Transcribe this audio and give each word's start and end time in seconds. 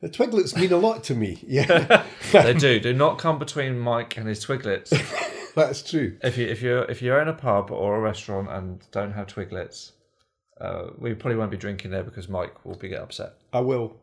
the 0.00 0.08
Twiglets 0.08 0.56
mean 0.56 0.72
a 0.72 0.76
lot 0.76 1.04
to 1.04 1.14
me. 1.14 1.38
Yeah, 1.48 2.04
they 2.32 2.54
do. 2.54 2.78
Do 2.80 2.92
not 2.92 3.18
come 3.18 3.38
between 3.38 3.78
Mike 3.78 4.16
and 4.16 4.28
his 4.28 4.44
Twiglets. 4.44 4.90
that's 5.54 5.82
true. 5.82 6.16
if 6.22 6.36
you 6.36 6.46
if 6.46 6.62
you 6.62 6.78
if 6.80 7.02
you're 7.02 7.20
in 7.20 7.28
a 7.28 7.32
pub 7.32 7.70
or 7.70 7.96
a 7.96 8.00
restaurant 8.00 8.48
and 8.50 8.80
don't 8.92 9.12
have 9.12 9.26
Twiglets, 9.26 9.92
uh, 10.60 10.88
we 10.98 11.14
probably 11.14 11.36
won't 11.36 11.50
be 11.50 11.56
drinking 11.56 11.90
there 11.90 12.02
because 12.02 12.28
Mike 12.28 12.64
will 12.64 12.76
be 12.76 12.88
get 12.88 13.00
upset. 13.00 13.34
I 13.52 13.60
will. 13.60 13.96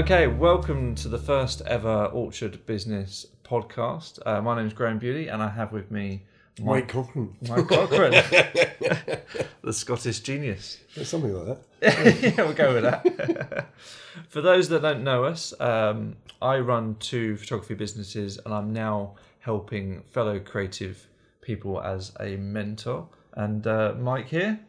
Okay, 0.00 0.26
welcome 0.28 0.94
to 0.94 1.08
the 1.08 1.18
first 1.18 1.60
ever 1.66 2.06
Orchard 2.06 2.64
Business 2.64 3.26
podcast. 3.44 4.18
Uh, 4.24 4.40
my 4.40 4.56
name 4.56 4.66
is 4.66 4.72
Graham 4.72 4.98
Beauty, 4.98 5.28
and 5.28 5.42
I 5.42 5.50
have 5.50 5.72
with 5.72 5.90
me 5.90 6.22
Mike 6.58 6.88
Cochran. 6.88 7.36
Mike 7.46 7.68
Cochran, 7.68 8.12
the 9.62 9.72
Scottish 9.74 10.20
genius. 10.20 10.80
Something 10.94 11.34
like 11.34 11.58
that. 11.80 12.22
yeah, 12.22 12.44
we'll 12.44 12.54
go 12.54 12.72
with 12.72 12.84
that. 12.84 13.68
For 14.30 14.40
those 14.40 14.70
that 14.70 14.80
don't 14.80 15.04
know 15.04 15.24
us, 15.24 15.52
um, 15.60 16.16
I 16.40 16.60
run 16.60 16.96
two 16.98 17.36
photography 17.36 17.74
businesses, 17.74 18.38
and 18.46 18.54
I'm 18.54 18.72
now 18.72 19.16
helping 19.40 20.00
fellow 20.12 20.40
creative 20.40 21.08
people 21.42 21.78
as 21.78 22.12
a 22.18 22.36
mentor. 22.36 23.06
And 23.34 23.66
uh, 23.66 23.92
Mike 23.98 24.28
here, 24.28 24.60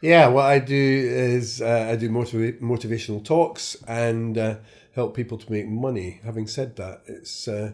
Yeah, 0.00 0.28
what 0.28 0.44
I 0.46 0.60
do 0.60 0.74
is 0.76 1.60
uh, 1.60 1.88
I 1.90 1.96
do 1.96 2.08
motiva- 2.08 2.60
motivational 2.60 3.24
talks 3.24 3.76
and 3.88 4.38
uh, 4.38 4.56
help 4.94 5.14
people 5.16 5.38
to 5.38 5.52
make 5.52 5.66
money. 5.66 6.20
Having 6.24 6.46
said 6.46 6.76
that, 6.76 7.02
it's 7.06 7.48
uh, 7.48 7.72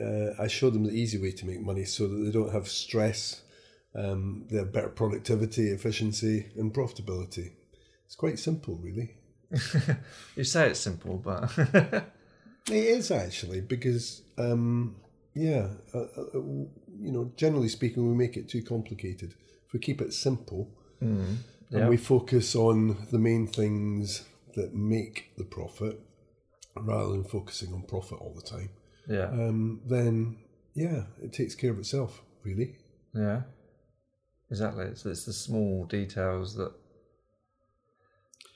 uh, 0.00 0.30
I 0.38 0.48
show 0.48 0.68
them 0.68 0.84
the 0.84 0.92
easy 0.92 1.20
way 1.20 1.30
to 1.32 1.46
make 1.46 1.60
money 1.60 1.86
so 1.86 2.08
that 2.08 2.16
they 2.16 2.30
don't 2.30 2.52
have 2.52 2.68
stress. 2.68 3.42
Um, 3.94 4.44
they 4.50 4.58
have 4.58 4.72
better 4.72 4.88
productivity, 4.88 5.68
efficiency, 5.68 6.46
and 6.56 6.74
profitability. 6.74 7.52
It's 8.04 8.16
quite 8.16 8.38
simple, 8.38 8.76
really. 8.76 9.16
you 10.36 10.44
say 10.44 10.70
it's 10.70 10.80
simple, 10.80 11.16
but 11.16 11.50
It 12.68 12.84
is 12.84 13.10
actually 13.12 13.60
because, 13.60 14.22
um, 14.38 14.96
yeah, 15.34 15.68
uh, 15.94 16.00
uh, 16.00 16.22
you 16.34 17.12
know, 17.12 17.32
generally 17.36 17.68
speaking, 17.68 18.08
we 18.08 18.14
make 18.14 18.36
it 18.36 18.48
too 18.48 18.62
complicated. 18.62 19.34
If 19.66 19.72
we 19.72 19.78
keep 19.78 20.00
it 20.00 20.12
simple 20.12 20.68
yeah. 21.70 21.80
and 21.80 21.88
we 21.88 21.96
focus 21.96 22.54
on 22.54 23.06
the 23.10 23.18
main 23.18 23.46
things 23.46 24.24
that 24.54 24.74
make 24.74 25.30
the 25.36 25.44
profit 25.44 26.00
rather 26.76 27.12
than 27.12 27.24
focusing 27.24 27.72
on 27.72 27.82
profit 27.82 28.18
all 28.20 28.34
the 28.34 28.42
time, 28.42 28.70
yeah, 29.08 29.24
um, 29.24 29.80
then 29.86 30.36
yeah, 30.74 31.04
it 31.22 31.32
takes 31.32 31.54
care 31.54 31.70
of 31.70 31.78
itself, 31.78 32.22
really. 32.44 32.76
yeah, 33.14 33.42
exactly. 34.50 34.84
It's, 34.84 35.04
it's 35.06 35.24
the 35.24 35.32
small 35.32 35.84
details 35.84 36.54
that. 36.56 36.72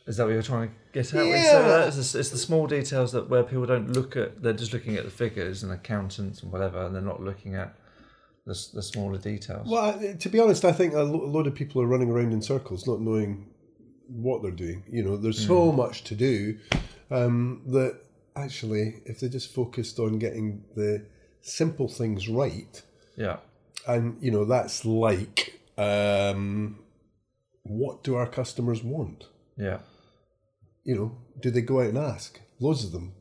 Is 0.06 0.16
that 0.16 0.24
what 0.24 0.32
you're 0.32 0.42
trying 0.42 0.68
to 0.68 0.74
get 0.92 1.00
at? 1.00 1.06
say 1.06 1.30
Yeah. 1.30 1.86
It's, 1.86 2.12
the, 2.12 2.18
it's 2.18 2.30
the 2.30 2.38
small 2.38 2.66
details 2.66 3.12
that 3.12 3.28
where 3.28 3.42
people 3.44 3.66
don't 3.66 3.92
look 3.92 4.16
at. 4.16 4.42
They're 4.42 4.54
just 4.54 4.72
looking 4.72 4.96
at 4.96 5.04
the 5.04 5.10
figures 5.10 5.62
and 5.62 5.70
accountants 5.70 6.42
and 6.42 6.50
whatever, 6.50 6.84
and 6.84 6.94
they're 6.94 7.02
not 7.02 7.22
looking 7.22 7.54
at 7.54 7.76
the, 8.46 8.68
the 8.74 8.82
smaller 8.82 9.18
details. 9.18 9.68
Well, 9.68 9.98
to 10.18 10.28
be 10.28 10.40
honest, 10.40 10.64
I 10.64 10.72
think 10.72 10.94
a 10.94 11.02
lo- 11.02 11.24
a 11.24 11.30
load 11.30 11.46
of 11.46 11.54
people 11.54 11.80
are 11.82 11.86
running 11.86 12.10
around 12.10 12.32
in 12.32 12.42
circles, 12.42 12.86
not 12.86 13.00
knowing 13.00 13.48
what 14.08 14.42
they're 14.42 14.50
doing. 14.50 14.82
You 14.90 15.02
know, 15.04 15.16
there's 15.16 15.46
so 15.46 15.70
much 15.72 16.04
to 16.04 16.14
do 16.14 16.58
um, 17.10 17.62
that 17.68 17.96
actually, 18.36 19.02
if 19.04 19.20
they 19.20 19.28
just 19.28 19.52
focused 19.54 19.98
on 19.98 20.18
getting 20.18 20.64
the 20.74 21.04
simple 21.42 21.88
things 21.88 22.28
right, 22.28 22.82
Yeah, 23.16 23.36
and 23.86 24.16
you 24.20 24.30
know, 24.30 24.44
that's 24.44 24.84
like 24.84 25.60
um, 25.78 26.78
what 27.62 28.02
do 28.02 28.14
our 28.16 28.26
customers 28.26 28.82
want? 28.82 29.24
yeah, 29.56 29.78
You 30.84 30.94
know, 30.96 31.18
do 31.40 31.50
they 31.50 31.60
go 31.62 31.80
out 31.80 31.88
and 31.88 31.98
ask? 31.98 32.40
Loads 32.58 32.84
of 32.84 32.92
them 32.92 33.12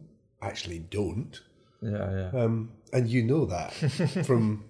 actually 0.41 0.79
don't, 0.79 1.39
yeah, 1.81 2.29
yeah. 2.33 2.41
um, 2.43 2.71
and 2.93 3.07
you 3.09 3.23
know 3.23 3.45
that 3.45 3.71
from 4.25 4.65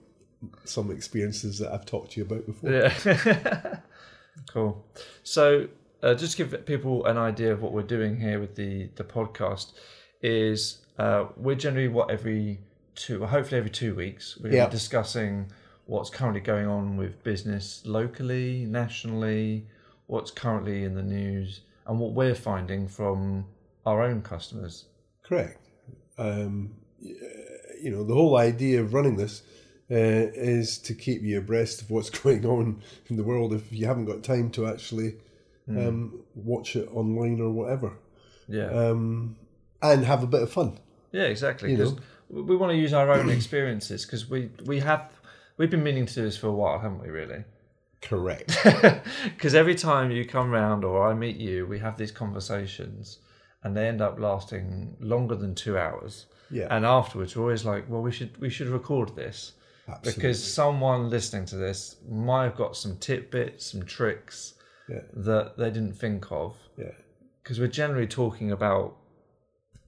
some 0.64 0.92
experiences 0.92 1.60
that 1.60 1.72
I've 1.72 1.86
talked 1.86 2.12
to 2.14 2.20
you 2.22 2.26
about 2.26 2.46
before. 2.46 2.72
Yeah. 2.72 3.80
cool. 4.52 4.86
So, 5.24 5.68
uh, 6.02 6.14
just 6.16 6.38
to 6.38 6.46
give 6.46 6.66
people 6.66 7.06
an 7.06 7.18
idea 7.18 7.52
of 7.52 7.62
what 7.62 7.74
we're 7.74 7.84
doing 7.84 8.20
here 8.20 8.40
with 8.40 8.56
the 8.56 8.90
the 8.96 9.04
podcast 9.04 9.74
is 10.22 10.80
uh, 10.98 11.26
we're 11.38 11.56
generally 11.56 11.88
what 11.88 12.10
every 12.12 12.60
two, 12.96 13.20
well, 13.22 13.30
hopefully 13.30 13.58
every 13.58 13.70
two 13.72 13.96
weeks, 13.96 14.38
we're 14.42 14.54
Yeah. 14.54 14.70
discussing 14.70 15.52
what's 15.86 16.10
currently 16.10 16.42
going 16.42 16.68
on 16.68 16.98
with 16.98 17.24
business 17.24 17.82
locally, 17.86 18.66
nationally, 18.66 19.66
what's 20.08 20.32
currently 20.32 20.84
in 20.84 20.94
the 20.96 21.04
news, 21.04 21.62
and 21.88 22.00
what 22.00 22.14
we're 22.14 22.36
finding 22.36 22.88
from 22.88 23.46
our 23.86 24.04
own 24.04 24.22
customers. 24.22 24.86
Correct. 25.24 25.58
Um, 26.18 26.76
you 27.02 27.90
know, 27.92 28.04
the 28.04 28.14
whole 28.14 28.36
idea 28.38 28.82
of 28.82 28.94
running 28.94 29.16
this 29.16 29.42
uh, 29.92 30.30
is 30.34 30.78
to 30.78 30.94
keep 30.94 31.24
you 31.24 31.40
abreast 31.40 31.82
of 31.82 31.90
what's 31.90 32.10
going 32.22 32.46
on 32.46 32.82
in 33.08 33.16
the 33.16 33.24
world 33.24 33.54
if 33.54 33.72
you 33.72 33.88
haven't 33.88 34.06
got 34.06 34.24
time 34.24 34.50
to 34.52 34.68
actually 34.68 35.16
um, 35.70 36.24
watch 36.36 36.76
it 36.76 36.90
online 36.94 37.40
or 37.42 37.52
whatever. 37.52 37.94
Yeah. 38.48 38.72
Um, 38.72 39.36
and 39.82 40.04
have 40.06 40.24
a 40.24 40.28
bit 40.28 40.42
of 40.42 40.52
fun. 40.52 40.80
Yeah, 41.12 41.24
exactly. 41.24 41.76
Because 41.76 41.96
we 42.30 42.56
want 42.56 42.72
to 42.72 42.78
use 42.78 42.94
our 42.94 43.12
own 43.12 43.30
experiences 43.40 44.06
because 44.06 44.30
we 44.30 44.50
we 44.66 44.80
have 44.80 45.10
we've 45.58 45.70
been 45.70 45.84
meaning 45.84 46.06
to 46.06 46.14
do 46.14 46.22
this 46.24 46.38
for 46.38 46.48
a 46.48 46.52
while, 46.52 46.80
haven't 46.80 47.02
we? 47.02 47.10
Really. 47.10 47.44
Correct. 48.02 48.58
Because 49.24 49.54
every 49.54 49.76
time 49.76 50.10
you 50.12 50.26
come 50.26 50.52
round 50.52 50.86
or 50.86 51.08
I 51.08 51.14
meet 51.14 51.36
you, 51.38 51.66
we 51.66 51.80
have 51.80 51.98
these 51.98 52.12
conversations, 52.12 53.20
and 53.64 53.76
they 53.76 53.88
end 53.88 54.02
up 54.02 54.20
lasting 54.20 54.96
longer 55.00 55.36
than 55.36 55.54
two 55.54 55.78
hours. 55.78 56.26
Yeah. 56.50 56.68
And 56.70 56.86
afterwards, 56.86 57.36
we're 57.36 57.44
always 57.44 57.66
like, 57.66 57.90
"Well, 57.90 58.02
we 58.02 58.12
should 58.12 58.40
we 58.40 58.50
should 58.50 58.68
record 58.68 59.16
this 59.16 59.54
Absolutely. 59.92 60.14
because 60.22 60.54
someone 60.54 61.10
listening 61.10 61.46
to 61.48 61.58
this 61.58 61.96
might 62.10 62.44
have 62.46 62.56
got 62.56 62.76
some 62.76 62.98
tidbits, 62.98 63.66
some 63.72 63.84
tricks 63.84 64.54
Yeah. 64.90 65.02
that 65.14 65.58
they 65.58 65.70
didn't 65.72 65.94
think 65.98 66.32
of." 66.32 66.56
Yeah. 66.78 66.92
Because 67.44 67.60
we're 67.60 67.68
generally 67.68 68.08
talking 68.08 68.52
about 68.52 68.96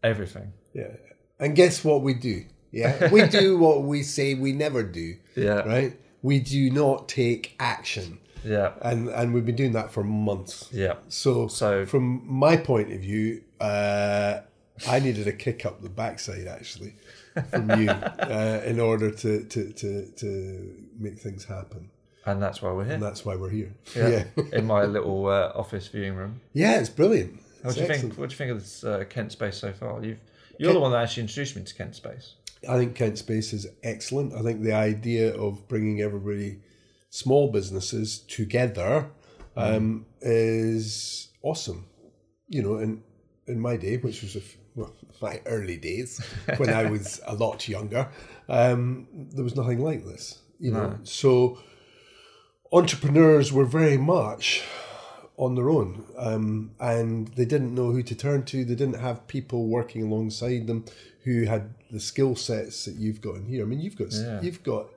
everything. 0.03 0.53
Yeah. 0.73 0.95
And 1.39 1.55
guess 1.55 1.83
what 1.83 2.01
we 2.01 2.13
do? 2.13 2.45
Yeah. 2.71 3.11
We 3.11 3.27
do 3.41 3.57
what 3.57 3.83
we 3.83 4.03
say 4.03 4.33
we 4.35 4.51
never 4.53 4.83
do. 4.83 5.15
Yeah. 5.35 5.59
Right? 5.67 5.99
We 6.21 6.39
do 6.39 6.69
not 6.71 7.09
take 7.09 7.55
action. 7.59 8.19
Yeah. 8.43 8.73
And 8.81 9.09
and 9.09 9.33
we've 9.33 9.45
been 9.45 9.55
doing 9.55 9.73
that 9.73 9.91
for 9.91 10.03
months. 10.03 10.69
Yeah. 10.71 10.95
So, 11.09 11.47
So- 11.47 11.85
from 11.85 12.21
my 12.27 12.57
point 12.57 12.91
of 12.91 12.99
view, 13.01 13.43
uh, 13.59 14.41
I 14.87 14.99
needed 14.99 15.27
a 15.27 15.31
kick 15.33 15.65
up 15.65 15.81
the 15.83 15.89
backside 15.89 16.47
actually 16.47 16.95
from 17.49 17.81
you 17.81 17.89
uh, 17.89 18.61
in 18.65 18.79
order 18.79 19.11
to, 19.11 19.43
to, 19.45 19.71
to, 19.73 20.05
to 20.17 20.83
make 20.97 21.19
things 21.19 21.45
happen. 21.45 21.89
And 22.25 22.41
that's 22.41 22.61
why 22.61 22.71
we're 22.71 22.85
here. 22.85 22.93
And 22.93 23.03
that's 23.03 23.25
why 23.25 23.35
we're 23.35 23.49
here. 23.49 23.73
Yeah. 23.95 24.23
Yeah. 24.35 24.43
in 24.53 24.67
my 24.67 24.83
little 24.85 25.27
uh, 25.27 25.51
office 25.55 25.87
viewing 25.87 26.15
room. 26.15 26.41
Yeah, 26.53 26.79
it's 26.79 26.89
brilliant. 26.89 27.39
What 27.63 27.75
do 27.75 27.81
you 27.81 27.87
think? 27.87 28.17
What 28.17 28.29
do 28.29 28.33
you 28.33 28.37
think 28.37 28.51
of 28.51 28.59
this 28.59 28.83
uh, 28.83 29.03
Kent 29.09 29.31
Space 29.31 29.57
so 29.57 29.71
far? 29.73 30.03
You've 30.03 30.19
you're 30.57 30.73
the 30.73 30.79
one 30.79 30.91
that 30.91 31.01
actually 31.01 31.21
introduced 31.21 31.55
me 31.55 31.63
to 31.63 31.73
Kent 31.73 31.95
Space. 31.95 32.35
I 32.69 32.77
think 32.77 32.95
Kent 32.95 33.17
Space 33.17 33.53
is 33.53 33.67
excellent. 33.83 34.33
I 34.33 34.41
think 34.43 34.61
the 34.61 34.73
idea 34.73 35.35
of 35.35 35.67
bringing 35.67 36.01
everybody, 36.01 36.59
small 37.09 37.51
businesses 37.51 38.19
together, 38.19 39.09
um, 39.55 40.05
is 40.21 41.29
awesome. 41.41 41.87
You 42.47 42.61
know, 42.63 42.77
in 42.77 43.03
in 43.47 43.59
my 43.59 43.77
day, 43.77 43.97
which 43.97 44.21
was 44.21 44.35
a 44.35 44.39
f 44.39 44.57
my 45.21 45.41
early 45.45 45.77
days 45.77 46.19
when 46.57 46.69
I 46.69 46.89
was 46.89 47.21
a 47.27 47.35
lot 47.35 47.67
younger, 47.67 48.09
um, 48.49 49.07
there 49.13 49.43
was 49.43 49.55
nothing 49.55 49.79
like 49.83 50.05
this. 50.05 50.39
You 50.59 50.71
know, 50.71 50.97
so 51.03 51.57
entrepreneurs 52.71 53.51
were 53.51 53.65
very 53.65 53.97
much 53.97 54.63
on 55.37 55.55
their 55.55 55.69
own 55.69 56.05
um, 56.17 56.71
and 56.79 57.29
they 57.29 57.45
didn't 57.45 57.73
know 57.73 57.91
who 57.91 58.03
to 58.03 58.13
turn 58.15 58.43
to 58.45 58.63
they 58.63 58.75
didn't 58.75 58.99
have 58.99 59.25
people 59.27 59.67
working 59.67 60.03
alongside 60.03 60.67
them 60.67 60.85
who 61.23 61.43
had 61.45 61.73
the 61.89 61.99
skill 61.99 62.35
sets 62.35 62.85
that 62.85 62.95
you've 62.95 63.21
got 63.21 63.35
in 63.35 63.45
here 63.45 63.63
i 63.63 63.65
mean 63.67 63.79
you've 63.79 63.95
got 63.97 64.11
Yeah. 64.11 64.39
you've 64.41 64.61
got 64.61 64.87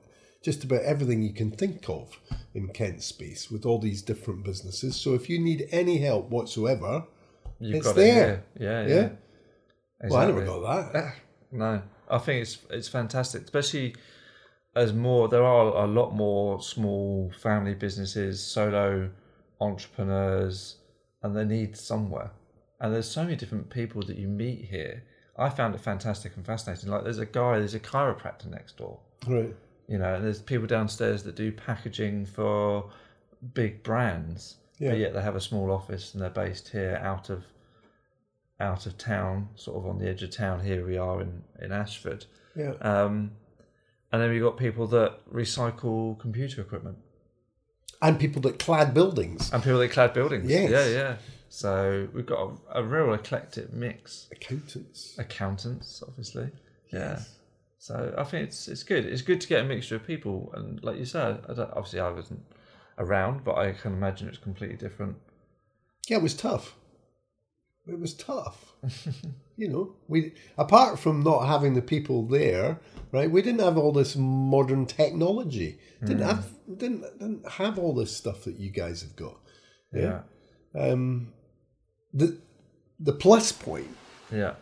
just 0.43 0.62
about 0.62 0.82
everything 0.82 1.22
you 1.22 1.32
can 1.32 1.50
think 1.50 1.88
of 1.88 2.19
in 2.52 2.69
kent 2.69 3.02
space 3.02 3.50
with 3.50 3.64
all 3.64 3.78
these 3.78 4.02
different 4.02 4.44
businesses 4.44 4.96
so 4.96 5.14
if 5.14 5.31
you 5.31 5.38
need 5.38 5.66
any 5.70 5.99
help 5.99 6.28
whatsoever 6.31 7.04
You've 7.60 7.76
It's 7.76 7.87
got 7.87 7.94
there. 7.96 8.44
it. 8.56 8.62
Yeah, 8.62 8.87
yeah. 8.87 8.94
Yeah. 8.94 9.08
Well 10.02 10.17
i 10.20 10.26
never 10.26 10.44
got 10.44 10.93
that 10.93 11.14
No, 11.52 11.82
I 12.11 12.19
think 12.19 12.43
it's 12.43 12.58
it's 12.70 12.88
fantastic, 12.88 13.44
especially 13.44 13.94
as 14.75 14.93
more 14.93 15.29
there 15.29 15.44
are 15.44 15.85
a 15.85 15.87
lot 15.87 16.12
more 16.14 16.61
small 16.61 17.31
family 17.41 17.75
businesses, 17.75 18.43
solo 18.43 19.11
entrepreneurs, 19.61 20.76
and 21.23 21.37
they 21.37 21.44
need 21.44 21.76
somewhere. 21.76 22.31
And 22.81 22.93
there's 22.93 23.08
so 23.08 23.23
many 23.23 23.37
different 23.37 23.70
people 23.70 24.02
that 24.02 24.17
you 24.19 24.29
meet 24.29 24.64
here. 24.64 25.05
I 25.38 25.49
found 25.49 25.75
it 25.75 25.81
fantastic 25.81 26.37
and 26.37 26.44
fascinating. 26.44 26.90
Like 26.90 27.05
there's 27.05 27.19
a 27.19 27.26
guy, 27.26 27.58
there's 27.58 27.75
a 27.75 27.81
chiropractor 27.81 28.47
next 28.50 28.76
door. 28.76 28.99
Right. 29.26 29.55
You 29.88 29.99
know, 29.99 30.14
and 30.14 30.25
there's 30.25 30.40
people 30.40 30.67
downstairs 30.67 31.23
that 31.25 31.37
do 31.37 31.52
packaging 31.52 32.26
for 32.26 32.90
big 33.55 33.82
brands, 33.82 34.56
Yeah. 34.79 34.90
but 34.90 34.99
yet 34.99 35.14
they 35.14 35.23
have 35.23 35.37
a 35.37 35.40
small 35.40 35.70
office 35.70 36.14
and 36.14 36.23
they're 36.23 36.31
based 36.31 36.69
here 36.70 37.00
out 37.02 37.31
of 37.31 37.44
out 38.60 38.86
of 38.86 38.96
town, 38.98 39.48
sort 39.56 39.76
of 39.78 39.86
on 39.86 39.98
the 39.98 40.08
edge 40.08 40.22
of 40.22 40.30
town. 40.30 40.60
Here 40.64 40.86
we 40.86 40.96
are 40.96 41.20
in 41.20 41.42
in 41.60 41.72
Ashford, 41.72 42.26
Yeah. 42.56 42.72
um, 42.80 43.32
and 44.12 44.22
then 44.22 44.30
we've 44.30 44.42
got 44.42 44.56
people 44.56 44.86
that 44.88 45.18
recycle 45.32 46.18
computer 46.18 46.60
equipment 46.60 46.98
And 48.00 48.18
people 48.20 48.40
that 48.42 48.58
clad 48.58 48.94
buildings. 48.94 49.52
and 49.52 49.62
people 49.62 49.78
that 49.80 49.90
clad 49.90 50.12
buildings. 50.14 50.48
Yes. 50.50 50.70
Yeah, 50.70 50.86
yeah. 50.86 51.16
So 51.48 52.08
we've 52.12 52.26
got 52.26 52.40
a, 52.72 52.80
a 52.80 52.82
real 52.82 53.12
eclectic 53.14 53.72
mix. 53.72 54.28
Accountants. 54.32 55.16
Accountants, 55.18 56.02
obviously. 56.06 56.50
Yeah. 56.92 57.20
So 57.78 58.14
I 58.16 58.24
think 58.24 58.48
it's 58.48 58.66
it's 58.68 58.82
good. 58.82 59.04
It's 59.04 59.22
good 59.22 59.40
to 59.42 59.48
get 59.48 59.60
a 59.60 59.64
mixture 59.64 59.96
of 59.96 60.06
people, 60.06 60.50
and 60.54 60.82
like 60.82 60.96
you 60.98 61.04
said, 61.04 61.42
I 61.48 61.52
don't, 61.54 61.70
obviously 61.72 62.00
I 62.00 62.10
wasn't 62.10 62.42
around, 62.98 63.44
but 63.44 63.56
I 63.58 63.72
can 63.72 63.92
imagine 63.92 64.28
it's 64.28 64.38
completely 64.38 64.76
different. 64.76 65.16
Yeah, 66.08 66.16
it 66.18 66.22
was 66.22 66.34
tough. 66.34 66.76
It 67.86 68.00
was 68.00 68.14
tough. 68.14 68.72
you 69.56 69.69
know, 69.69 69.94
we 70.08 70.32
apart 70.56 70.98
from 70.98 71.22
not 71.22 71.46
having 71.46 71.75
the 71.75 71.82
people 71.82 72.26
there, 72.26 72.81
right? 73.12 73.31
We 73.31 73.42
didn't 73.42 73.60
have 73.60 73.76
all 73.76 73.92
this 73.92 74.16
modern 74.16 74.86
technology. 74.86 75.78
Didn't 76.04 76.22
have 76.22 76.46
didn't 76.78 77.02
didn't 77.19 77.48
have 77.48 77.78
all 77.78 77.94
this 77.94 78.14
stuff 78.16 78.44
that 78.44 78.58
you 78.58 78.70
guys 78.70 79.02
have 79.02 79.16
got. 79.16 79.38
Yeah, 79.92 80.22
Um, 80.75 81.32
the 82.12 82.38
the 82.98 83.12
plus 83.12 83.52
point 83.52 83.96
yeah, 84.32 84.54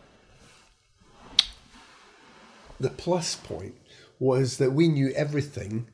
the 2.79 2.89
plus 2.89 3.35
point 3.35 3.75
was 4.19 4.57
that 4.57 4.71
we 4.73 4.87
knew 4.87 5.09
everything 5.11 5.87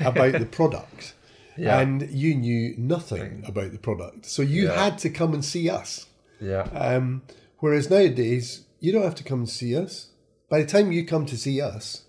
about 0.00 0.32
the 0.32 0.46
product 0.58 1.14
Yeah. 1.56 1.78
and 1.80 2.10
you 2.10 2.34
knew 2.34 2.74
nothing 2.78 3.44
about 3.46 3.72
the 3.72 3.78
product 3.78 4.26
so 4.26 4.42
you 4.42 4.64
Yeah. 4.64 4.84
had 4.84 4.98
to 4.98 5.10
come 5.10 5.34
and 5.34 5.44
see 5.44 5.68
us 5.70 6.06
yeah, 6.40 6.62
um, 6.72 7.22
whereas 7.58 7.90
nowadays 7.90 8.64
you 8.80 8.92
don't 8.92 9.02
have 9.02 9.14
to 9.16 9.24
come 9.24 9.40
and 9.40 9.48
see 9.48 9.76
us 9.76 10.10
by 10.48 10.60
the 10.60 10.66
time 10.66 10.92
you 10.92 11.04
come 11.06 11.26
to 11.26 11.36
see 11.36 11.60
us 11.60 12.04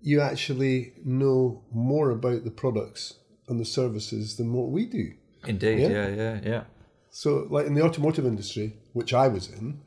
you 0.00 0.20
actually 0.20 0.92
know 1.04 1.62
more 1.72 2.10
about 2.10 2.44
the 2.44 2.50
products 2.50 3.14
and 3.48 3.58
the 3.60 3.64
services 3.64 4.36
than 4.36 4.52
what 4.52 4.70
we 4.70 4.86
do 4.86 5.12
indeed. 5.46 5.80
Yeah. 5.80 5.88
Yeah, 5.88 6.08
yeah, 6.08 6.40
yeah. 6.44 6.64
So, 7.10 7.46
like 7.50 7.66
in 7.66 7.74
the 7.74 7.82
automotive 7.82 8.26
industry, 8.26 8.76
which 8.92 9.12
I 9.12 9.28
was 9.28 9.48
in, 9.48 9.80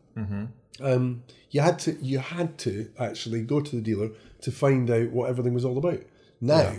um, 0.82 1.24
you 1.52 1.62
had 1.62 1.80
to 1.80 1.94
you 2.04 2.20
had 2.20 2.58
to 2.60 2.90
actually 3.00 3.44
go 3.44 3.62
to 3.62 3.76
the 3.76 3.82
dealer 3.82 4.10
to 4.42 4.52
find 4.52 4.90
out 4.90 5.12
what 5.12 5.30
everything 5.30 5.54
was 5.54 5.64
all 5.64 5.78
about. 5.78 6.00
Now, 6.42 6.72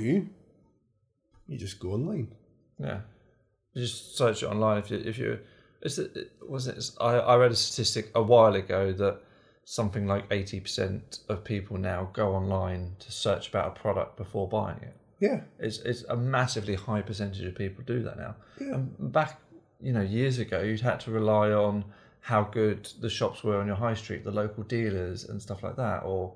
you 1.46 1.58
just 1.58 1.78
go 1.78 1.92
online. 1.92 2.34
Yeah, 2.78 3.00
you 3.72 3.82
just 3.82 4.16
search 4.16 4.42
it 4.42 4.46
online 4.46 4.78
if 4.78 4.90
you 4.90 4.98
if 4.98 5.18
you. 5.18 5.38
Is 5.82 5.98
it 5.98 6.32
was 6.48 6.66
it? 6.66 6.90
I 7.00 7.14
I 7.18 7.36
read 7.36 7.52
a 7.52 7.56
statistic 7.56 8.10
a 8.14 8.22
while 8.22 8.54
ago 8.54 8.92
that 8.92 9.20
something 9.64 10.06
like 10.06 10.24
eighty 10.30 10.60
percent 10.60 11.20
of 11.28 11.44
people 11.44 11.76
now 11.78 12.10
go 12.12 12.34
online 12.34 12.96
to 13.00 13.12
search 13.12 13.48
about 13.48 13.76
a 13.76 13.80
product 13.80 14.16
before 14.16 14.48
buying 14.48 14.78
it. 14.82 14.96
Yeah, 15.20 15.42
It's 15.58 15.78
it's 15.78 16.02
a 16.04 16.16
massively 16.16 16.74
high 16.74 17.02
percentage 17.02 17.44
of 17.44 17.54
people 17.54 17.84
do 17.84 18.02
that 18.02 18.16
now. 18.18 18.34
Yeah. 18.60 18.74
And 18.74 19.12
back 19.12 19.40
you 19.80 19.92
know 19.92 20.02
years 20.02 20.38
ago, 20.38 20.62
you'd 20.62 20.80
had 20.80 21.00
to 21.00 21.10
rely 21.10 21.50
on 21.50 21.84
how 22.20 22.44
good 22.44 22.88
the 23.00 23.10
shops 23.10 23.42
were 23.42 23.58
on 23.60 23.66
your 23.66 23.76
high 23.76 23.94
street, 23.94 24.24
the 24.24 24.30
local 24.30 24.62
dealers 24.62 25.24
and 25.24 25.42
stuff 25.42 25.62
like 25.62 25.76
that, 25.76 26.04
or 26.04 26.34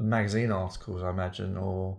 magazine 0.00 0.50
articles, 0.50 1.02
I 1.02 1.10
imagine, 1.10 1.56
or 1.56 1.96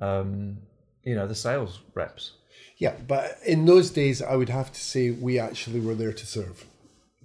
um, 0.00 0.58
you 1.04 1.14
know 1.14 1.26
the 1.26 1.34
sales 1.34 1.80
reps. 1.94 2.32
Yeah. 2.78 2.94
But 3.06 3.38
in 3.46 3.64
those 3.66 3.90
days, 3.90 4.20
I 4.22 4.34
would 4.36 4.48
have 4.48 4.72
to 4.72 4.80
say 4.80 5.10
we 5.10 5.38
actually 5.38 5.80
were 5.80 5.94
there 5.94 6.12
to 6.12 6.26
serve. 6.26 6.64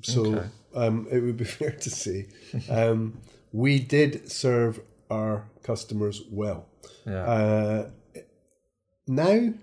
So 0.01 0.25
Okay. 0.25 0.47
um, 0.75 1.07
it 1.11 1.19
would 1.19 1.37
be 1.37 1.45
fair 1.59 1.71
to 1.71 1.89
say 1.89 2.27
um, 2.69 3.19
we 3.51 3.79
did 3.79 4.31
serve 4.31 4.79
our 5.09 5.45
customers 5.63 6.21
well. 6.31 6.65
Yeah. 7.05 7.23
Uh, 7.23 7.89
now, 9.07 9.53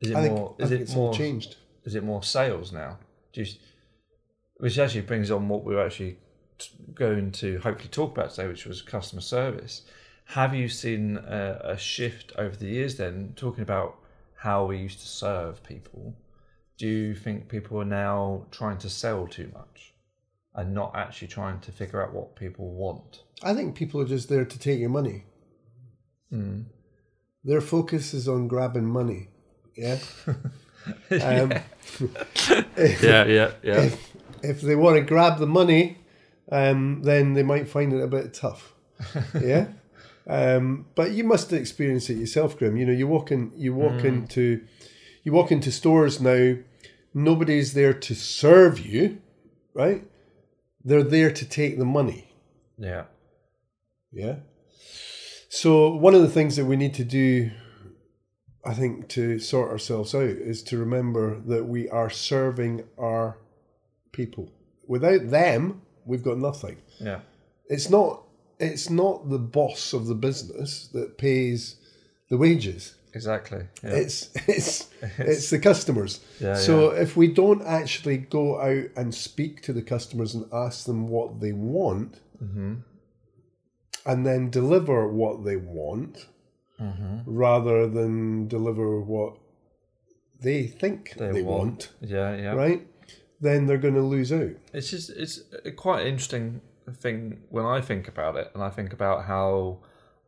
Is 0.00 0.10
it 0.10 0.16
I 0.16 0.22
think, 0.22 0.34
more? 0.34 0.54
I 0.58 0.62
Is 0.64 0.68
think 0.68 0.80
it 0.80 0.84
it's 0.84 0.94
more? 0.94 1.12
changed. 1.14 1.56
Is 1.84 1.94
it 1.94 2.04
more 2.04 2.22
sales 2.22 2.72
now? 2.72 2.98
You, 3.34 3.46
which 4.58 4.78
actually 4.78 5.02
brings 5.02 5.30
on 5.30 5.48
what 5.48 5.64
we're 5.64 5.84
actually 5.84 6.16
t- 6.58 6.70
going 6.94 7.30
to 7.32 7.58
hopefully 7.58 7.88
talk 7.90 8.12
about 8.16 8.30
today, 8.30 8.48
which 8.48 8.66
was 8.66 8.82
customer 8.82 9.20
service. 9.22 9.82
Have 10.30 10.54
you 10.54 10.68
seen 10.68 11.18
a, 11.18 11.60
a 11.62 11.78
shift 11.78 12.32
over 12.36 12.56
the 12.56 12.66
years? 12.66 12.96
Then 12.96 13.34
talking 13.36 13.62
about 13.62 13.98
how 14.46 14.64
we 14.64 14.78
used 14.78 15.00
to 15.00 15.08
serve 15.08 15.60
people, 15.64 16.14
do 16.78 16.86
you 16.86 17.16
think 17.16 17.48
people 17.48 17.80
are 17.80 17.92
now 18.06 18.46
trying 18.52 18.78
to 18.78 18.88
sell 18.88 19.26
too 19.26 19.50
much 19.52 19.92
and 20.54 20.72
not 20.72 20.92
actually 20.94 21.26
trying 21.26 21.58
to 21.58 21.72
figure 21.72 22.00
out 22.00 22.14
what 22.14 22.36
people 22.36 22.70
want? 22.72 23.24
I 23.42 23.54
think 23.54 23.74
people 23.74 24.00
are 24.00 24.06
just 24.16 24.28
there 24.28 24.44
to 24.44 24.58
take 24.66 24.78
your 24.78 24.94
money. 25.00 25.24
Hmm. 26.30 26.60
Their 27.42 27.60
focus 27.60 28.14
is 28.14 28.28
on 28.28 28.46
grabbing 28.46 28.86
money. 29.00 29.28
Yeah. 29.76 29.98
Um, 31.10 31.50
Yeah, 33.02 33.24
yeah, 33.24 33.50
yeah. 33.64 33.80
if, 33.82 34.12
if 34.42 34.60
they 34.60 34.76
want 34.76 34.94
to 34.94 35.02
grab 35.02 35.40
the 35.40 35.46
money, 35.60 35.98
um, 36.52 37.02
then 37.02 37.34
they 37.34 37.42
might 37.42 37.68
find 37.68 37.92
it 37.92 38.00
a 38.00 38.06
bit 38.06 38.32
tough. 38.32 38.72
Yeah. 39.34 39.66
Um, 40.28 40.86
but 40.94 41.12
you 41.12 41.24
must 41.24 41.52
experience 41.52 42.10
it 42.10 42.18
yourself, 42.18 42.58
Graham. 42.58 42.76
You 42.76 42.86
know, 42.86 42.92
you 42.92 43.06
walk 43.06 43.30
in, 43.30 43.52
you 43.56 43.74
walk 43.74 44.04
into, 44.04 44.64
you 45.22 45.32
walk 45.32 45.52
into 45.52 45.70
stores 45.70 46.20
now. 46.20 46.56
Nobody's 47.14 47.74
there 47.74 47.94
to 47.94 48.14
serve 48.14 48.78
you, 48.80 49.20
right? 49.74 50.04
They're 50.84 51.02
there 51.02 51.30
to 51.30 51.44
take 51.48 51.78
the 51.78 51.84
money. 51.84 52.32
yeah. 52.78 53.04
Yeah. 54.12 54.36
So 55.48 55.94
one 55.94 56.14
of 56.14 56.22
the 56.22 56.28
things 56.28 56.56
that 56.56 56.64
we 56.64 56.76
need 56.76 56.94
to 56.94 57.04
do, 57.04 57.50
I 58.64 58.72
think, 58.74 59.08
to 59.10 59.38
sort 59.38 59.70
ourselves 59.70 60.14
out 60.14 60.22
is 60.22 60.62
to 60.64 60.78
remember 60.78 61.40
that 61.46 61.66
we 61.66 61.88
are 61.88 62.10
serving 62.10 62.84
our 62.98 63.38
people. 64.12 64.50
Without 64.86 65.30
them, 65.30 65.82
we've 66.04 66.22
got 66.22 66.38
nothing. 66.38 66.78
Yeah. 66.98 67.20
It's 67.68 67.90
not 67.90 68.25
it's 68.58 68.88
not 68.90 69.28
the 69.30 69.38
boss 69.38 69.92
of 69.92 70.06
the 70.06 70.14
business 70.14 70.88
that 70.92 71.18
pays 71.18 71.76
the 72.30 72.36
wages. 72.38 72.94
Exactly. 73.14 73.66
Yeah. 73.82 73.90
It's 73.90 74.30
it's 74.48 74.88
it's 75.18 75.50
the 75.50 75.58
customers. 75.58 76.20
Yeah, 76.40 76.54
so 76.54 76.90
if 76.90 77.16
we 77.16 77.28
don't 77.28 77.62
actually 77.66 78.18
go 78.18 78.60
out 78.60 78.90
and 78.96 79.14
speak 79.14 79.62
to 79.62 79.72
the 79.72 79.82
customers 79.82 80.34
and 80.34 80.44
ask 80.52 80.84
them 80.86 81.08
what 81.08 81.40
they 81.40 81.52
want, 81.52 82.20
Mm-hmm. 82.42 82.74
and 84.04 84.26
then 84.26 84.50
deliver 84.50 85.08
what 85.08 85.44
they 85.44 85.56
want, 85.56 86.26
Mm-hmm. 86.80 87.20
rather 87.24 87.86
than 87.88 88.48
deliver 88.48 89.00
what 89.00 89.38
they 90.38 90.66
think 90.66 91.14
They 91.16 91.32
they, 91.32 91.42
want. 91.42 91.58
want, 91.58 91.90
yeah, 92.02 92.36
yeah. 92.36 92.52
right? 92.52 92.86
Then 93.40 93.64
they're 93.64 93.78
going 93.78 93.94
to 93.94 94.02
lose 94.02 94.30
out. 94.30 94.50
It's 94.74 94.90
just 94.90 95.08
it's 95.08 95.40
quite 95.76 96.06
interesting 96.06 96.60
thing 96.92 97.40
when 97.50 97.64
I 97.64 97.80
think 97.80 98.08
about 98.08 98.36
it, 98.36 98.50
and 98.54 98.62
I 98.62 98.70
think 98.70 98.92
about 98.92 99.24
how 99.24 99.80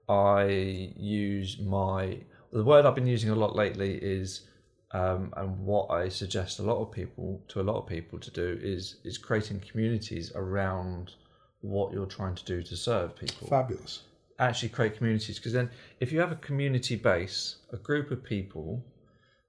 I 0.08 0.92
use 0.96 1.58
my 1.60 2.18
the 2.52 2.64
word 2.64 2.86
I've 2.86 2.94
been 2.94 3.06
using 3.06 3.30
a 3.30 3.34
lot 3.34 3.54
lately 3.54 3.96
is, 3.96 4.48
um, 4.92 5.34
and 5.36 5.58
what 5.64 5.90
I 5.90 6.08
suggest 6.08 6.58
a 6.58 6.62
lot 6.62 6.80
of 6.80 6.90
people 6.90 7.42
to 7.48 7.60
a 7.60 7.62
lot 7.62 7.78
of 7.78 7.86
people 7.86 8.18
to 8.18 8.30
do 8.30 8.58
is 8.62 8.96
is 9.04 9.18
creating 9.18 9.60
communities 9.60 10.32
around 10.34 11.14
what 11.60 11.92
you're 11.92 12.06
trying 12.06 12.34
to 12.34 12.44
do 12.44 12.62
to 12.62 12.76
serve 12.76 13.16
people. 13.16 13.48
Fabulous. 13.48 14.02
actually 14.38 14.68
create 14.68 14.96
communities 14.96 15.38
because 15.38 15.52
then 15.52 15.68
if 15.98 16.12
you 16.12 16.20
have 16.20 16.30
a 16.30 16.36
community 16.36 16.94
base 16.94 17.56
a 17.72 17.76
group 17.76 18.12
of 18.12 18.22
people 18.22 18.84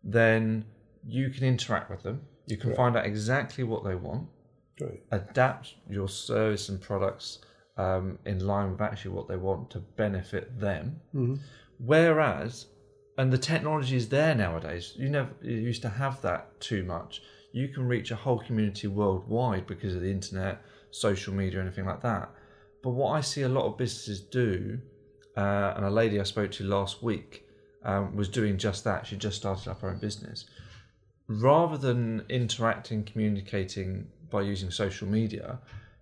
then 0.04 0.66
you 1.06 1.30
can 1.30 1.44
interact 1.44 1.90
with 1.90 2.02
them. 2.04 2.22
You 2.48 2.58
can 2.58 2.76
find 2.76 2.98
out 2.98 3.06
exactly 3.06 3.64
what 3.64 3.84
they 3.84 3.96
want 3.96 4.28
Right. 4.82 5.02
adapt 5.12 5.76
your 5.90 6.08
service 6.08 6.70
and 6.70 6.82
products 6.82 7.40
um, 7.78 8.20
in 8.26 8.46
line 8.46 8.72
with 8.72 8.82
actually 8.82 9.12
what 9.12 9.28
they 9.28 9.38
want 9.38 9.70
to 9.72 9.80
benefit 9.80 10.60
them. 10.60 11.00
Whereas 11.80 12.68
and 13.18 13.32
the 13.34 13.38
technology 13.38 13.96
is 13.98 14.08
there 14.08 14.34
nowadays 14.34 14.94
you 14.96 15.10
never 15.10 15.30
you 15.42 15.56
used 15.56 15.82
to 15.82 15.90
have 15.90 16.22
that 16.22 16.60
too 16.60 16.84
much. 16.84 17.22
You 17.52 17.68
can 17.68 17.88
reach 17.88 18.12
a 18.12 18.16
whole 18.16 18.40
community 18.40 18.88
worldwide 18.88 19.66
because 19.68 19.96
of 19.96 20.02
the 20.02 20.12
internet 20.12 20.62
social 20.92 21.34
media 21.34 21.62
anything 21.62 21.86
like 21.86 22.02
that. 22.02 22.30
But 22.84 22.92
what 22.92 23.12
i 23.12 23.22
see 23.22 23.42
a 23.44 23.50
lot 23.50 23.66
of 23.66 23.78
businesses 23.78 24.22
do 24.22 24.80
uh, 25.38 25.74
and 25.76 25.86
a 25.86 25.90
lady 25.90 26.20
i 26.20 26.24
spoke 26.24 26.52
to 26.52 26.64
last 26.64 27.04
week 27.04 27.46
um, 27.84 28.16
was 28.16 28.28
doing 28.28 28.58
just 28.58 28.84
that. 28.84 29.08
She 29.08 29.16
just 29.16 29.38
started 29.38 29.70
up 29.70 29.82
her 29.82 29.90
own 29.90 30.00
business. 30.00 30.46
Rather 31.28 31.78
than 31.78 32.24
interacting 32.30 33.04
communicating 33.04 34.08
by 34.30 34.42
using 34.42 34.72
social 34.72 35.08
media 35.08 35.60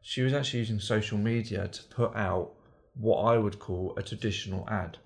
she 0.08 0.22
was 0.22 0.32
actually 0.32 0.60
using 0.60 0.80
social 0.80 1.18
media 1.18 1.68
to 1.68 1.84
put 1.84 2.16
out 2.16 2.54
what 2.96 3.24
I 3.24 3.38
would 3.38 3.60
call 3.60 3.94
a 3.98 4.02
traditional 4.02 4.66
ad, 4.70 4.98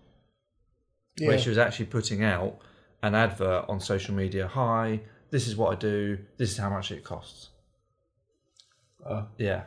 where 1.19 1.39
she 1.39 1.49
was 1.49 1.57
actually 1.57 1.87
putting 1.87 2.23
out 2.23 2.59
an 3.01 3.15
advert 3.15 3.65
on 3.67 3.79
social 3.79 4.13
media. 4.13 4.47
Hi, 4.47 5.01
this 5.31 5.47
is 5.47 5.55
what 5.55 5.71
I 5.73 5.75
do. 5.75 6.19
This 6.37 6.51
is 6.51 6.57
how 6.57 6.69
much 6.69 6.91
it 6.91 7.03
costs. 7.03 7.49
Ah. 9.03 9.25
Yeah, 9.39 9.63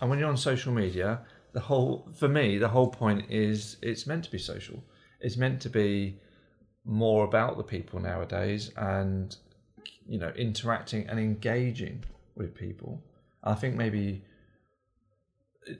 and 0.00 0.10
when 0.10 0.18
you're 0.18 0.28
on 0.28 0.36
social 0.36 0.72
media, 0.72 1.20
the 1.52 1.60
whole 1.60 2.08
for 2.12 2.26
me 2.26 2.58
the 2.58 2.68
whole 2.68 2.88
point 2.88 3.30
is 3.30 3.76
it's 3.80 4.08
meant 4.08 4.24
to 4.24 4.30
be 4.32 4.38
social. 4.38 4.82
It's 5.20 5.36
meant 5.36 5.60
to 5.62 5.70
be 5.70 6.18
more 6.84 7.24
about 7.24 7.58
the 7.58 7.62
people 7.62 8.00
nowadays 8.00 8.72
and 8.76 9.36
you 10.04 10.18
know 10.18 10.32
interacting 10.36 11.06
and 11.08 11.20
engaging 11.20 12.04
with 12.36 12.54
people. 12.54 13.02
I 13.42 13.54
think 13.54 13.76
maybe 13.76 14.24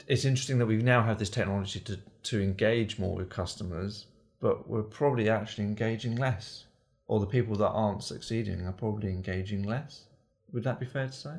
it's 0.06 0.25
interesting 0.25 0.58
that 0.58 0.66
we 0.66 0.76
now 0.76 1.02
have 1.02 1.18
this 1.18 1.30
technology 1.30 1.80
to 1.80 1.99
to 2.25 2.42
engage 2.42 2.99
more 2.99 3.16
with 3.16 3.28
customers, 3.28 4.06
but 4.40 4.68
we're 4.68 4.82
probably 4.82 5.28
actually 5.28 5.64
engaging 5.64 6.16
less, 6.16 6.64
or 7.06 7.20
the 7.20 7.26
people 7.26 7.54
that 7.56 7.68
aren't 7.68 8.02
succeeding 8.02 8.66
are 8.66 8.73
probably 8.73 9.11
engaging 9.11 9.62
less. 9.62 10.04
Would 10.52 10.64
that 10.64 10.80
be 10.80 10.87
fair 10.87 11.06
to 11.08 11.12
say? 11.12 11.37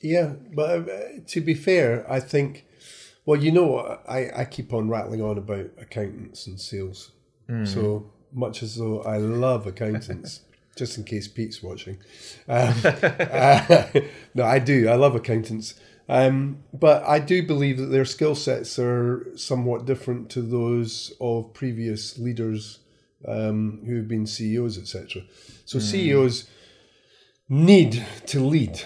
Yeah, 0.00 0.32
but 0.54 0.88
uh, 0.88 1.00
to 1.28 1.40
be 1.40 1.54
fair, 1.54 2.10
I 2.10 2.18
think, 2.18 2.66
well, 3.24 3.40
you 3.40 3.52
know, 3.52 3.78
I, 4.08 4.40
I 4.40 4.44
keep 4.44 4.72
on 4.72 4.88
rattling 4.88 5.22
on 5.22 5.38
about 5.38 5.70
accountants 5.78 6.46
and 6.46 6.60
sales. 6.60 7.12
So 7.64 8.10
much 8.32 8.62
as 8.62 8.76
though 8.76 9.02
I 9.02 9.18
love 9.18 9.66
accountants, 9.66 10.40
just 10.74 10.98
in 10.98 11.04
case 11.04 11.28
Pete's 11.28 11.62
watching. 11.62 11.98
Um, 12.48 12.74
uh, 12.84 13.86
no, 14.34 14.44
I 14.44 14.58
do. 14.58 14.88
I 14.88 14.94
love 14.94 15.14
accountants. 15.14 15.74
Um, 16.08 16.58
but 16.72 17.02
I 17.04 17.18
do 17.18 17.46
believe 17.46 17.78
that 17.78 17.86
their 17.86 18.04
skill 18.04 18.34
sets 18.34 18.78
are 18.78 19.26
somewhat 19.36 19.86
different 19.86 20.30
to 20.30 20.42
those 20.42 21.14
of 21.20 21.54
previous 21.54 22.18
leaders 22.18 22.80
um, 23.26 23.82
who 23.86 23.96
have 23.96 24.08
been 24.08 24.26
CEOs, 24.26 24.76
etc. 24.76 25.22
So 25.64 25.78
CEOs 25.78 26.48
need 27.48 28.04
to 28.26 28.40
lead. 28.40 28.82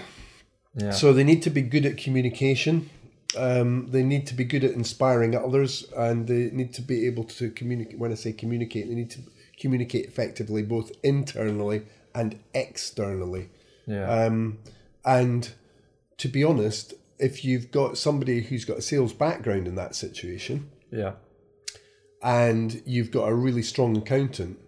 Yeah. 0.75 0.93
So 0.93 1.13
they 1.13 1.25
need 1.25 1.43
to 1.43 1.51
be 1.51 1.63
good 1.63 1.87
at 1.87 1.97
communication. 1.97 2.89
Um, 3.37 3.89
they 3.89 4.03
need 4.03 4.27
to 4.29 4.35
be 4.35 4.45
good 4.45 4.65
at 4.65 4.73
inspiring 4.73 5.37
others, 5.37 5.87
and 5.97 6.27
they 6.27 6.51
need 6.53 6.73
to 6.75 6.83
be 6.83 7.07
able 7.07 7.25
to 7.25 7.51
communicate. 7.51 7.99
When 7.99 8.13
I 8.13 8.15
say 8.15 8.33
communicate, 8.33 8.89
they 8.89 8.95
need 8.95 9.11
to 9.11 9.21
communicate 9.59 10.07
effectively, 10.07 10.63
both 10.63 10.93
internally 11.03 11.83
and 12.15 12.39
externally. 12.55 13.49
yeah. 13.87 14.09
Um, 14.09 14.59
and 15.05 15.51
to 16.19 16.29
be 16.29 16.45
honest, 16.45 16.95
if 17.19 17.45
you've 17.45 17.71
got 17.71 17.97
somebody 17.97 18.43
who's 18.43 18.65
got 18.65 18.79
a 18.79 18.83
sales 18.83 19.13
background 19.13 19.67
in 19.67 19.75
that 19.77 19.95
situation, 19.95 20.71
yeah. 20.91 21.13
and 22.23 22.83
you've 22.85 23.11
got 23.11 23.29
a 23.29 23.35
really 23.35 23.63
strong 23.63 23.97
accountant, 23.97 24.59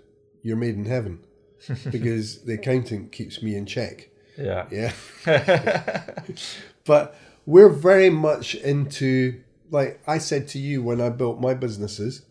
you're 0.43 0.57
made 0.57 0.77
in 0.77 0.87
heaven, 0.87 1.21
because 1.91 2.43
the 2.45 2.55
accountant 2.55 3.13
keeps 3.13 3.43
me 3.43 3.55
in 3.55 3.67
check. 3.67 4.09
Yeah. 4.39 4.67
Yeah. 4.71 4.93
but 6.85 7.19
we're 7.47 7.69
very 7.69 8.11
much 8.11 8.55
into, 8.55 9.41
like 9.71 10.01
I 10.07 10.19
said 10.19 10.49
to 10.49 10.59
you 10.59 10.83
when 10.83 11.01
I 11.01 11.11
built 11.11 11.41
my 11.41 11.55
businesses, 11.55 12.23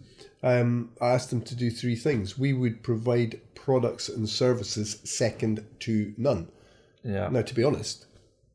um, 0.44 0.92
I 1.02 1.10
asked 1.10 1.30
them 1.30 1.42
to 1.42 1.56
do 1.56 1.70
three 1.70 1.96
things. 1.96 2.38
We 2.38 2.54
would 2.54 2.84
provide 2.84 3.42
products 3.56 4.10
and 4.10 4.28
services 4.30 5.00
second 5.04 5.66
to 5.82 6.14
none. 6.18 6.50
Yeah. 7.04 7.30
Now, 7.30 7.42
to 7.42 7.54
be 7.54 7.64
honest, 7.64 8.06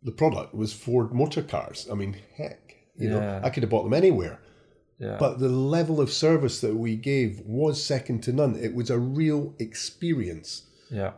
the 0.03 0.13
product 0.13 0.55
was 0.55 0.73
Ford 0.73 1.13
motor 1.13 1.43
cars. 1.43 1.89
I 1.91 1.95
mean, 1.95 2.17
heck, 2.37 2.77
you 2.97 3.11
know, 3.11 3.41
I 3.43 3.51
could 3.51 3.63
have 3.63 3.71
bought 3.71 3.85
them 3.85 3.95
anywhere. 3.95 4.41
Yeah. 4.99 5.17
But 5.19 5.41
the 5.41 5.49
level 5.49 6.01
of 6.01 6.13
service 6.13 6.61
that 6.61 6.75
we 6.77 6.97
gave 6.97 7.41
was 7.41 7.83
second 7.85 8.23
to 8.25 8.33
none. 8.33 8.55
It 8.57 8.75
was 8.75 8.91
a 8.91 8.99
real 8.99 9.55
experience, 9.59 10.63
yeah. 10.91 11.13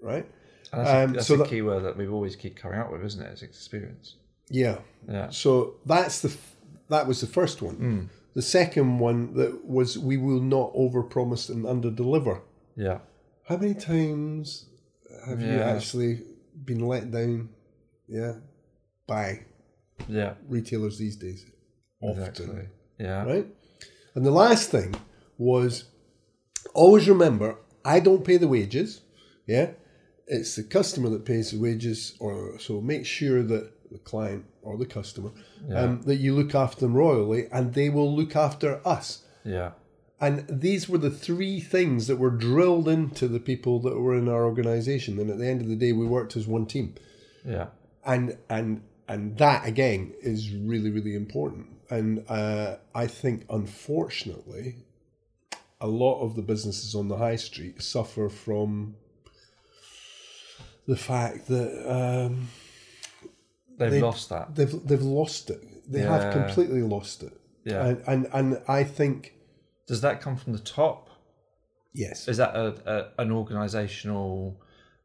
right? 0.00 0.26
And 0.72 0.80
that's, 0.80 0.90
a, 0.90 1.04
Um, 1.04 1.12
that's 1.12 1.26
so 1.26 1.34
a 1.34 1.38
that- 1.38 1.48
key 1.48 1.62
word 1.62 1.82
that 1.84 1.96
we've 1.96 2.12
always 2.12 2.36
keep 2.36 2.56
coming 2.56 2.78
out 2.78 2.92
with, 2.92 3.04
isn't 3.04 3.22
it? 3.22 3.30
It's 3.32 3.42
experience. 3.42 4.16
Yeah. 4.48 4.78
Yeah. 5.08 5.30
So 5.30 5.74
that's 5.84 6.20
the 6.20 6.36
that 6.88 7.06
was 7.08 7.20
the 7.20 7.26
first 7.26 7.62
one. 7.62 8.08
The 8.36 8.42
second 8.42 8.98
one 8.98 9.32
that 9.34 9.64
was 9.64 9.98
we 9.98 10.16
will 10.18 10.42
not 10.42 10.74
overpromise 10.74 11.48
and 11.48 11.64
underdeliver. 11.64 12.42
Yeah. 12.76 12.98
How 13.48 13.56
many 13.56 13.72
times 13.74 14.66
have 15.26 15.40
you 15.40 15.58
actually 15.62 16.20
been 16.64 16.80
let 16.86 17.10
down? 17.10 17.48
Yeah, 18.06 18.34
by 19.06 19.40
Yeah. 20.06 20.34
retailers 20.48 20.98
these 20.98 21.16
days. 21.16 21.46
Often, 22.02 22.22
Exactly. 22.28 22.68
Yeah. 23.00 23.24
right? 23.24 23.46
And 24.14 24.24
the 24.26 24.30
last 24.30 24.70
thing 24.70 24.94
was 25.38 25.84
always 26.74 27.08
remember 27.08 27.56
I 27.86 28.00
don't 28.00 28.22
pay 28.24 28.36
the 28.36 28.48
wages. 28.48 29.00
Yeah, 29.46 29.70
it's 30.26 30.56
the 30.56 30.62
customer 30.64 31.08
that 31.10 31.24
pays 31.24 31.52
the 31.52 31.58
wages, 31.58 32.16
or 32.20 32.58
so 32.58 32.82
make 32.82 33.06
sure 33.06 33.42
that 33.44 33.72
the 33.96 34.02
client 34.10 34.44
or 34.62 34.76
the 34.76 34.86
customer 34.98 35.30
um, 35.74 36.02
that 36.02 36.16
you 36.24 36.34
look 36.34 36.54
after 36.54 36.80
them 36.80 36.94
royally, 36.94 37.42
and 37.52 37.74
they 37.74 37.88
will 37.90 38.14
look 38.14 38.34
after 38.36 38.80
us. 38.86 39.24
Yeah. 39.44 39.70
And 40.20 40.44
these 40.48 40.88
were 40.88 40.98
the 40.98 41.10
three 41.28 41.60
things 41.60 42.06
that 42.08 42.16
were 42.16 42.30
drilled 42.48 42.88
into 42.88 43.28
the 43.28 43.40
people 43.50 43.74
that 43.80 43.96
were 44.04 44.16
in 44.16 44.28
our 44.28 44.44
organization. 44.44 45.18
And 45.20 45.28
at 45.30 45.38
the 45.38 45.46
end 45.52 45.60
of 45.60 45.68
the 45.68 45.76
day, 45.84 45.92
we 45.92 46.06
worked 46.06 46.36
as 46.36 46.46
one 46.46 46.66
team 46.66 46.94
Yeah. 47.44 47.66
and 48.14 48.36
and 48.48 48.80
and 49.08 49.36
that 49.38 49.60
again 49.72 50.12
is 50.32 50.40
really 50.72 50.90
really 50.90 51.14
important 51.14 51.66
and 51.96 52.08
uh, 52.28 52.68
i 53.02 53.06
think 53.06 53.36
unfortunately 53.60 54.66
a 55.80 55.86
lot 56.04 56.16
of 56.24 56.34
the 56.38 56.42
businesses 56.52 56.94
on 57.00 57.06
the 57.08 57.18
high 57.26 57.36
street 57.48 57.76
suffer 57.82 58.28
from 58.28 58.94
the 60.88 60.96
fact 60.96 61.46
that 61.48 61.70
um, 61.98 62.48
They've 63.78 63.90
They- 63.90 64.00
lost 64.00 64.28
that. 64.30 64.54
they've 64.54 64.86
they've 64.88 65.02
lost 65.02 65.50
it 65.50 65.60
they 65.90 66.00
have 66.00 66.32
completely 66.32 66.82
lost 66.82 67.22
it 67.22 67.32
Yeah. 67.64 67.86
and, 67.86 68.02
and 68.08 68.26
and 68.32 68.62
i 68.66 68.82
think 68.84 69.34
Does 69.86 70.00
that 70.00 70.20
come 70.20 70.36
from 70.36 70.52
the 70.52 70.58
top? 70.80 71.10
yes 71.94 72.26
Is 72.28 72.36
that 72.38 72.54
a, 72.56 72.66
a 72.94 73.22
an 73.22 73.30
organizational 73.32 74.60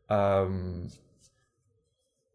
um 0.10 0.90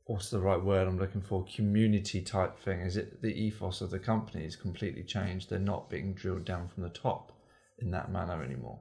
what's 0.04 0.30
the 0.30 0.38
right 0.40 0.62
word 0.62 0.86
I'm 0.86 0.98
looking 0.98 1.20
for? 1.20 1.44
Community 1.56 2.20
type 2.22 2.58
thing. 2.60 2.80
Is 2.80 2.96
it 2.96 3.22
the 3.22 3.32
ethos 3.34 3.80
of 3.80 3.90
the 3.90 3.98
company 3.98 4.44
is 4.44 4.54
completely 4.54 5.02
changed? 5.02 5.50
They're 5.50 5.58
not 5.58 5.90
being 5.90 6.14
drilled 6.14 6.44
down 6.44 6.68
from 6.68 6.84
the 6.84 6.90
top 6.90 7.32
in 7.80 7.90
that 7.90 8.10
manner 8.10 8.42
anymore. 8.42 8.78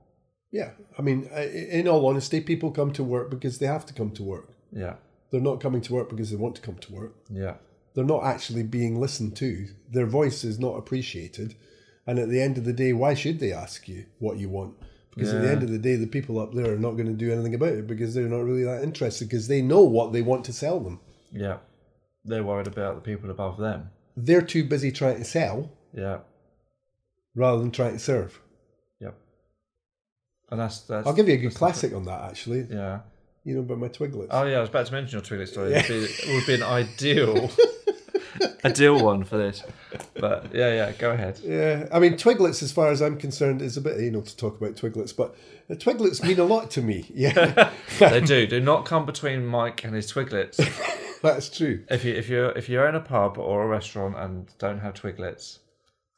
yeah 0.52 0.72
i 0.98 1.02
mean 1.02 1.20
in 1.80 1.86
all 1.88 2.06
honesty 2.08 2.40
people 2.40 2.70
come 2.72 2.92
to 2.94 3.04
work 3.04 3.30
because 3.36 3.58
they 3.60 3.66
have 3.66 3.86
to 3.88 3.94
come 4.00 4.12
to 4.12 4.24
work 4.24 4.48
Yeah. 4.72 4.96
They're 5.36 5.51
not 5.51 5.60
coming 5.60 5.82
to 5.82 5.94
work 5.94 6.10
because 6.10 6.30
they 6.30 6.38
want 6.38 6.56
to 6.56 6.62
come 6.62 6.75
to 6.77 6.94
work 6.94 7.13
Yeah. 7.30 7.56
they're 7.94 8.06
not 8.06 8.24
actually 8.24 8.63
being 8.63 9.00
listened 9.01 9.36
to. 9.38 9.68
Their 9.92 10.06
voice 10.06 10.44
is 10.46 10.58
not 10.60 10.77
appreciated. 10.77 11.56
And 12.08 12.20
at 12.20 12.30
the 12.30 12.42
end 12.42 12.58
of 12.58 12.63
the 12.65 12.72
day, 12.74 12.94
why 12.94 13.13
should 13.15 13.39
they 13.39 13.51
ask 13.51 13.88
you 13.89 14.06
what 14.20 14.38
you 14.38 14.48
want? 14.48 14.75
Because 15.12 15.34
at 15.34 15.42
the 15.42 15.50
end 15.51 15.63
of 15.63 15.70
the 15.72 15.77
day, 15.77 15.96
the 15.96 16.08
people 16.08 16.39
up 16.39 16.54
there 16.54 16.74
are 16.74 16.77
not 16.80 16.92
going 16.92 17.08
to 17.08 17.13
do 17.25 17.32
anything 17.32 17.56
about 17.56 17.70
it 17.74 17.88
because 17.88 18.13
they're 18.13 18.27
not 18.27 18.44
really 18.44 18.63
that 18.65 18.84
interested 18.84 19.27
because 19.27 19.48
they 19.48 19.62
know 19.62 19.82
what 19.82 20.12
they 20.13 20.22
want 20.22 20.44
to 20.46 20.54
sell 20.54 20.80
them. 20.80 21.00
Yeah. 21.32 21.58
They're 22.25 22.44
worried 22.44 22.68
about 22.68 22.96
the 22.96 23.01
people 23.01 23.30
above 23.32 23.58
them. 23.58 23.89
They're 24.18 24.42
too 24.42 24.63
busy 24.65 24.92
trying 24.92 25.18
to 25.18 25.24
sell 25.25 25.70
Yeah. 25.94 26.20
rather 27.34 27.60
than 27.62 27.72
trying 27.72 27.94
to 27.94 28.00
serve. 28.00 28.39
Yep. 29.00 29.15
And 30.51 30.60
that's 30.60 30.82
that's 30.82 31.08
I'll 31.08 31.13
give 31.13 31.27
you 31.30 31.36
a 31.36 31.44
good 31.46 31.56
classic 31.56 31.94
on 31.94 32.04
that, 32.06 32.22
actually. 32.30 32.68
Yeah. 32.70 33.00
You 33.46 33.54
know 33.54 33.60
about 33.62 33.78
my 33.78 33.90
twiglets. 33.90 34.28
Oh 34.32 34.44
yeah, 34.46 34.58
I 34.58 34.62
was 34.62 34.70
about 34.70 34.88
to 34.88 34.92
mention 34.92 35.14
your 35.20 35.22
Twiglet 35.22 35.48
story. 35.48 35.72
It 35.72 35.88
would 35.88 35.88
be, 35.88 36.04
it 36.06 36.36
would 36.36 36.48
be 36.48 36.56
an 36.56 36.64
ideal, 36.64 37.52
ideal 38.66 39.04
one 39.04 39.24
for 39.24 39.38
this. 39.38 39.64
But 40.16 40.48
yeah, 40.52 40.74
yeah, 40.74 40.92
go 40.94 41.12
ahead. 41.12 41.40
Yeah, 41.44 41.88
I 41.94 42.00
mean, 42.00 42.14
twiglets, 42.14 42.64
as 42.64 42.72
far 42.72 42.90
as 42.90 43.04
I'm 43.04 43.18
concerned, 43.18 43.62
is 43.62 43.78
a 43.78 43.82
bit 43.82 44.00
anal 44.00 44.24
to 44.24 44.36
talk 44.36 44.60
about 44.60 44.74
twiglets, 44.75 45.16
but 45.16 45.36
uh, 45.70 45.75
twiglets 45.75 46.24
mean 46.24 46.40
a 46.40 46.44
lot 46.44 46.72
to 46.72 46.82
me. 46.82 47.06
Yeah, 47.14 47.72
They 48.00 48.20
do. 48.22 48.48
Do 48.48 48.60
not 48.60 48.86
come 48.86 49.06
between 49.06 49.46
Mike 49.46 49.84
and 49.84 49.94
his 49.94 50.12
Twiglets. 50.12 50.58
that's 51.22 51.50
true. 51.56 51.84
If 51.90 52.04
you 52.04 52.16
if 52.16 52.28
you 52.30 52.48
if 52.48 52.68
you're 52.68 52.90
in 52.90 52.96
a 52.96 53.00
pub 53.00 53.38
or 53.38 53.64
a 53.64 53.68
restaurant 53.68 54.18
and 54.18 54.48
don't 54.58 54.80
have 54.80 54.96
Twiglets, 54.96 55.60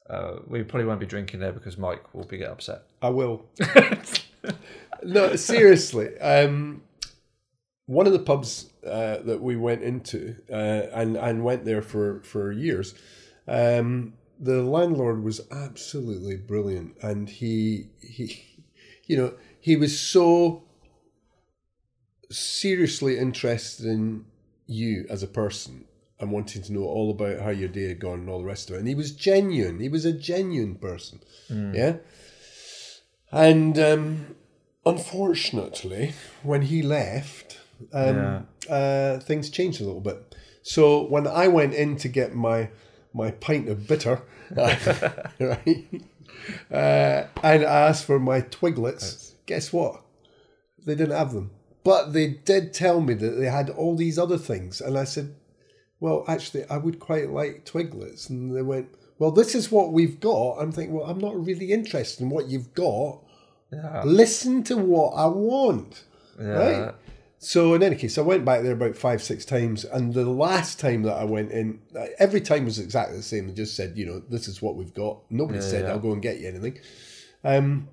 uh, 0.09 0.37
we 0.47 0.63
probably 0.63 0.85
won't 0.87 1.01
be 1.01 1.05
drinking 1.05 1.41
there 1.41 1.51
because 1.51 1.77
Mike 1.77 2.13
will 2.13 2.23
be 2.25 2.37
get 2.37 2.49
upset. 2.49 2.83
I 3.01 3.09
will. 3.09 3.45
no, 5.03 5.35
seriously. 5.35 6.17
Um, 6.19 6.83
one 7.87 8.05
of 8.05 8.13
the 8.13 8.19
pubs 8.19 8.69
uh, 8.85 9.17
that 9.23 9.41
we 9.41 9.55
went 9.55 9.81
into 9.81 10.35
uh, 10.51 10.87
and 10.93 11.17
and 11.17 11.43
went 11.43 11.65
there 11.65 11.81
for 11.81 12.21
for 12.23 12.51
years, 12.51 12.93
um, 13.47 14.13
the 14.39 14.61
landlord 14.61 15.23
was 15.23 15.41
absolutely 15.51 16.37
brilliant, 16.37 16.95
and 17.01 17.29
he 17.29 17.89
he, 17.99 18.63
you 19.05 19.17
know, 19.17 19.33
he 19.59 19.75
was 19.75 19.99
so 19.99 20.63
seriously 22.29 23.17
interested 23.17 23.85
in 23.85 24.25
you 24.67 25.05
as 25.09 25.23
a 25.23 25.27
person 25.27 25.85
and 26.19 26.31
wanting 26.31 26.61
to 26.61 26.73
know 26.73 26.83
all 26.83 27.09
about 27.11 27.39
how 27.39 27.49
your 27.49 27.69
day 27.69 27.87
had 27.87 27.99
gone 27.99 28.19
and 28.19 28.29
all 28.29 28.39
the 28.39 28.45
rest 28.45 28.69
of 28.69 28.75
it. 28.75 28.79
And 28.79 28.87
he 28.87 28.95
was 28.95 29.11
genuine. 29.11 29.79
He 29.79 29.87
was 29.87 30.03
a 30.03 30.11
genuine 30.11 30.75
person. 30.75 31.21
Yeah. 31.73 31.97
And 33.31 33.77
um, 33.77 34.35
unfortunately, 34.85 36.13
when 36.43 36.63
he 36.63 36.81
left, 36.81 37.59
um, 37.93 38.47
uh, 38.69 39.19
things 39.19 39.49
changed 39.49 39.81
a 39.81 39.85
little 39.85 40.01
bit. 40.01 40.35
So 40.63 41.03
when 41.03 41.27
I 41.27 41.47
went 41.47 41.73
in 41.73 41.97
to 41.97 42.07
get 42.07 42.35
my 42.35 42.69
my 43.13 43.31
pint 43.31 43.69
of 43.69 43.87
bitter, 43.87 44.21
right, 44.51 45.87
uh, 46.71 47.23
and 47.43 47.63
I 47.63 47.87
asked 47.87 48.05
for 48.05 48.19
my 48.19 48.41
twiglets, 48.41 49.33
guess 49.45 49.71
what? 49.71 50.01
They 50.85 50.95
didn't 50.95 51.17
have 51.17 51.33
them. 51.33 51.51
But 51.83 52.11
they 52.13 52.27
did 52.27 52.73
tell 52.73 52.99
me 52.99 53.13
that 53.13 53.31
they 53.31 53.45
had 53.45 53.69
all 53.69 53.95
these 53.95 54.19
other 54.19 54.37
things. 54.37 54.81
And 54.81 54.97
I 54.97 55.05
said, 55.05 55.35
well, 55.99 56.25
actually, 56.27 56.65
I 56.69 56.77
would 56.77 56.99
quite 56.99 57.29
like 57.29 57.65
twiglets. 57.65 58.29
And 58.29 58.55
they 58.55 58.61
went, 58.61 58.89
well, 59.19 59.31
this 59.31 59.55
is 59.55 59.71
what 59.71 59.93
we've 59.93 60.19
got. 60.19 60.57
I'm 60.57 60.71
thinking, 60.71 60.95
well, 60.95 61.09
I'm 61.09 61.19
not 61.19 61.41
really 61.41 61.71
interested 61.71 62.23
in 62.23 62.29
what 62.29 62.47
you've 62.47 62.73
got. 62.73 63.23
Yeah. 63.71 64.03
Listen 64.05 64.63
to 64.63 64.77
what 64.77 65.11
I 65.11 65.27
want. 65.27 66.03
Yeah. 66.39 66.47
Right? 66.47 66.95
So 67.39 67.75
in 67.75 67.83
any 67.83 67.95
case, 67.95 68.17
I 68.17 68.21
went 68.21 68.45
back 68.45 68.63
there 68.63 68.71
about 68.71 68.95
five, 68.95 69.21
six 69.21 69.45
times, 69.45 69.85
and 69.85 70.13
the 70.13 70.25
last 70.25 70.79
time 70.79 71.03
that 71.03 71.13
I 71.13 71.23
went 71.23 71.51
in, 71.51 71.79
every 72.17 72.41
time 72.41 72.65
was 72.65 72.79
exactly 72.79 73.15
the 73.15 73.23
same. 73.23 73.47
They 73.47 73.53
just 73.53 73.75
said, 73.75 73.95
you 73.95 74.07
know, 74.07 74.19
this 74.27 74.47
is 74.47 74.59
what 74.61 74.75
we've 74.75 74.93
got. 74.93 75.21
Nobody 75.29 75.59
Yeah, 75.59 75.65
said 75.65 75.85
yeah. 75.85 75.91
I'll 75.91 75.99
go 75.99 76.13
and 76.13 76.21
get 76.21 76.39
you 76.39 76.47
anything. 76.47 76.79
Um, 77.43 77.89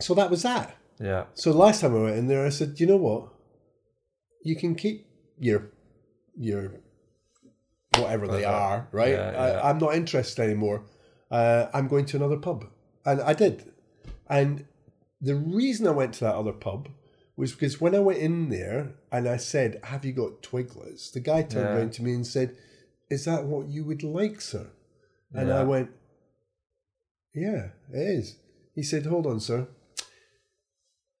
so 0.00 0.14
that 0.14 0.28
was 0.28 0.42
that. 0.42 0.76
Yeah. 0.98 1.26
So 1.34 1.52
the 1.52 1.58
last 1.58 1.80
time 1.80 1.94
I 1.94 2.02
went 2.02 2.16
in 2.16 2.26
there, 2.26 2.44
I 2.44 2.48
said, 2.48 2.80
you 2.80 2.86
know 2.86 2.96
what? 2.96 3.28
You 4.42 4.56
can 4.56 4.74
keep 4.74 5.06
your 5.38 5.70
your 6.36 6.72
whatever 7.96 8.26
they 8.26 8.44
are, 8.44 8.88
right? 8.92 9.12
Yeah. 9.12 9.60
I, 9.62 9.70
I'm 9.70 9.78
not 9.78 9.94
interested 9.94 10.42
anymore. 10.42 10.84
Uh, 11.30 11.66
I'm 11.72 11.86
going 11.86 12.06
to 12.06 12.16
another 12.16 12.38
pub, 12.38 12.64
and 13.04 13.20
I 13.20 13.34
did. 13.34 13.72
And 14.28 14.66
the 15.20 15.36
reason 15.36 15.86
I 15.86 15.90
went 15.90 16.14
to 16.14 16.20
that 16.24 16.34
other 16.34 16.52
pub 16.52 16.88
was 17.40 17.52
because 17.52 17.80
when 17.80 17.94
I 17.94 18.00
went 18.00 18.18
in 18.18 18.50
there 18.50 18.94
and 19.10 19.26
I 19.28 19.38
said, 19.38 19.80
"Have 19.84 20.04
you 20.04 20.12
got 20.12 20.42
twiglets?" 20.42 21.10
The 21.10 21.20
guy 21.20 21.42
turned 21.42 21.68
Yeah. 21.68 21.76
around 21.76 21.92
to 21.94 22.02
me 22.02 22.12
and 22.14 22.26
said, 22.26 22.56
"Is 23.08 23.24
that 23.24 23.44
what 23.46 23.68
you 23.68 23.84
would 23.84 24.02
like, 24.02 24.40
sir?" 24.40 24.70
And 25.32 25.50
I 25.52 25.64
went, 25.64 25.90
"Yeah, 27.34 27.70
it 27.92 27.96
is." 28.18 28.36
He 28.74 28.82
said, 28.82 29.06
"Hold 29.06 29.26
on, 29.26 29.40
sir." 29.40 29.68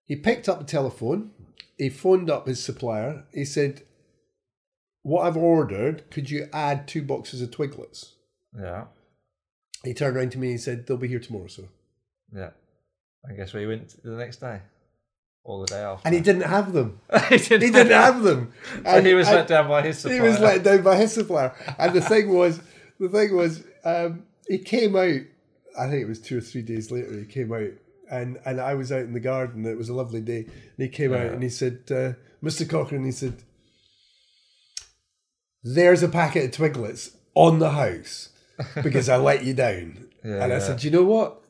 He 0.04 0.16
picked 0.16 0.48
up 0.48 0.58
the 0.58 0.64
telephone. 0.64 1.32
He 1.78 1.88
phoned 1.88 2.28
up 2.30 2.46
his 2.46 2.62
supplier. 2.62 3.24
He 3.32 3.44
said, 3.44 3.86
"What 5.02 5.22
I've 5.22 5.36
ordered, 5.36 6.10
could 6.10 6.30
you 6.30 6.48
add 6.52 6.86
two 6.86 7.02
boxes 7.02 7.40
of 7.40 7.50
twiglets?" 7.50 8.14
Yeah. 8.54 8.88
He 9.84 9.94
turned 9.94 10.16
around 10.16 10.32
to 10.32 10.38
me 10.38 10.48
and 10.48 10.54
he 10.54 10.58
said, 10.58 10.86
"They'll 10.86 10.96
be 10.98 11.08
here 11.08 11.20
tomorrow, 11.20 11.46
sir." 11.46 11.68
Yeah. 12.32 12.52
I 13.28 13.32
guess 13.34 13.52
where 13.52 13.62
you 13.62 13.68
went 13.68 14.02
the 14.02 14.10
next 14.16 14.38
day 14.40 14.60
or 15.44 15.60
the 15.60 15.66
day 15.66 15.80
after. 15.82 16.06
And 16.06 16.14
he 16.14 16.20
didn't 16.20 16.42
have 16.42 16.72
them. 16.72 17.00
he 17.28 17.36
didn't, 17.38 17.62
He 17.62 17.70
didn't 17.70 17.92
have 17.92 18.22
them. 18.22 18.52
So 18.74 18.80
And- 18.84 19.06
he 19.06 19.14
was 19.14 19.26
and- 19.28 19.36
let 19.36 19.48
down 19.48 19.68
by 19.68 19.82
his 19.82 19.98
supplier. 19.98 20.20
He 20.22 20.28
was 20.28 20.40
let 20.40 20.62
down 20.62 20.82
by 20.82 20.96
his 20.96 21.12
supplier. 21.12 21.54
And 21.78 21.92
the 21.94 22.00
thing 22.00 22.28
was, 22.34 22.60
the 22.98 23.08
thing 23.08 23.34
was, 23.36 23.62
um, 23.84 24.24
he 24.48 24.58
came 24.58 24.96
out. 24.96 25.20
I 25.78 25.88
think 25.88 26.02
it 26.02 26.08
was 26.08 26.20
two 26.20 26.38
or 26.38 26.40
three 26.42 26.62
days 26.62 26.90
later. 26.90 27.16
He 27.18 27.24
came 27.24 27.52
out, 27.52 27.70
and 28.10 28.38
and 28.44 28.60
I 28.60 28.74
was 28.74 28.90
out 28.90 29.02
in 29.02 29.12
the 29.12 29.20
garden. 29.20 29.64
It 29.64 29.78
was 29.78 29.88
a 29.88 29.94
lovely 29.94 30.20
day, 30.20 30.40
and 30.40 30.76
he 30.78 30.88
came 30.88 31.14
out 31.14 31.26
and 31.32 31.42
he 31.42 31.48
said, 31.48 31.78
uh, 31.90 32.12
"Mr. 32.44 32.68
Cochrane," 32.68 33.04
he 33.04 33.12
said, 33.12 33.44
"There's 35.62 36.02
a 36.02 36.08
packet 36.08 36.44
of 36.46 36.50
Twiglets 36.50 37.14
on 37.34 37.58
the 37.60 37.70
house 37.70 38.30
because 38.82 39.08
I 39.08 39.16
let 39.16 39.44
you 39.44 39.54
down." 39.54 40.06
Yeah, 40.22 40.44
and 40.44 40.52
I 40.52 40.56
yeah. 40.56 40.58
said, 40.58 40.84
"You 40.84 40.90
know 40.90 41.04
what? 41.04 41.40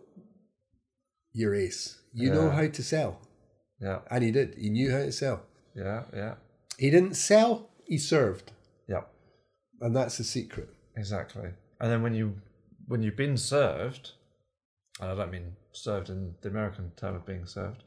You're 1.32 1.56
ace. 1.56 1.99
You 2.12 2.32
know 2.32 2.50
how 2.50 2.68
to 2.68 2.82
sell." 2.85 3.18
Yeah. 3.81 4.01
And 4.11 4.23
he 4.25 4.31
did. 4.31 4.55
He 4.59 4.71
knew 4.71 4.90
how 4.90 4.99
to 4.99 5.12
sell. 5.12 5.43
Yeah. 5.75 6.03
Yeah. 6.14 6.35
He 6.79 6.90
didn't 6.90 7.14
sell. 7.14 7.69
He 7.87 7.99
served, 7.99 8.53
Yeah. 8.88 9.03
and 9.81 9.95
that's 9.97 10.16
the 10.16 10.25
secret. 10.25 10.69
Exactly. 10.97 11.51
And 11.81 11.90
then 11.90 12.03
when 12.03 12.14
you 12.14 12.37
when 12.87 13.03
you've 13.03 13.16
been 13.16 13.37
served, 13.37 14.12
and 15.01 15.11
I 15.11 15.14
don't 15.14 15.31
mean 15.31 15.57
served 15.73 16.09
in 16.09 16.35
the 16.43 16.49
American 16.49 16.93
term 16.97 17.16
of 17.16 17.27
being 17.27 17.47
served, 17.47 17.83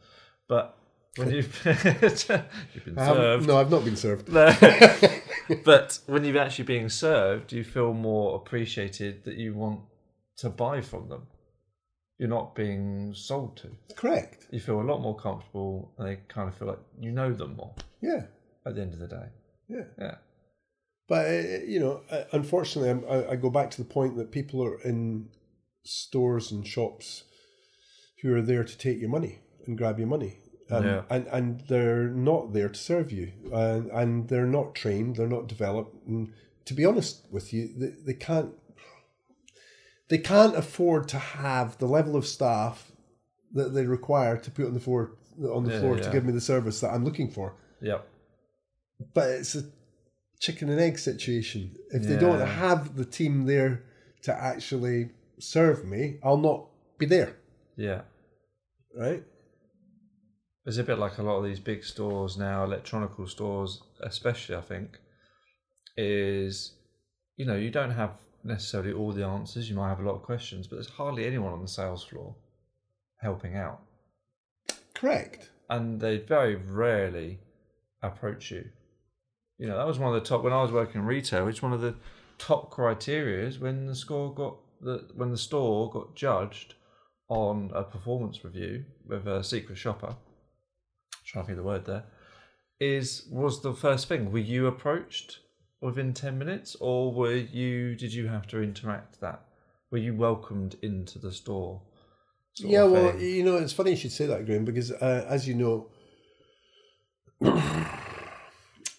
but 0.48 0.78
when 1.16 1.32
you've 1.32 1.66
you've 1.66 2.86
been 2.86 2.98
served. 2.98 3.48
No, 3.48 3.58
I've 3.58 3.72
not 3.72 3.86
been 3.86 3.96
served. 3.96 4.32
but 5.64 6.00
when 6.08 6.26
you're 6.26 6.38
actually 6.38 6.66
being 6.66 6.90
served, 6.90 7.52
you 7.54 7.64
feel 7.64 7.94
more 7.94 8.36
appreciated 8.36 9.24
that 9.26 9.36
you 9.38 9.54
want 9.54 9.82
to 10.38 10.50
buy 10.50 10.82
from 10.82 11.10
them. 11.10 11.28
You're 12.24 12.30
not 12.30 12.56
being 12.56 13.14
sold 13.14 13.58
to. 13.58 13.68
Correct. 13.98 14.48
You 14.50 14.62
feel 14.62 14.80
a 14.80 14.90
lot 14.90 15.02
more 15.02 15.14
comfortable, 15.18 15.92
and 15.98 16.08
they 16.08 16.20
kind 16.30 16.48
of 16.48 16.56
feel 16.56 16.70
like 16.70 16.80
you 16.98 17.12
know 17.12 17.34
them 17.34 17.58
more 17.58 17.76
Yeah, 18.02 18.28
at 18.66 18.76
the 18.76 18.82
end 18.82 18.94
of 18.94 19.00
the 19.00 19.10
day. 19.10 19.26
yeah. 19.68 19.84
Yeah. 20.00 20.16
But 21.10 21.26
uh, 21.28 21.66
you 21.68 21.82
know, 21.82 22.00
uh, 22.10 22.24
unfortunately, 22.32 23.06
I, 23.10 23.32
I 23.32 23.36
go 23.36 23.50
back 23.50 23.72
to 23.72 23.78
the 23.84 23.90
point 23.90 24.16
that 24.16 24.32
people 24.32 24.64
are 24.64 24.80
in 24.84 25.28
stores 25.84 26.50
and 26.50 26.66
shops 26.66 27.26
who 28.22 28.34
are 28.34 28.42
there 28.42 28.64
to 28.64 28.78
take 28.78 29.02
your 29.02 29.10
money 29.10 29.40
and 29.68 29.78
grab 29.78 30.00
your 30.00 30.08
money. 30.08 30.38
Um, 30.72 30.86
Yeah. 30.86 31.02
and, 31.10 31.28
and 31.28 31.60
they're 31.68 32.08
not 32.08 32.54
there 32.54 32.70
to 32.70 32.80
serve 32.80 33.12
you, 33.12 33.34
and, 33.52 33.92
and 33.92 34.30
they're 34.30 34.46
not 34.60 34.76
trained, 34.76 35.18
they're 35.18 35.28
not 35.28 35.48
developed. 35.48 36.08
And 36.08 36.32
to 36.64 36.74
be 36.74 36.86
honest 36.86 37.28
with 37.30 37.52
you, 37.52 37.68
they, 37.78 37.92
they 38.14 38.14
can't 38.18 38.54
they 40.14 40.20
can't 40.20 40.56
afford 40.56 41.08
to 41.08 41.18
have 41.18 41.80
the 41.80 41.88
level 41.88 42.16
of 42.16 42.24
staff 42.28 42.92
that 43.54 43.70
they 43.74 43.88
require 43.88 44.38
to 44.38 44.52
put 44.52 44.68
on 44.68 44.76
the 44.76 44.80
floor 44.80 45.14
on 45.52 45.64
the 45.64 45.72
Yeah, 45.72 45.80
floor 45.80 45.96
to 45.98 46.12
give 46.12 46.24
me 46.24 46.32
the 46.32 46.40
service 46.40 46.82
that 46.82 46.92
I'm 46.94 47.04
looking 47.04 47.32
for. 47.32 47.56
Yep. 47.82 48.08
But 49.16 49.30
it's 49.32 49.56
a 49.56 49.64
chicken 50.40 50.70
and 50.70 50.80
egg 50.80 51.00
situation. 51.00 51.76
If 51.90 52.04
they 52.04 52.16
don't 52.16 52.48
have 52.48 52.96
the 52.96 53.06
team 53.06 53.48
there 53.48 53.82
to 54.22 54.32
actually 54.32 55.10
serve 55.40 55.84
me, 55.84 56.20
I'll 56.24 56.38
not 56.38 56.68
be 57.00 57.08
there. 57.08 57.36
Yeah. 57.76 58.02
Right? 58.96 59.24
It's 60.68 60.78
a 60.78 60.84
bit 60.84 61.00
like 61.00 61.18
a 61.18 61.24
lot 61.24 61.40
of 61.40 61.46
these 61.46 61.60
big 61.60 61.84
stores 61.84 62.38
now, 62.38 62.64
electronical 62.64 63.26
stores, 63.28 63.82
especially, 64.04 64.58
I 64.58 64.62
think, 64.62 65.00
is, 65.98 66.76
you 67.36 67.48
know, 67.48 67.56
you 67.56 67.72
don't 67.72 67.96
have 68.02 68.12
necessarily 68.44 68.94
all 68.94 69.12
the 69.12 69.26
answers. 69.26 69.70
You 69.70 69.76
might 69.76 69.90
have 69.90 70.00
a 70.00 70.04
lot 70.04 70.16
of 70.16 70.24
questions, 70.24 70.68
but 70.68 70.76
there's 70.76 70.90
hardly 70.90 71.26
anyone 71.26 71.54
on 71.54 71.62
the 71.62 71.68
sales 71.68 72.04
floor 72.04 72.36
helping 73.18 73.56
out. 73.56 73.82
Correct. 74.94 75.50
And 75.70 76.00
they 76.00 76.18
very 76.18 76.56
rarely 76.56 77.40
approach 78.02 78.52
you. 78.52 78.66
You 79.58 79.68
know, 79.68 79.78
that 79.78 79.88
was 79.88 80.00
one 80.00 80.14
of 80.14 80.22
the 80.22 80.28
top, 80.28 80.44
when 80.44 80.54
I 80.54 80.62
was 80.62 80.72
working 80.72 81.02
in 81.02 81.08
retail, 81.08 81.48
it's 81.48 81.62
one 81.62 81.74
of 81.74 81.82
the 81.82 81.96
top 82.38 82.70
criteria 82.70 83.48
is 83.48 83.60
when 83.60 83.86
the 83.86 83.96
score 83.96 84.34
got, 84.34 84.58
the, 84.82 85.08
when 85.16 85.32
the 85.32 85.38
store 85.38 85.90
got 85.90 86.16
judged 86.16 86.76
on 87.30 87.72
a 87.74 87.84
performance 87.84 88.44
review 88.44 88.84
with 89.08 89.28
a 89.28 89.44
secret 89.44 89.78
shopper 89.78 90.16
trying 91.26 91.46
to 91.46 91.48
think 91.48 91.58
of 91.58 91.64
the 91.64 91.68
word 91.68 91.86
there, 91.86 92.04
is 92.80 93.26
was 93.32 93.62
the 93.62 93.74
first 93.74 94.08
thing. 94.08 94.32
Were 94.32 94.40
you 94.40 94.68
approached 94.68 95.40
within 95.84 96.14
ten 96.14 96.38
minutes, 96.38 96.76
or 96.80 97.12
were 97.14 97.36
you? 97.36 97.96
Did 97.96 98.14
you 98.14 98.28
have 98.28 98.48
to 98.48 98.62
interact 98.62 99.20
that? 99.22 99.42
Were 99.92 99.98
you 100.00 100.16
welcomed 100.16 100.78
into 100.82 101.20
the 101.20 101.32
store? 101.32 101.82
yeah, 102.56 102.84
well, 102.84 103.12
thing? 103.12 103.22
you 103.22 103.44
know, 103.44 103.58
it's 103.58 103.74
funny 103.74 103.92
you 103.92 103.98
should 103.98 104.12
say 104.12 104.26
that, 104.28 104.46
Graham, 104.46 104.66
because 104.66 104.92
uh, 104.92 105.26
as 105.28 105.48
you 105.48 105.56
know, 105.56 105.88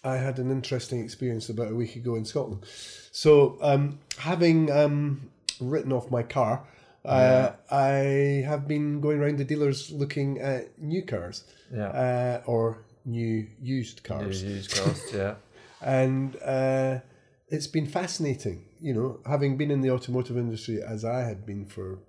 I 0.03 0.17
had 0.17 0.39
an 0.39 0.51
interesting 0.51 1.03
experience 1.03 1.49
about 1.49 1.71
a 1.71 1.75
week 1.75 1.95
ago 1.95 2.15
in 2.15 2.25
Scotland. 2.25 2.65
So, 3.11 3.57
um, 3.61 3.99
having 4.17 4.71
um, 4.71 5.29
written 5.59 5.91
off 5.91 6.11
my 6.11 6.23
car, 6.23 6.65
uh, 7.05 7.51
I 7.71 8.43
have 8.47 8.67
been 8.67 8.99
going 8.99 9.19
around 9.19 9.37
the 9.37 9.45
dealers 9.45 9.91
looking 9.91 10.39
at 10.39 10.77
new 10.79 11.03
cars 11.03 11.43
yeah, 11.71 11.87
uh, 11.87 12.41
or 12.45 12.79
new 13.05 13.47
used 13.61 14.03
cars. 14.03 14.43
use 14.43 14.67
cost, 14.67 15.13
yeah, 15.13 15.35
and 15.85 16.35
uh, 16.43 16.99
it's 17.47 17.67
been 17.67 17.85
fascinating. 17.85 18.65
You 18.81 18.93
know, 18.93 19.19
having 19.25 19.55
been 19.55 19.71
in 19.71 19.81
the 19.81 19.91
automotive 19.91 20.37
industry 20.37 20.81
as 20.81 21.05
I 21.05 21.21
had 21.21 21.45
been 21.45 21.65
for 21.65 21.99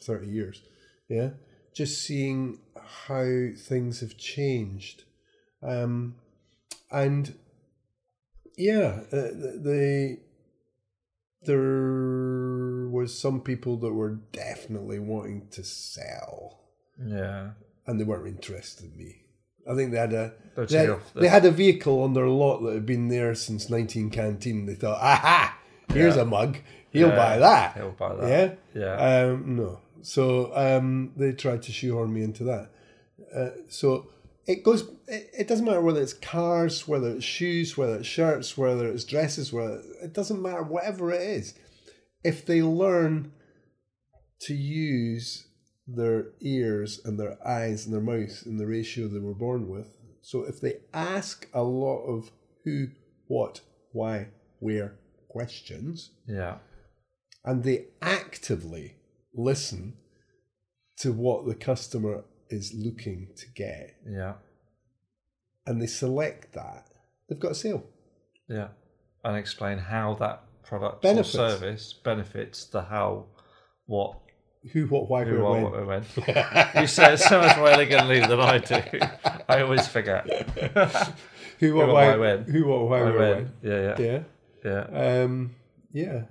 thirty 0.00 0.28
years, 0.28 0.62
yeah, 1.08 1.30
just 1.74 2.02
seeing 2.02 2.60
how 2.76 3.48
things 3.58 4.00
have 4.00 4.16
changed, 4.16 5.02
um, 5.62 6.14
and 6.90 7.34
yeah, 8.56 9.00
uh, 9.12 9.34
the 9.34 10.18
there 11.42 12.88
was 12.88 13.18
some 13.18 13.40
people 13.40 13.76
that 13.78 13.92
were 13.92 14.20
definitely 14.32 14.98
wanting 14.98 15.48
to 15.50 15.62
sell 15.62 16.60
yeah, 17.04 17.50
and 17.86 18.00
they 18.00 18.04
weren't 18.04 18.28
interested 18.28 18.90
in 18.90 18.96
me. 18.96 19.23
I 19.70 19.74
think 19.74 19.92
they 19.92 19.98
had 19.98 20.12
a 20.12 20.32
they 20.56 20.76
had, 20.76 20.98
they 21.14 21.28
had 21.28 21.44
a 21.44 21.50
vehicle 21.50 22.02
on 22.02 22.14
their 22.14 22.28
lot 22.28 22.60
that 22.60 22.74
had 22.74 22.86
been 22.86 23.08
there 23.08 23.34
since 23.34 23.68
19 23.68 24.10
canteen. 24.10 24.66
They 24.66 24.74
thought, 24.74 25.00
aha, 25.00 25.58
here's 25.92 26.16
Yeah. 26.16 26.22
a 26.22 26.24
mug. 26.26 26.58
He'll 26.90 27.08
Yeah, 27.08 27.16
buy 27.16 27.38
that. 27.38 27.76
he'll 27.76 27.90
buy 27.90 28.14
that. 28.14 28.58
Yeah. 28.74 28.80
Yeah. 28.80 29.24
Um, 29.32 29.56
no. 29.56 29.80
So 30.02 30.54
um, 30.54 31.12
they 31.16 31.32
tried 31.32 31.62
to 31.62 31.72
shoehorn 31.72 32.12
me 32.12 32.22
into 32.22 32.44
that. 32.44 32.70
Uh, 33.34 33.50
so 33.68 34.06
it 34.46 34.62
goes. 34.62 34.82
It, 35.08 35.30
it 35.38 35.48
doesn't 35.48 35.64
matter 35.64 35.80
whether 35.80 36.00
it's 36.00 36.12
cars, 36.12 36.86
whether 36.86 37.08
it's 37.10 37.24
shoes, 37.24 37.76
whether 37.76 37.96
it's 37.96 38.06
shirts, 38.06 38.56
whether 38.56 38.86
it's 38.88 39.02
dresses. 39.04 39.52
Whether 39.52 39.80
it 40.02 40.12
doesn't 40.12 40.40
matter. 40.40 40.62
Whatever 40.62 41.10
it 41.10 41.22
is, 41.22 41.54
if 42.22 42.46
they 42.46 42.62
learn 42.62 43.32
to 44.40 44.54
use 44.54 45.46
their 45.86 46.26
ears 46.40 47.00
and 47.04 47.18
their 47.18 47.36
eyes 47.46 47.84
and 47.84 47.94
their 47.94 48.00
mouth 48.00 48.42
in 48.46 48.56
the 48.56 48.66
ratio 48.66 49.06
they 49.08 49.18
were 49.18 49.34
born 49.34 49.68
with. 49.68 49.96
So 50.22 50.42
if 50.44 50.60
they 50.60 50.78
ask 50.94 51.46
a 51.52 51.62
lot 51.62 52.02
of 52.04 52.30
who, 52.64 52.88
what, 53.26 53.60
why, 53.92 54.28
where 54.60 54.94
questions, 55.28 56.12
Yeah. 56.26 56.58
and 57.44 57.62
they 57.62 57.86
actively 58.00 58.96
listen 59.34 59.94
to 60.98 61.12
what 61.12 61.44
the 61.46 61.54
customer 61.54 62.24
is 62.48 62.72
looking 62.74 63.28
to 63.36 63.46
get 63.54 63.96
Yeah. 64.06 64.34
and 65.66 65.82
they 65.82 65.86
select 65.86 66.54
that, 66.54 66.86
they've 67.28 67.38
got 67.40 67.52
a 67.52 67.54
sale. 67.54 67.84
Yeah. 68.48 68.68
And 69.24 69.36
explain 69.36 69.78
how 69.78 70.14
that 70.14 70.42
product 70.62 71.02
Benefits. 71.02 71.34
or 71.34 71.50
service 71.50 71.92
benefits 71.92 72.64
the 72.66 72.82
how, 72.82 73.26
what, 73.86 74.18
Who, 74.72 74.86
what, 74.86 75.08
why, 75.08 75.24
who, 75.24 75.42
where, 75.42 75.62
when. 75.62 75.62
what, 75.62 75.86
when. 75.86 76.02
you 76.82 76.86
say 76.86 77.14
it 77.14 77.18
so 77.18 77.40
much 77.40 77.56
more 77.56 77.68
elegantly 77.68 78.20
than 78.20 78.40
I 78.40 78.58
do. 78.58 78.80
I 79.48 79.60
always 79.62 79.86
forget. 79.86 80.26
Who, 81.60 81.74
what, 81.74 81.88
what, 81.88 81.94
why, 81.94 82.16
when. 82.16 82.44
Who, 82.44 82.66
what, 82.66 82.88
why, 82.88 82.98
I 82.98 83.02
where, 83.02 83.18
went. 83.18 83.48
when. 83.62 83.72
Yeah, 83.72 83.96
yeah, 83.98 84.22
Yeah. 84.64 84.84
yeah. 84.92 85.22
Um, 85.22 85.54
yeah. 85.92 86.22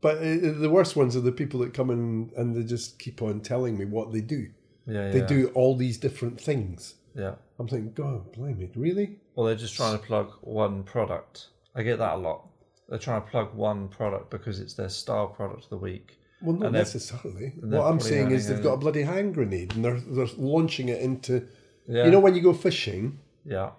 But 0.00 0.18
uh, 0.18 0.52
the 0.60 0.70
worst 0.70 0.96
ones 0.96 1.16
are 1.16 1.20
the 1.20 1.32
people 1.32 1.60
that 1.60 1.74
come 1.74 1.90
in 1.90 2.30
and 2.36 2.54
they 2.54 2.62
just 2.62 2.98
keep 2.98 3.22
on 3.22 3.40
telling 3.40 3.76
me 3.78 3.84
what 3.86 4.12
they 4.12 4.20
do. 4.20 4.48
Yeah, 4.86 5.10
They 5.10 5.20
yeah. 5.20 5.26
do 5.26 5.48
all 5.54 5.76
these 5.76 5.98
different 5.98 6.40
things. 6.40 6.94
Yeah. 7.14 7.34
I'm 7.58 7.68
thinking, 7.68 7.92
God, 7.92 8.32
blimey, 8.32 8.70
really? 8.74 9.18
Well, 9.34 9.46
they're 9.46 9.54
just 9.56 9.76
trying 9.76 9.98
to 9.98 10.04
plug 10.04 10.32
one 10.42 10.82
product. 10.82 11.48
I 11.74 11.82
get 11.82 11.98
that 11.98 12.14
a 12.14 12.16
lot. 12.16 12.46
They're 12.88 12.98
trying 12.98 13.22
to 13.22 13.28
plug 13.28 13.54
one 13.54 13.88
product 13.88 14.30
because 14.30 14.60
it's 14.60 14.74
their 14.74 14.88
style 14.88 15.28
product 15.28 15.64
of 15.64 15.70
the 15.70 15.76
week. 15.78 16.18
Well, 16.42 16.56
not 16.56 16.66
And 16.66 16.74
necessarily. 16.74 17.52
What 17.60 17.84
I'm 17.86 18.00
saying 18.00 18.30
is 18.30 18.48
they've 18.48 18.62
got 18.62 18.74
a 18.74 18.76
bloody 18.76 19.02
hand 19.02 19.34
grenade 19.34 19.74
and 19.74 19.84
they're 19.84 20.00
they're 20.00 20.26
launching 20.36 20.88
it 20.88 21.00
into. 21.00 21.46
Yeah. 21.88 22.04
You 22.04 22.10
know 22.10 22.20
when 22.20 22.34
you 22.34 22.42
go 22.42 22.52
fishing. 22.52 23.18
Yeah. 23.44 23.70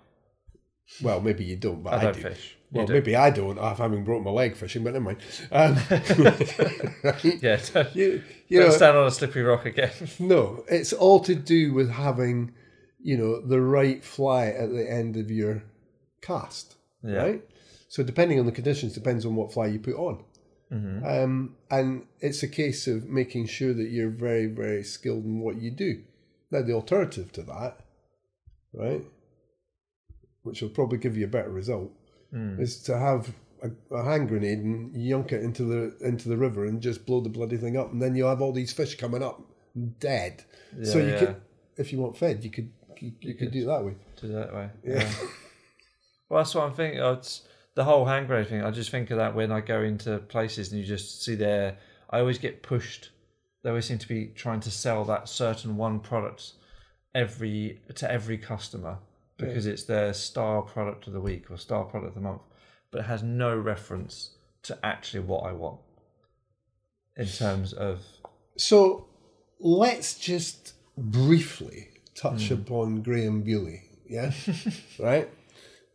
Well, 1.01 1.19
maybe 1.21 1.43
you 1.43 1.55
don't, 1.57 1.83
but 1.83 1.93
I 1.93 1.97
I, 1.97 2.03
don't 2.03 2.15
do. 2.15 2.21
fish. 2.21 2.55
You 2.71 2.77
Well, 2.79 2.87
do. 2.87 2.93
maybe 2.93 3.15
I 3.15 3.29
don't. 3.31 3.57
I've 3.59 3.77
having 3.79 4.03
broken 4.03 4.23
my 4.23 4.31
leg 4.31 4.55
fishing, 4.55 4.83
but 4.83 4.93
never 4.93 5.05
mind. 5.05 5.17
Um, 5.51 5.75
Yeah. 7.41 7.59
Don't, 7.73 7.95
you, 7.95 8.21
you 8.47 8.59
don't 8.59 8.69
know, 8.69 8.75
stand 8.75 8.97
on 8.97 9.07
a 9.07 9.11
slippery 9.11 9.43
rock 9.43 9.65
again. 9.65 9.91
no, 10.19 10.63
it's 10.69 10.93
all 10.93 11.19
to 11.21 11.35
do 11.35 11.73
with 11.73 11.89
having, 11.89 12.53
you 13.01 13.17
know, 13.17 13.41
the 13.41 13.59
right 13.61 14.03
fly 14.03 14.47
at 14.47 14.69
the 14.71 14.89
end 14.91 15.17
of 15.17 15.29
your 15.31 15.63
cast, 16.21 16.75
Yeah. 17.03 17.17
right? 17.17 17.43
So 17.87 18.03
depending 18.03 18.39
on 18.39 18.45
the 18.45 18.51
conditions, 18.51 18.93
depends 18.93 19.25
on 19.25 19.35
what 19.35 19.53
fly 19.53 19.67
you 19.67 19.79
put 19.79 19.95
on. 19.95 20.23
Mm-hmm. 20.71 21.05
Um, 21.05 21.55
and 21.69 22.05
it's 22.19 22.41
a 22.43 22.47
case 22.47 22.87
of 22.87 23.07
making 23.07 23.47
sure 23.47 23.73
that 23.73 23.89
you're 23.89 24.09
very, 24.09 24.47
very 24.47 24.83
skilled 24.83 25.23
in 25.25 25.39
what 25.39 25.61
you 25.61 25.71
do. 25.71 26.03
Now, 26.51 26.61
the 26.63 26.73
alternative 26.73 27.31
to 27.33 27.43
that, 27.43 27.79
right, 28.73 29.03
which 30.43 30.61
will 30.61 30.69
probably 30.69 30.97
give 30.97 31.17
you 31.17 31.25
a 31.25 31.29
better 31.29 31.49
result, 31.51 31.91
Mm. 32.33 32.59
is 32.59 32.81
to 32.81 32.97
have 32.97 33.33
a, 33.61 33.69
a 33.95 34.03
hand 34.03 34.27
grenade 34.27 34.57
and 34.57 34.93
yunk 34.97 35.31
it 35.31 35.41
into 35.43 35.63
the 35.63 35.95
into 36.05 36.27
the 36.27 36.35
river 36.35 36.65
and 36.65 36.81
just 36.81 37.05
blow 37.05 37.21
the 37.21 37.29
bloody 37.29 37.55
thing 37.55 37.77
up, 37.77 37.93
and 37.93 38.01
then 38.01 38.15
you'll 38.15 38.27
have 38.29 38.41
all 38.41 38.51
these 38.51 38.73
fish 38.73 38.95
coming 38.97 39.21
up 39.23 39.41
dead. 39.99 40.43
so 40.83 40.97
you 40.97 41.09
yeah. 41.09 41.19
could, 41.19 41.35
if 41.77 41.93
you 41.93 41.99
want 41.99 42.17
fed, 42.17 42.43
you 42.43 42.49
could 42.49 42.71
you, 42.99 43.11
you 43.21 43.33
could 43.35 43.39
could. 43.39 43.51
do 43.51 43.61
it 43.63 43.65
that 43.67 43.85
way. 43.85 43.95
Do 44.19 44.27
that 44.29 44.53
way. 44.53 44.69
Yeah. 44.83 45.09
Well, 46.27 46.39
that's 46.41 46.55
what 46.55 46.65
I'm 46.65 46.73
thinking. 46.73 46.99
It's 46.99 47.43
the 47.75 47.83
whole 47.83 48.05
hand 48.05 48.27
grenade 48.27 48.47
thing. 48.49 48.63
I 48.63 48.71
just 48.71 48.89
think 48.89 49.11
of 49.11 49.17
that 49.17 49.35
when 49.35 49.51
I 49.51 49.61
go 49.61 49.81
into 49.81 50.17
places 50.19 50.71
and 50.71 50.79
you 50.81 50.85
just 50.87 51.23
see 51.23 51.35
there. 51.35 51.77
I 52.09 52.19
always 52.19 52.37
get 52.37 52.63
pushed. 52.63 53.09
They 53.63 53.69
always 53.69 53.85
seem 53.85 53.97
to 53.97 54.07
be 54.07 54.27
trying 54.35 54.59
to 54.61 54.71
sell 54.71 55.03
that 55.05 55.27
certain 55.27 55.75
one 55.75 55.99
product 55.99 56.53
every 57.13 57.81
to 57.95 58.11
every 58.11 58.37
customer 58.37 58.97
because 59.37 59.65
it's 59.67 59.83
their 59.83 60.13
star 60.13 60.61
product 60.61 61.07
of 61.07 61.13
the 61.13 61.19
week 61.19 61.51
or 61.51 61.57
star 61.57 61.83
product 61.83 62.09
of 62.09 62.15
the 62.15 62.21
month, 62.21 62.41
but 62.91 62.99
it 63.01 63.05
has 63.05 63.21
no 63.23 63.57
reference 63.57 64.31
to 64.63 64.77
actually 64.83 65.19
what 65.21 65.43
I 65.43 65.51
want 65.51 65.79
in 67.17 67.27
terms 67.27 67.73
of 67.73 67.99
So 68.57 69.07
let's 69.59 70.17
just 70.17 70.73
briefly 70.97 71.89
touch 72.15 72.47
Hmm. 72.47 72.53
upon 72.53 73.01
Graham 73.01 73.41
Bewley. 73.41 73.81
Yeah. 74.07 74.31
right. 74.99 75.29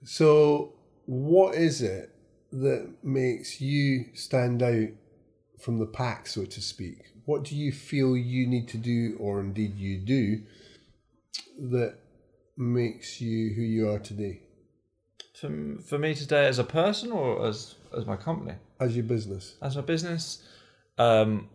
So, 0.04 0.72
what 1.10 1.56
is 1.56 1.82
it 1.82 2.14
that 2.52 2.88
makes 3.02 3.60
you 3.60 4.04
stand 4.14 4.62
out 4.62 4.90
from 5.58 5.78
the 5.78 5.86
pack, 5.86 6.28
so 6.28 6.44
to 6.44 6.60
speak? 6.60 6.98
What 7.24 7.42
do 7.42 7.56
you 7.56 7.72
feel 7.72 8.16
you 8.16 8.46
need 8.46 8.68
to 8.68 8.78
do, 8.78 9.16
or 9.18 9.40
indeed 9.40 9.74
you 9.74 9.98
do, 9.98 10.42
that 11.58 11.96
makes 12.56 13.20
you 13.20 13.54
who 13.54 13.62
you 13.62 13.90
are 13.90 13.98
today 13.98 14.42
for, 15.40 15.50
for 15.84 15.98
me 15.98 16.14
today 16.14 16.46
as 16.46 16.58
a 16.60 16.64
person 16.64 17.10
or 17.10 17.44
as 17.44 17.74
as 17.96 18.06
my 18.06 18.16
company. 18.16 18.54
as 18.78 18.94
your 18.94 19.04
business? 19.04 19.56
as 19.62 19.74
my 19.74 19.82
business, 19.82 20.46
um, 20.98 21.48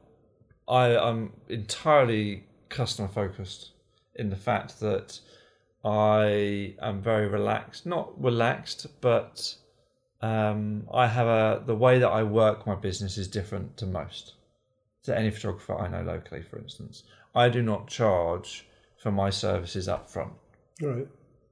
I, 0.68 0.98
I'm 0.98 1.32
entirely 1.48 2.44
customer 2.68 3.08
focused 3.08 3.72
in 4.16 4.30
the 4.30 4.36
fact 4.36 4.82
that 4.82 5.20
I 5.86 6.74
am 6.82 7.02
very 7.02 7.28
relaxed. 7.28 7.86
Not 7.86 8.20
relaxed, 8.22 8.88
but 9.02 9.56
um, 10.22 10.88
I 10.92 11.08
have 11.08 11.28
a 11.28 11.64
the 11.66 11.76
way 11.76 12.00
that 12.00 12.10
I 12.10 12.24
work 12.24 12.66
my 12.66 12.76
business 12.76 13.18
is 13.18 13.28
different 13.28 13.78
to 13.78 13.86
most. 13.86 14.34
To 15.04 15.16
any 15.16 15.30
photographer 15.30 15.78
I 15.78 15.88
know 15.88 16.02
locally, 16.02 16.42
for 16.42 16.58
instance, 16.58 17.04
I 17.36 17.50
do 17.50 17.62
not 17.62 17.88
charge 17.88 18.68
for 18.98 19.12
my 19.12 19.30
services 19.30 19.88
up 19.88 20.10
front. 20.10 20.34
Right. 20.82 21.08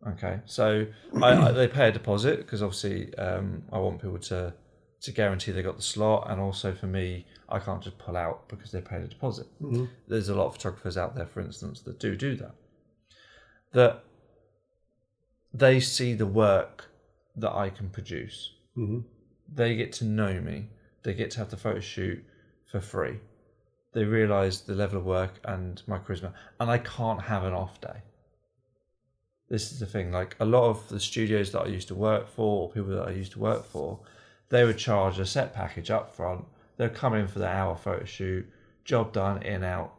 Okay, 0.08 0.39
so 0.46 0.88
I, 1.22 1.32
I, 1.34 1.52
they 1.52 1.67
pay 1.67 1.89
a 1.89 1.91
deposit 1.91 2.39
because 2.39 2.62
obviously 2.62 3.15
um, 3.15 3.63
I 3.72 3.78
want 3.78 4.02
people 4.02 4.17
to 4.19 4.54
to 5.02 5.12
guarantee 5.12 5.52
they 5.52 5.62
got 5.62 5.76
the 5.76 5.84
slot, 5.84 6.32
and 6.32 6.41
also 6.41 6.74
for 6.74 6.88
me, 6.88 7.28
I 7.50 7.60
can't 7.60 7.84
just 7.84 8.00
pull 8.00 8.17
out 8.17 8.50
because 8.50 8.72
they 8.72 8.82
paid 8.82 9.02
a 9.04 9.08
deposit. 9.08 9.46
There's 10.08 10.30
a 10.30 10.36
lot 10.36 10.48
of 10.48 10.54
photographers 10.54 10.98
out 10.98 11.15
there, 11.15 11.28
for 11.28 11.41
instance, 11.41 11.82
that 11.82 12.00
do 12.00 12.15
do 12.15 12.36
that. 12.38 12.56
That 13.74 14.04
they 15.54 15.80
see 15.80 16.13
the 16.13 16.26
work 16.26 16.89
that 17.36 17.54
I 17.54 17.70
can 17.70 17.89
produce. 17.89 18.54
Mm-hmm. 18.78 19.00
They 19.54 19.76
get 19.76 19.92
to 19.94 20.06
know 20.06 20.39
me. 20.42 20.70
They 21.04 21.13
get 21.13 21.32
to 21.32 21.39
have 21.39 21.50
the 21.50 21.58
photo 21.58 21.80
shoot 21.80 22.24
for 22.72 22.80
free. 22.80 23.20
They 23.94 24.06
realise 24.06 24.62
the 24.62 24.74
level 24.74 24.98
of 24.98 25.06
work 25.06 25.39
and 25.44 25.82
my 25.86 26.00
charisma, 26.00 26.34
and 26.60 26.72
I 26.72 26.80
can't 26.80 27.22
have 27.22 27.44
an 27.44 27.54
off 27.54 27.80
day 27.80 28.02
this 29.54 29.72
is 29.72 29.80
the 29.80 29.86
thing 29.86 30.12
like 30.12 30.36
a 30.39 30.46
lot 30.46 30.68
of 30.68 30.89
the 30.89 31.00
studios 31.00 31.52
that 31.52 31.62
i 31.62 31.68
used 31.68 31.88
to 31.88 31.94
work 31.94 32.28
for 32.28 32.63
or 32.63 32.70
people 32.72 32.89
that 32.89 33.08
i 33.08 33.12
used 33.12 33.32
to 33.32 33.39
work 33.39 33.63
for 33.63 34.00
they 34.50 34.63
would 34.63 34.80
charge 34.80 35.20
a 35.20 35.26
set 35.26 35.54
package 35.54 35.92
up 35.92 36.13
front 36.16 36.44
They'll 36.76 36.89
come 36.89 37.13
in 37.13 37.28
for 37.28 37.38
the 37.38 37.48
hour 37.48 37.76
photo 37.76 38.04
shoot 38.04 38.48
job 38.84 39.13
done 39.13 39.44
in 39.44 39.63
out 39.63 39.94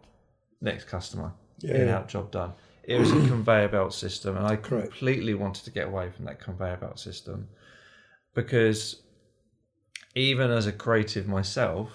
next 0.61 0.87
customer 0.87 1.33
in 1.63 1.89
out 1.89 2.09
job 2.09 2.33
done 2.33 2.53
it 2.87 2.99
was 2.99 3.11
a 3.11 3.15
conveyor 3.29 3.69
belt 3.69 3.95
system 3.95 4.37
and 4.37 4.47
i 4.47 4.57
Correct. 4.57 4.91
completely 4.91 5.35
wanted 5.35 5.65
to 5.65 5.71
get 5.71 5.87
away 5.87 6.11
from 6.11 6.25
that 6.25 6.41
conveyor 6.41 6.77
belt 6.77 6.99
system 6.99 7.49
because 8.35 9.03
even 10.15 10.51
as 10.51 10.67
a 10.67 10.73
creative 10.73 11.27
myself 11.27 11.91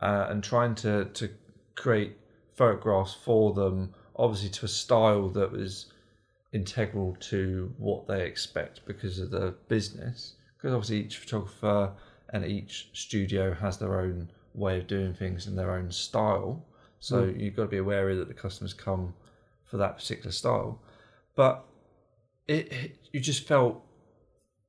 uh, 0.00 0.26
and 0.30 0.42
trying 0.42 0.74
to, 0.74 1.06
to 1.06 1.28
create 1.74 2.16
photographs 2.54 3.14
for 3.14 3.52
them 3.52 3.92
obviously 4.16 4.48
to 4.48 4.64
a 4.64 4.68
style 4.68 5.28
that 5.28 5.52
was 5.52 5.86
integral 6.52 7.16
to 7.20 7.72
what 7.78 8.06
they 8.06 8.24
expect 8.24 8.80
because 8.86 9.18
of 9.18 9.30
the 9.30 9.54
business. 9.68 10.34
Because 10.56 10.74
obviously 10.74 11.00
each 11.00 11.18
photographer 11.18 11.92
and 12.30 12.44
each 12.44 12.88
studio 12.92 13.54
has 13.54 13.78
their 13.78 14.00
own 14.00 14.30
way 14.54 14.78
of 14.78 14.86
doing 14.86 15.14
things 15.14 15.46
and 15.46 15.56
their 15.56 15.72
own 15.72 15.90
style. 15.90 16.64
So 17.00 17.24
you've 17.24 17.54
got 17.54 17.62
to 17.62 17.68
be 17.68 17.76
aware 17.76 18.14
that 18.16 18.26
the 18.26 18.34
customers 18.34 18.74
come 18.74 19.14
for 19.68 19.76
that 19.76 19.98
particular 19.98 20.32
style. 20.32 20.80
But 21.36 21.64
it, 22.46 22.72
it 22.72 22.98
you 23.12 23.20
just 23.20 23.46
felt 23.46 23.82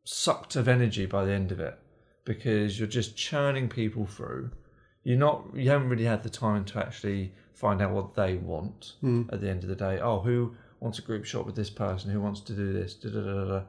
sucked 0.04 0.56
of 0.56 0.68
energy 0.68 1.06
by 1.06 1.26
the 1.26 1.32
end 1.32 1.52
of 1.52 1.60
it 1.60 1.78
because 2.26 2.80
you're 2.80 2.88
just 2.88 3.18
churning 3.18 3.70
people 3.70 4.06
through. 4.06 4.52
You're 5.04 5.18
not 5.18 5.46
you 5.56 5.70
haven't 5.70 5.90
really 5.90 6.06
had 6.06 6.24
the 6.24 6.30
time 6.30 6.66
to 6.66 6.80
actually 6.80 7.34
find 7.54 7.82
out 7.82 7.92
what 7.92 8.16
they 8.16 8.36
want 8.36 8.94
hmm. 9.02 9.24
at 9.32 9.42
the 9.42 9.50
end 9.50 9.64
of 9.64 9.70
the 9.70 9.76
day. 9.76 10.00
Oh, 10.00 10.20
who 10.20 10.56
wants 10.80 11.00
a 11.00 11.02
group 11.02 11.26
shot 11.26 11.46
with 11.46 11.56
this 11.56 11.70
person, 11.70 12.12
who 12.12 12.22
wants 12.22 12.42
to 12.42 12.54
do 12.54 12.74
this, 12.74 12.94
da 12.94 13.10
da. 13.10 13.46
da. 13.46 13.62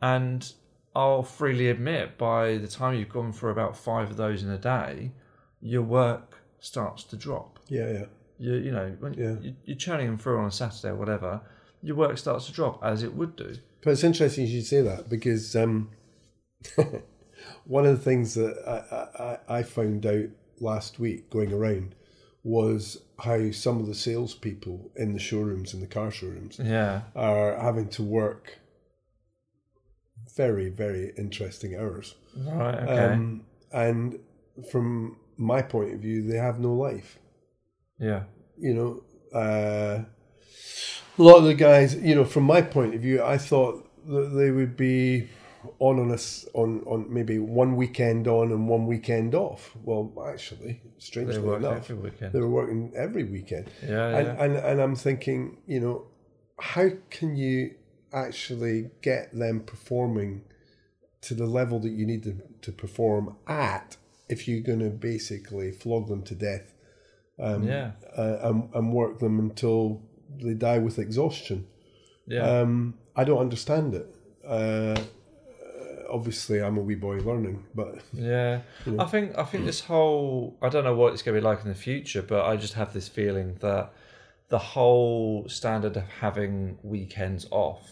And 0.00 0.52
I'll 0.94 1.22
freely 1.22 1.68
admit, 1.68 2.16
by 2.16 2.56
the 2.56 2.68
time 2.68 2.94
you've 2.94 3.10
gone 3.10 3.32
for 3.32 3.50
about 3.50 3.76
five 3.76 4.10
of 4.10 4.16
those 4.16 4.42
in 4.42 4.50
a 4.50 4.58
day, 4.58 5.12
your 5.60 5.82
work 5.82 6.38
starts 6.60 7.04
to 7.04 7.16
drop. 7.16 7.58
Yeah, 7.68 7.92
yeah. 7.92 8.04
You 8.38 8.54
you 8.54 8.72
know 8.72 8.96
when 9.00 9.14
Yeah. 9.14 9.36
you- 9.40 9.56
you're 9.64 9.76
churning 9.76 10.06
them 10.08 10.18
through 10.18 10.38
on 10.38 10.46
a 10.46 10.50
Saturday 10.50 10.88
or 10.92 10.96
whatever, 10.96 11.40
your 11.82 11.96
work 11.96 12.18
starts 12.18 12.46
to 12.46 12.52
drop 12.52 12.82
as 12.84 13.02
it 13.02 13.14
would 13.14 13.36
do. 13.36 13.54
But 13.82 13.90
it's 13.92 14.04
interesting 14.04 14.46
you 14.46 14.60
should 14.60 14.66
say 14.66 14.82
that 14.82 15.08
because 15.08 15.54
um, 15.56 15.90
one 17.64 17.86
of 17.86 17.96
the 17.96 18.02
things 18.04 18.34
that 18.34 18.56
I, 18.66 19.22
I, 19.52 19.58
I 19.58 19.62
found 19.62 20.04
out 20.06 20.28
last 20.60 20.98
week 20.98 21.30
going 21.30 21.52
around 21.52 21.94
was 22.42 23.02
how 23.18 23.50
some 23.50 23.80
of 23.80 23.86
the 23.86 23.94
salespeople 23.94 24.90
in 24.96 25.12
the 25.12 25.18
showrooms, 25.18 25.74
in 25.74 25.80
the 25.80 25.86
car 25.86 26.10
showrooms, 26.10 26.58
Yeah, 26.62 27.02
are 27.14 27.56
having 27.58 27.88
to 27.90 28.02
work 28.02 28.58
very, 30.36 30.68
very 30.68 31.12
interesting 31.16 31.76
hours. 31.76 32.14
right. 32.36 32.74
Okay. 32.74 33.14
Um, 33.14 33.44
and 33.72 34.18
from 34.70 35.16
my 35.36 35.62
point 35.62 35.92
of 35.94 36.00
view, 36.00 36.22
they 36.22 36.36
have 36.38 36.58
no 36.60 36.72
life. 36.74 37.18
Yeah, 37.98 38.24
You 38.58 38.74
know, 38.74 39.02
uh, 39.38 40.04
a 41.18 41.22
lot 41.22 41.38
of 41.38 41.44
the 41.44 41.54
guys, 41.54 41.94
you 41.96 42.14
know, 42.14 42.24
from 42.24 42.44
my 42.44 42.62
point 42.62 42.94
of 42.94 43.00
view, 43.00 43.22
I 43.22 43.38
thought 43.38 43.88
that 44.06 44.28
they 44.36 44.50
would 44.50 44.76
be 44.76 45.28
on 45.78 45.98
on 45.98 46.12
us 46.12 46.46
on 46.54 46.82
on 46.86 47.12
maybe 47.12 47.38
one 47.38 47.76
weekend 47.76 48.28
on 48.28 48.52
and 48.52 48.68
one 48.68 48.86
weekend 48.86 49.34
off. 49.34 49.76
Well, 49.82 50.12
actually, 50.28 50.80
they 50.84 50.90
strangely 50.98 51.40
work 51.40 51.60
enough, 51.60 51.90
every 51.90 51.96
weekend. 51.96 52.32
they 52.32 52.40
were 52.40 52.48
working 52.48 52.92
every 52.96 53.24
weekend. 53.24 53.70
Yeah, 53.82 54.10
yeah. 54.10 54.18
And, 54.18 54.28
and 54.38 54.56
and 54.56 54.80
I'm 54.80 54.94
thinking, 54.94 55.58
you 55.66 55.80
know, 55.80 56.06
how 56.60 56.90
can 57.10 57.36
you 57.36 57.74
actually 58.12 58.90
get 59.02 59.36
them 59.36 59.60
performing 59.60 60.44
to 61.22 61.34
the 61.34 61.46
level 61.46 61.80
that 61.80 61.90
you 61.90 62.06
need 62.06 62.22
them 62.22 62.42
to 62.62 62.72
perform 62.72 63.36
at 63.48 63.96
if 64.28 64.46
you're 64.46 64.60
going 64.60 64.78
to 64.78 64.90
basically 64.90 65.70
flog 65.72 66.08
them 66.08 66.22
to 66.22 66.34
death 66.34 66.72
um, 67.38 67.62
yeah, 67.64 67.92
uh, 68.16 68.38
and, 68.42 68.68
and 68.74 68.92
work 68.92 69.18
them 69.18 69.38
until 69.38 70.02
they 70.42 70.54
die 70.54 70.78
with 70.78 70.98
exhaustion? 70.98 71.66
yeah. 72.26 72.42
Um, 72.42 72.94
I 73.14 73.24
don't 73.24 73.38
understand 73.38 73.94
it. 73.94 74.14
Uh, 74.46 74.96
obviously, 76.10 76.62
I'm 76.62 76.76
a 76.76 76.80
wee 76.80 76.94
boy 76.94 77.18
learning, 77.18 77.64
but 77.74 77.98
Yeah, 78.12 78.60
I 78.98 79.04
think 79.04 79.36
I 79.38 79.44
think 79.44 79.64
this 79.64 79.80
whole 79.80 80.56
I 80.62 80.68
don't 80.68 80.84
know 80.84 80.94
what 80.94 81.12
it's 81.12 81.22
going 81.22 81.34
to 81.34 81.40
be 81.40 81.44
like 81.44 81.62
in 81.62 81.68
the 81.68 81.74
future, 81.74 82.22
but 82.22 82.44
I 82.44 82.56
just 82.56 82.74
have 82.74 82.92
this 82.92 83.08
feeling 83.08 83.56
that 83.60 83.92
the 84.48 84.58
whole 84.58 85.48
standard 85.48 85.96
of 85.96 86.04
having 86.20 86.78
weekends 86.82 87.46
off, 87.50 87.90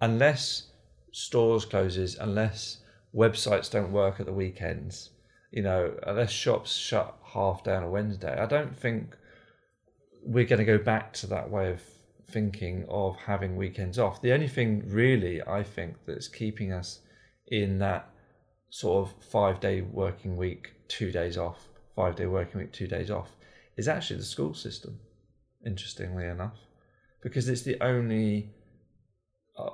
unless 0.00 0.64
stores 1.12 1.64
closes, 1.64 2.16
unless 2.18 2.78
websites 3.14 3.70
don't 3.70 3.92
work 3.92 4.18
at 4.18 4.26
the 4.26 4.32
weekends, 4.32 5.10
you 5.52 5.62
know, 5.62 5.94
unless 6.06 6.30
shops 6.30 6.74
shut 6.74 7.14
half 7.22 7.68
on 7.68 7.82
a 7.82 7.90
Wednesday, 7.90 8.36
I 8.36 8.46
don't 8.46 8.76
think 8.76 9.14
we're 10.24 10.46
going 10.46 10.58
to 10.58 10.64
go 10.64 10.78
back 10.78 11.12
to 11.14 11.26
that 11.28 11.50
way 11.50 11.70
of 11.70 11.82
thinking 12.30 12.86
of 12.88 13.16
having 13.16 13.56
weekends 13.56 13.98
off. 13.98 14.22
The 14.22 14.32
only 14.32 14.48
thing 14.48 14.82
really 14.86 15.42
I 15.46 15.62
think 15.62 15.96
that's 16.06 16.26
keeping 16.26 16.72
us 16.72 17.00
in 17.48 17.78
that 17.80 18.08
sort 18.70 19.06
of 19.06 19.24
five 19.24 19.60
day 19.60 19.82
working 19.82 20.38
week, 20.38 20.72
two 20.88 21.12
days 21.12 21.36
off, 21.36 21.68
five 21.94 22.16
day 22.16 22.26
working 22.26 22.60
week, 22.60 22.72
two 22.72 22.86
days 22.86 23.10
off, 23.10 23.36
is 23.76 23.88
actually 23.88 24.16
the 24.16 24.24
school 24.24 24.54
system, 24.54 24.98
interestingly 25.66 26.24
enough, 26.24 26.56
because 27.22 27.48
it's 27.50 27.62
the 27.62 27.78
only 27.82 28.48
uh, 29.58 29.70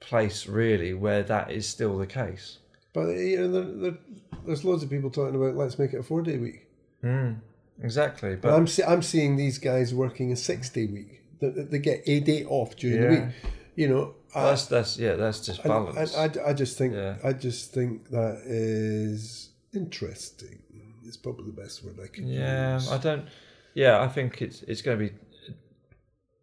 place 0.00 0.48
really 0.48 0.92
where 0.92 1.22
that 1.22 1.52
is 1.52 1.68
still 1.68 1.96
the 1.98 2.06
case. 2.06 2.58
But 2.92 3.08
you 3.08 3.38
know, 3.38 3.52
there, 3.52 3.90
there, 3.90 3.98
there's 4.46 4.64
loads 4.64 4.82
of 4.82 4.90
people 4.90 5.10
talking 5.10 5.34
about 5.36 5.56
let's 5.56 5.78
make 5.78 5.92
it 5.92 5.98
a 5.98 6.02
four 6.02 6.22
day 6.22 6.38
week. 6.38 6.66
Mm, 7.04 7.40
exactly. 7.82 8.36
But 8.36 8.42
But 8.42 8.54
I'm 8.54 8.66
see, 8.66 8.82
I'm 8.82 9.02
seeing 9.02 9.36
these 9.36 9.58
guys 9.58 9.94
working 9.94 10.32
a 10.32 10.36
six 10.36 10.70
day 10.70 10.86
week. 10.86 11.22
They, 11.40 11.48
they 11.50 11.78
get 11.78 12.02
a 12.06 12.20
day 12.20 12.44
off 12.44 12.76
during 12.76 13.00
the 13.00 13.08
week. 13.08 13.34
You 13.76 13.88
know, 13.88 14.14
I, 14.34 14.44
that's, 14.44 14.66
that's, 14.66 14.98
yeah, 14.98 15.14
that's 15.14 15.40
just 15.46 15.62
balance. 15.62 16.14
and 16.14 16.38
I, 16.38 16.50
I 16.50 16.52
just 16.52 16.76
think 16.76 16.92
Yeah. 16.94 17.16
I 17.24 17.32
just 17.32 17.72
think 17.72 18.10
that 18.10 18.42
is 18.44 19.50
interesting. 19.72 20.58
It's 21.06 21.16
probably 21.16 21.46
the 21.46 21.60
best 21.62 21.82
word 21.84 21.98
I 22.02 22.08
can 22.08 22.26
Yeah, 22.28 22.74
use. 22.74 22.90
I 22.90 22.98
don't. 22.98 23.26
Yeah, 23.74 24.00
I 24.02 24.08
think 24.08 24.42
it's 24.42 24.62
it's 24.62 24.82
going 24.82 24.98
to 24.98 25.04
be 25.08 25.14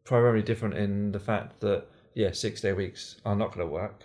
primarily 0.04 0.42
different 0.42 0.76
in 0.76 1.12
the 1.12 1.20
fact 1.20 1.60
that 1.60 1.86
yeah, 2.16 2.32
six 2.32 2.62
day 2.62 2.74
weeks 2.74 3.18
are 3.26 3.36
not 3.36 3.54
going 3.54 3.68
to 3.68 3.72
work. 3.72 4.02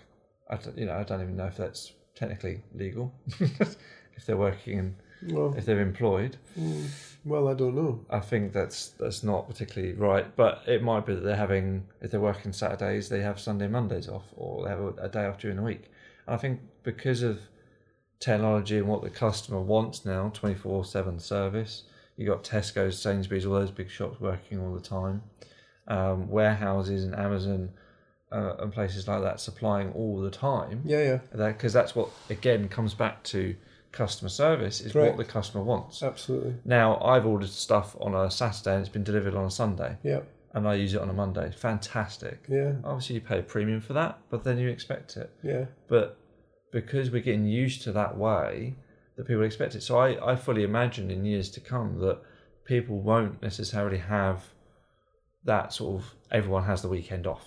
I 0.50 0.56
don't, 0.56 0.76
you 0.76 0.86
know 0.86 0.94
I 0.96 1.04
don't 1.04 1.22
even 1.22 1.36
know 1.36 1.46
if 1.46 1.56
that's 1.56 1.92
technically 2.14 2.62
legal 2.74 3.12
if 3.40 4.26
they're 4.26 4.36
working 4.36 4.78
and 4.78 4.94
well, 5.28 5.54
if 5.56 5.64
they're 5.64 5.80
employed. 5.80 6.36
mm, 6.58 6.88
well, 7.24 7.48
I 7.48 7.54
don't 7.54 7.76
know. 7.76 8.04
I 8.10 8.18
think 8.20 8.52
that's 8.52 8.88
that's 8.90 9.22
not 9.22 9.48
particularly 9.48 9.94
right, 9.94 10.34
but 10.36 10.62
it 10.66 10.82
might 10.82 11.06
be 11.06 11.14
that 11.14 11.22
they're 11.22 11.36
having 11.36 11.84
if 12.00 12.10
they're 12.10 12.20
working 12.20 12.52
Saturdays, 12.52 13.08
they 13.08 13.20
have 13.20 13.38
Sunday, 13.38 13.68
Mondays 13.68 14.08
off, 14.08 14.24
or 14.36 14.64
they 14.64 14.70
have 14.70 14.80
a, 14.80 14.88
a 15.02 15.08
day 15.08 15.26
off 15.26 15.38
during 15.38 15.56
the 15.56 15.62
week. 15.62 15.90
And 16.26 16.34
I 16.34 16.38
think 16.38 16.60
because 16.82 17.22
of 17.22 17.40
technology 18.18 18.78
and 18.78 18.88
what 18.88 19.02
the 19.02 19.10
customer 19.10 19.60
wants 19.60 20.04
now, 20.04 20.30
twenty 20.34 20.56
four 20.56 20.84
seven 20.84 21.18
service, 21.20 21.84
you 22.16 22.26
got 22.26 22.42
Tesco's, 22.44 22.98
Sainsbury's, 22.98 23.46
all 23.46 23.54
those 23.54 23.70
big 23.70 23.90
shops 23.90 24.20
working 24.20 24.60
all 24.60 24.74
the 24.74 24.80
time, 24.80 25.22
um, 25.86 26.28
warehouses 26.28 27.04
and 27.04 27.14
Amazon 27.14 27.70
uh, 28.32 28.56
and 28.60 28.72
places 28.72 29.06
like 29.06 29.22
that 29.22 29.40
supplying 29.40 29.92
all 29.92 30.20
the 30.20 30.30
time 30.30 30.80
Yeah, 30.84 31.02
yeah, 31.02 31.18
that 31.32 31.56
because 31.58 31.72
that's 31.72 31.94
what 31.94 32.08
again 32.30 32.68
comes 32.68 32.94
back 32.94 33.22
to 33.24 33.54
customer 33.92 34.30
service 34.30 34.80
is 34.80 34.92
Correct. 34.92 35.16
what 35.18 35.26
the 35.26 35.30
customer 35.32 35.62
wants. 35.62 36.02
absolutely. 36.02 36.54
Now 36.64 36.98
I've 37.00 37.26
ordered 37.26 37.50
stuff 37.50 37.94
on 38.00 38.14
a 38.14 38.30
Saturday 38.30 38.72
and 38.76 38.80
it's 38.80 38.88
been 38.88 39.04
delivered 39.04 39.34
on 39.34 39.44
a 39.44 39.50
Sunday, 39.50 39.96
Yeah, 40.02 40.20
and 40.54 40.66
I 40.66 40.74
use 40.74 40.94
it 40.94 41.00
on 41.02 41.10
a 41.10 41.12
Monday. 41.12 41.52
Fantastic. 41.56 42.38
yeah, 42.48 42.72
Obviously, 42.84 43.16
you 43.16 43.20
pay 43.20 43.38
a 43.40 43.42
premium 43.42 43.80
for 43.82 43.92
that, 43.92 44.18
but 44.30 44.44
then 44.44 44.56
you 44.58 44.68
expect 44.68 45.16
it. 45.18 45.30
yeah. 45.42 45.66
But 45.88 46.16
because 46.72 47.10
we're 47.10 47.20
getting 47.22 47.44
used 47.46 47.82
to 47.82 47.92
that 47.92 48.16
way, 48.16 48.74
that 49.16 49.26
people 49.26 49.42
expect 49.42 49.74
it. 49.74 49.82
So 49.82 49.98
I, 49.98 50.32
I 50.32 50.36
fully 50.36 50.62
imagine 50.64 51.10
in 51.10 51.26
years 51.26 51.50
to 51.50 51.60
come 51.60 51.98
that 52.00 52.18
people 52.64 52.98
won't 52.98 53.42
necessarily 53.42 53.98
have 53.98 54.44
that 55.44 55.72
sort 55.72 56.00
of 56.00 56.14
everyone 56.30 56.64
has 56.64 56.80
the 56.82 56.88
weekend 56.88 57.26
off. 57.26 57.44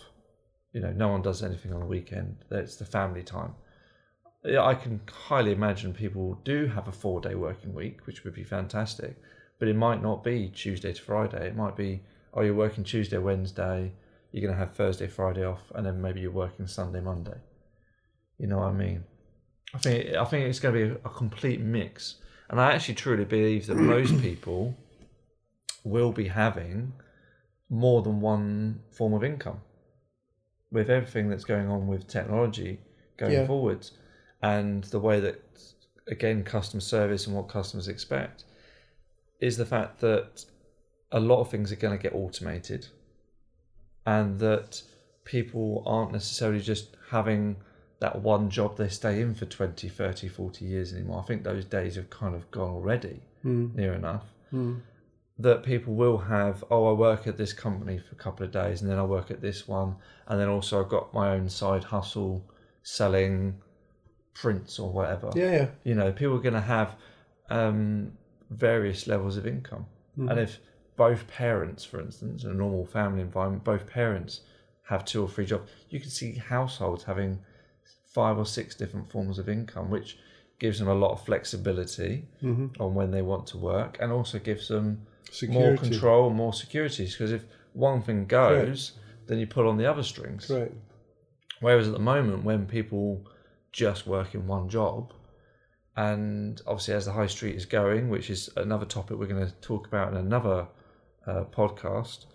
You 0.76 0.82
know, 0.82 0.92
no 0.92 1.08
one 1.08 1.22
does 1.22 1.42
anything 1.42 1.72
on 1.72 1.80
the 1.80 1.86
weekend. 1.86 2.36
It's 2.52 2.76
the 2.76 2.84
family 2.84 3.24
time. 3.24 3.56
Yeah, 4.44 4.66
I 4.66 4.76
can 4.76 5.00
highly 5.10 5.54
imagine 5.54 5.94
people 5.94 6.38
do 6.44 6.68
have 6.68 6.90
a 6.90 6.92
four 6.92 7.22
day 7.22 7.34
working 7.34 7.74
week, 7.74 8.06
which 8.06 8.26
would 8.26 8.36
be 8.36 8.44
fantastic. 8.44 9.16
But 9.58 9.70
it 9.70 9.78
might 9.78 10.04
not 10.04 10.22
be 10.22 10.50
Tuesday 10.50 10.92
to 10.92 11.02
Friday. 11.02 11.48
It 11.48 11.56
might 11.56 11.78
be, 11.78 12.02
oh, 12.34 12.42
you're 12.42 12.54
working 12.54 12.84
Tuesday, 12.84 13.18
Wednesday, 13.18 13.94
you're 14.34 14.42
going 14.42 14.54
to 14.54 14.60
have 14.60 14.76
Thursday, 14.76 15.08
Friday 15.08 15.46
off, 15.46 15.64
and 15.76 15.86
then 15.86 16.02
maybe 16.02 16.20
you're 16.20 16.30
working 16.30 16.68
Sunday, 16.68 17.00
Monday. 17.00 17.38
You 18.38 18.48
know 18.48 18.58
what 18.58 18.68
I 18.68 18.74
mean? 18.74 19.06
I 19.74 19.78
think 19.78 20.14
I 20.14 20.26
think 20.26 20.50
it's 20.50 20.60
going 20.60 20.76
to 20.76 20.88
be 20.88 21.00
a 21.06 21.10
complete 21.10 21.62
mix, 21.62 22.16
and 22.50 22.60
I 22.60 22.74
actually 22.74 22.96
truly 22.96 23.24
believe 23.24 23.68
that 23.68 23.76
most 23.76 24.22
people 24.22 24.76
will 25.86 26.12
be 26.12 26.28
having 26.28 26.92
more 27.70 28.02
than 28.02 28.20
one 28.20 28.82
form 28.92 29.14
of 29.14 29.24
income 29.24 29.62
with 30.76 30.90
everything 30.90 31.30
that's 31.30 31.46
going 31.46 31.68
on 31.76 31.88
with 31.88 32.06
technology 32.08 32.80
going 33.18 33.34
Yeah. 33.34 33.48
forwards, 33.48 33.94
and 34.42 34.84
the 34.96 35.00
way 35.00 35.20
that 35.22 35.40
again 36.08 36.44
customer 36.44 36.82
service 36.82 37.26
and 37.26 37.36
what 37.36 37.48
customers 37.48 37.88
expect 37.88 38.44
is 39.40 39.58
the 39.58 39.66
fact 39.66 40.02
that 40.02 40.46
a 41.12 41.20
lot 41.20 41.40
of 41.40 41.50
things 41.50 41.72
are 41.72 41.78
going 41.78 41.98
to 41.98 42.02
get 42.08 42.14
automated 42.14 42.88
and 44.06 44.40
that 44.40 44.84
people 45.24 45.82
aren't 45.86 46.12
necessarily 46.12 46.60
just 46.60 46.96
having 47.10 47.56
that 48.00 48.22
one 48.22 48.50
job 48.50 48.78
they 48.78 48.90
stay 48.90 49.22
in 49.22 49.34
for 49.34 49.46
20 49.46 49.90
30 49.90 50.28
40 50.28 50.66
years 50.66 50.94
anymore 50.94 51.20
i 51.24 51.26
think 51.26 51.44
those 51.44 51.66
days 51.66 51.96
have 51.96 52.10
kind 52.10 52.36
of 52.36 52.50
gone 52.52 52.70
already 52.70 53.22
Mm, 53.44 53.76
near 53.76 53.94
enough 53.94 54.26
mm. 54.52 54.82
That 55.38 55.64
people 55.64 55.94
will 55.94 56.18
have 56.18 56.64
oh 56.72 56.88
i 56.88 56.92
work 56.94 57.28
at 57.28 57.36
this 57.38 57.52
company 57.54 57.98
for 57.98 58.14
a 58.16 58.18
couple 58.18 58.46
of 58.46 58.52
days 58.52 58.82
and 58.82 58.90
then 58.90 58.98
i 58.98 59.04
work 59.04 59.30
at 59.32 59.42
this 59.42 59.68
one 59.68 59.96
and 60.28 60.40
then 60.40 60.48
also 60.48 60.82
i've 60.82 60.90
got 60.90 61.14
my 61.14 61.30
own 61.36 61.50
side 61.50 61.84
hustle 61.84 62.42
selling 62.84 63.54
prints 64.34 64.80
or 64.80 64.92
whatever 64.92 65.30
Yeah, 65.36 65.52
yeah. 65.52 65.68
you 65.84 65.96
know 65.96 66.12
people 66.12 66.36
are 66.36 66.42
going 66.42 66.54
to 66.54 66.62
have 66.62 66.96
um, 67.50 68.12
various 68.50 69.08
levels 69.08 69.38
of 69.38 69.46
income 69.48 69.86
Mhm. 70.18 70.32
and 70.32 70.40
if 70.40 70.60
both 70.96 71.28
parents 71.28 71.84
for 71.84 72.00
instance 72.00 72.44
in 72.46 72.52
a 72.52 72.54
normal 72.54 72.86
family 72.86 73.22
environment 73.22 73.64
both 73.66 73.86
parents 73.88 74.42
have 74.84 75.04
two 75.04 75.22
or 75.22 75.28
three 75.28 75.46
jobs 75.46 75.70
you 75.90 76.00
can 76.00 76.10
see 76.10 76.34
households 76.36 77.04
having 77.04 77.40
five 78.14 78.38
or 78.38 78.46
six 78.46 78.76
different 78.76 79.12
forms 79.12 79.38
of 79.38 79.50
income 79.50 79.90
which 79.90 80.18
gives 80.58 80.80
them 80.80 80.88
a 80.88 80.94
lot 80.96 81.12
of 81.12 81.22
flexibility 81.26 82.26
Mhm. 82.42 82.80
on 82.80 82.94
when 82.96 83.12
they 83.12 83.22
want 83.22 83.46
to 83.48 83.58
work 83.58 83.98
and 84.00 84.12
also 84.14 84.40
gives 84.40 84.70
them 84.70 85.06
Security. 85.32 85.68
more 85.68 85.78
control 85.78 86.30
more 86.30 86.54
security 86.54 87.06
because 87.06 87.32
if 87.32 87.44
one 87.74 88.02
thing 88.02 88.26
goes 88.26 88.94
then 89.28 89.40
you 89.40 89.48
pull 89.48 89.68
on 89.68 89.78
the 89.78 89.86
other 89.86 90.04
strings. 90.04 90.50
Right. 90.50 90.72
Whereas 91.60 91.88
at 91.88 91.94
the 91.94 92.00
moment, 92.00 92.44
when 92.44 92.66
people 92.66 93.26
just 93.72 94.08
work 94.08 94.36
in 94.36 94.48
one 94.48 94.70
job, 94.70 95.14
and 95.96 96.62
obviously 96.68 96.94
as 96.94 97.06
the 97.06 97.14
high 97.14 97.28
street 97.28 97.56
is 97.56 97.66
going, 97.66 98.10
which 98.10 98.30
is 98.30 98.50
another 98.58 98.86
topic 98.86 99.18
we're 99.18 99.28
going 99.28 99.46
to 99.46 99.54
talk 99.62 99.88
about 99.88 100.12
in 100.12 100.18
another 100.18 100.68
uh, 101.26 101.46
podcast, 101.46 102.26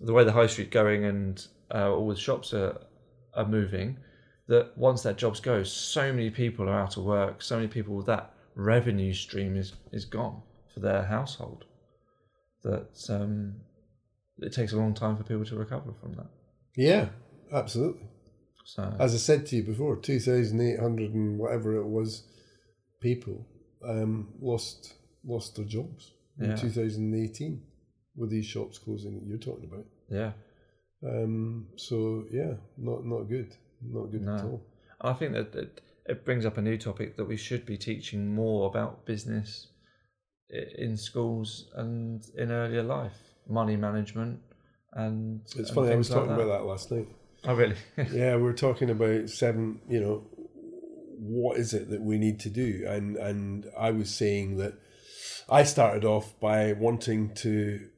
the 0.00 0.12
way 0.12 0.24
the 0.24 0.32
high 0.32 0.46
street 0.46 0.70
going 0.70 1.04
and 1.04 1.46
uh, 1.74 1.90
all 1.90 2.08
the 2.08 2.16
shops 2.16 2.52
are 2.54 2.78
are 3.34 3.46
moving, 3.46 3.98
that 4.46 4.76
once 4.76 5.02
that 5.02 5.16
jobs 5.16 5.40
go, 5.40 5.62
so 5.62 6.12
many 6.12 6.28
people 6.28 6.68
are 6.68 6.78
out 6.78 6.96
of 6.98 7.04
work, 7.04 7.40
so 7.40 7.56
many 7.56 7.66
people 7.68 8.02
that 8.02 8.34
revenue 8.54 9.12
stream 9.12 9.56
is 9.56 9.72
is 9.92 10.04
gone 10.04 10.42
for 10.72 10.80
their 10.80 11.02
household. 11.04 11.64
That 12.64 13.06
um, 13.08 13.56
it 14.38 14.52
takes 14.52 14.72
a 14.72 14.76
long 14.76 14.94
time 14.94 15.16
for 15.16 15.24
people 15.24 15.44
to 15.44 15.56
recover 15.56 15.92
from 16.00 16.12
that. 16.14 16.26
Yeah, 16.76 17.08
absolutely. 17.52 18.06
So 18.64 18.94
As 18.98 19.14
I 19.14 19.18
said 19.18 19.46
to 19.46 19.56
you 19.56 19.64
before, 19.64 19.96
2,800 19.96 21.14
and 21.14 21.38
whatever 21.38 21.76
it 21.76 21.86
was 21.86 22.24
people 23.00 23.46
um, 23.84 24.28
lost 24.40 24.94
lost 25.24 25.56
their 25.56 25.64
jobs 25.64 26.12
in 26.40 26.56
2018 26.56 27.62
with 28.16 28.30
these 28.30 28.46
shops 28.46 28.78
closing 28.78 29.14
that 29.14 29.26
you're 29.26 29.38
talking 29.38 29.68
about. 29.70 29.86
yeah. 30.08 30.32
Um, 31.04 31.66
so 31.76 32.24
yeah, 32.30 32.54
not 32.78 33.04
not 33.04 33.22
good, 33.28 33.56
not 33.82 34.12
good 34.12 34.22
at 34.22 34.44
all. 34.44 34.62
I 35.00 35.12
think 35.14 35.32
that 35.32 35.52
it, 35.54 35.80
it 36.06 36.24
brings 36.24 36.46
up 36.46 36.58
a 36.58 36.62
new 36.62 36.78
topic 36.78 37.16
that 37.16 37.24
we 37.24 37.36
should 37.36 37.66
be 37.66 37.76
teaching 37.76 38.32
more 38.32 38.68
about 38.68 39.04
business 39.04 39.66
in 40.52 40.96
schools 40.96 41.66
and 41.74 42.24
in 42.36 42.50
earlier 42.50 42.82
life, 42.82 43.16
money 43.48 43.76
management, 43.76 44.40
and 44.92 45.40
It's 45.44 45.56
and 45.56 45.68
funny. 45.68 45.92
I 45.92 45.96
was 45.96 46.10
like 46.10 46.20
talking 46.20 46.34
about 46.34 46.48
that 46.48 46.64
last 46.64 46.90
night. 46.90 47.08
Oh, 47.44 47.54
really? 47.54 47.76
yeah, 48.12 48.36
we 48.36 48.42
were 48.42 48.52
talking 48.52 48.90
about 48.90 49.28
seven. 49.30 49.80
You 49.88 50.00
know, 50.00 50.26
what 51.18 51.58
is 51.58 51.74
it 51.74 51.90
that 51.90 52.02
we 52.02 52.18
need 52.18 52.40
to 52.40 52.50
do? 52.50 52.84
And 52.86 53.16
and 53.16 53.66
I 53.78 53.90
was 53.90 54.14
saying 54.14 54.58
that 54.58 54.74
I 55.48 55.64
started 55.64 56.04
off 56.04 56.38
by 56.40 56.72
wanting 56.72 57.34
to 57.36 57.88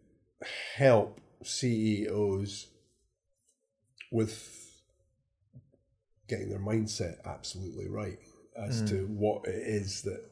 help 0.76 1.20
CEOs 1.42 2.68
with 4.10 4.50
getting 6.28 6.48
their 6.48 6.60
mindset 6.60 7.16
absolutely 7.24 7.88
right 7.88 8.18
as 8.56 8.82
to 8.82 9.06
hmm. 9.06 9.18
what 9.18 9.46
it 9.46 9.54
is 9.54 10.02
that 10.02 10.30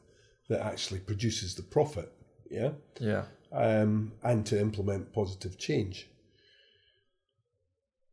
that 0.53 0.61
actually 0.71 1.01
produces 1.01 1.55
the 1.55 1.63
profit. 1.63 2.09
Yeah 2.49 2.71
yeah, 2.99 3.23
um, 3.51 4.13
and 4.23 4.45
to 4.49 4.55
implement 4.67 5.11
positive 5.13 5.57
change. 5.57 6.07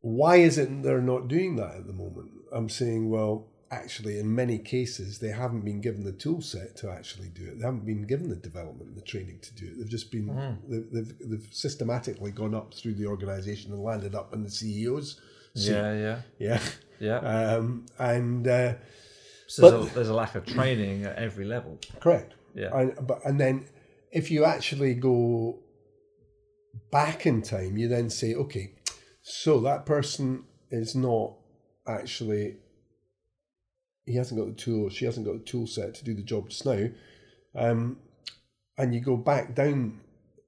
Why 0.01 0.37
is 0.37 0.57
it 0.57 0.81
they're 0.83 1.01
not 1.01 1.27
doing 1.27 1.55
that 1.57 1.75
at 1.75 1.87
the 1.87 1.93
moment? 1.93 2.31
I'm 2.51 2.69
saying, 2.69 3.09
well, 3.09 3.47
actually, 3.69 4.17
in 4.19 4.33
many 4.33 4.57
cases, 4.57 5.19
they 5.19 5.29
haven't 5.29 5.63
been 5.63 5.79
given 5.79 6.03
the 6.03 6.11
tool 6.11 6.41
set 6.41 6.75
to 6.77 6.89
actually 6.89 7.29
do 7.29 7.43
it. 7.49 7.59
They 7.59 7.65
haven't 7.65 7.85
been 7.85 8.07
given 8.07 8.29
the 8.29 8.35
development 8.35 8.89
and 8.89 8.97
the 8.97 9.01
training 9.13 9.39
to 9.43 9.53
do 9.53 9.67
it. 9.67 9.77
They've 9.77 9.89
just 9.97 10.11
been, 10.11 10.27
they've, 10.67 10.87
they've, 10.91 11.13
they've 11.29 11.47
systematically 11.51 12.31
gone 12.31 12.55
up 12.55 12.73
through 12.73 12.95
the 12.95 13.05
organization 13.05 13.71
and 13.71 13.81
landed 13.83 14.15
up 14.15 14.33
in 14.33 14.43
the 14.43 14.49
CEOs. 14.49 15.21
yeah, 15.53 15.93
yeah, 15.93 16.21
Yeah. 16.39 16.61
yeah. 16.99 17.19
Um, 17.57 17.85
and 17.99 18.47
uh, 18.47 18.73
so 19.51 19.69
there's, 19.69 19.91
a, 19.91 19.95
there's 19.95 20.09
a 20.09 20.13
lack 20.13 20.35
of 20.35 20.45
training 20.45 21.03
at 21.03 21.17
every 21.17 21.45
level. 21.45 21.77
Correct. 21.99 22.35
Yeah. 22.55 22.69
And, 22.73 23.05
but 23.05 23.19
and 23.25 23.39
then 23.39 23.65
if 24.11 24.31
you 24.31 24.45
actually 24.45 24.93
go 24.93 25.59
back 26.91 27.25
in 27.25 27.41
time, 27.41 27.77
you 27.77 27.89
then 27.89 28.09
say, 28.09 28.33
okay, 28.33 28.75
so 29.21 29.59
that 29.59 29.85
person 29.85 30.45
is 30.69 30.95
not 30.95 31.33
actually 31.85 32.55
he 34.05 34.15
hasn't 34.15 34.39
got 34.39 34.47
the 34.47 34.55
tool, 34.55 34.89
she 34.89 35.05
hasn't 35.05 35.25
got 35.25 35.33
the 35.33 35.43
tool 35.43 35.67
set 35.67 35.95
to 35.95 36.05
do 36.05 36.13
the 36.13 36.23
job 36.23 36.49
just 36.49 36.65
now. 36.65 36.87
Um, 37.53 37.97
and 38.77 38.95
you 38.95 39.01
go 39.01 39.17
back 39.17 39.53
down 39.53 39.99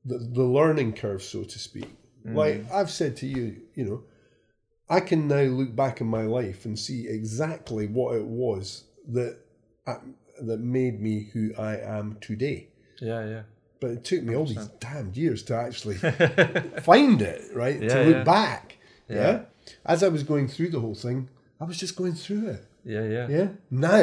the, 0.06 0.18
the 0.18 0.44
learning 0.44 0.94
curve, 0.94 1.22
so 1.22 1.44
to 1.44 1.60
speak. 1.60 1.90
Like 2.26 2.72
I've 2.72 2.90
said 2.90 3.18
to 3.18 3.28
you, 3.28 3.58
you 3.76 3.84
know, 3.84 4.04
I 4.90 5.02
can 5.02 5.28
now 5.28 5.42
look 5.42 5.76
back 5.76 6.00
in 6.00 6.08
my 6.08 6.24
life 6.24 6.64
and 6.64 6.80
see 6.80 7.08
exactly 7.08 7.88
what 7.88 8.16
it 8.16 8.26
was 8.26 8.86
that 9.10 9.38
uh, 9.88 9.96
that 10.42 10.60
made 10.60 11.02
me 11.02 11.30
who 11.34 11.54
I 11.58 11.78
am 11.78 12.18
today. 12.22 12.68
Yeah, 13.02 13.26
yeah. 13.28 13.42
But 13.80 13.92
it 13.92 14.04
took 14.06 14.24
me 14.24 14.36
all 14.36 14.46
these 14.46 14.68
damned 14.80 15.18
years 15.18 15.44
to 15.44 15.56
actually 15.56 15.96
find 16.84 17.22
it, 17.22 17.42
right? 17.54 17.82
Yeah, 17.82 17.90
to 17.90 18.04
look 18.04 18.16
yeah. 18.18 18.24
back. 18.24 18.78
Yeah. 19.10 19.16
Yeah. 19.16 19.42
As 19.86 20.04
I 20.04 20.08
was 20.08 20.24
going 20.24 20.48
through 20.48 20.70
the 20.70 20.80
whole 20.80 20.96
thing, 20.96 21.30
I 21.60 21.66
was 21.66 21.78
just 21.78 21.96
going 21.98 22.14
through 22.14 22.48
it. 22.50 22.66
Yeah, 22.86 23.04
yeah, 23.06 23.28
Yeah. 23.30 23.48
Now 23.70 24.02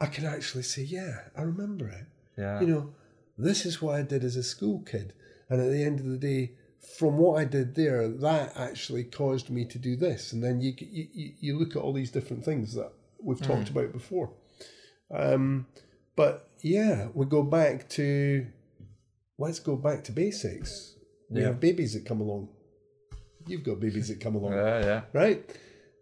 I 0.00 0.06
can 0.06 0.24
actually 0.26 0.62
say, 0.64 0.82
yeah, 0.82 1.18
I 1.36 1.42
remember 1.42 1.88
it. 1.88 2.06
yeah. 2.36 2.60
You 2.60 2.66
know, 2.66 2.94
this 3.38 3.64
is 3.64 3.80
what 3.80 3.94
I 3.96 4.02
did 4.02 4.24
as 4.24 4.36
a 4.36 4.42
school 4.42 4.80
kid. 4.80 5.12
And 5.48 5.60
at 5.60 5.70
the 5.70 5.82
end 5.84 6.00
of 6.00 6.06
the 6.06 6.16
day, 6.18 6.52
from 6.98 7.16
what 7.18 7.38
I 7.40 7.44
did 7.44 7.74
there, 7.74 8.08
that 8.08 8.52
actually 8.56 9.04
caused 9.04 9.50
me 9.50 9.64
to 9.66 9.78
do 9.78 9.96
this. 9.96 10.32
And 10.32 10.42
then 10.42 10.60
you, 10.60 10.74
you- 10.78 11.32
you 11.40 11.58
look 11.58 11.76
at 11.76 11.82
all 11.82 11.92
these 11.92 12.10
different 12.10 12.44
things 12.44 12.74
that 12.74 12.90
we've 13.24 13.40
talked 13.40 13.70
about 13.70 13.92
before. 13.92 14.30
Um, 15.14 15.66
but 16.16 16.48
yeah, 16.62 17.08
we 17.14 17.26
go 17.26 17.42
back 17.42 17.88
to 17.90 18.46
let's 19.38 19.58
go 19.60 19.76
back 19.76 20.04
to 20.04 20.12
basics. 20.12 20.94
We 21.30 21.40
Yeah. 21.40 21.48
have 21.48 21.60
babies 21.60 21.94
that 21.94 22.04
come 22.04 22.20
along. 22.20 22.48
You've 23.46 23.64
got 23.64 23.80
babies 23.80 24.08
that 24.08 24.20
come 24.20 24.36
along 24.36 24.52
yeah, 24.52 24.80
yeah. 24.84 25.00
right? 25.12 25.44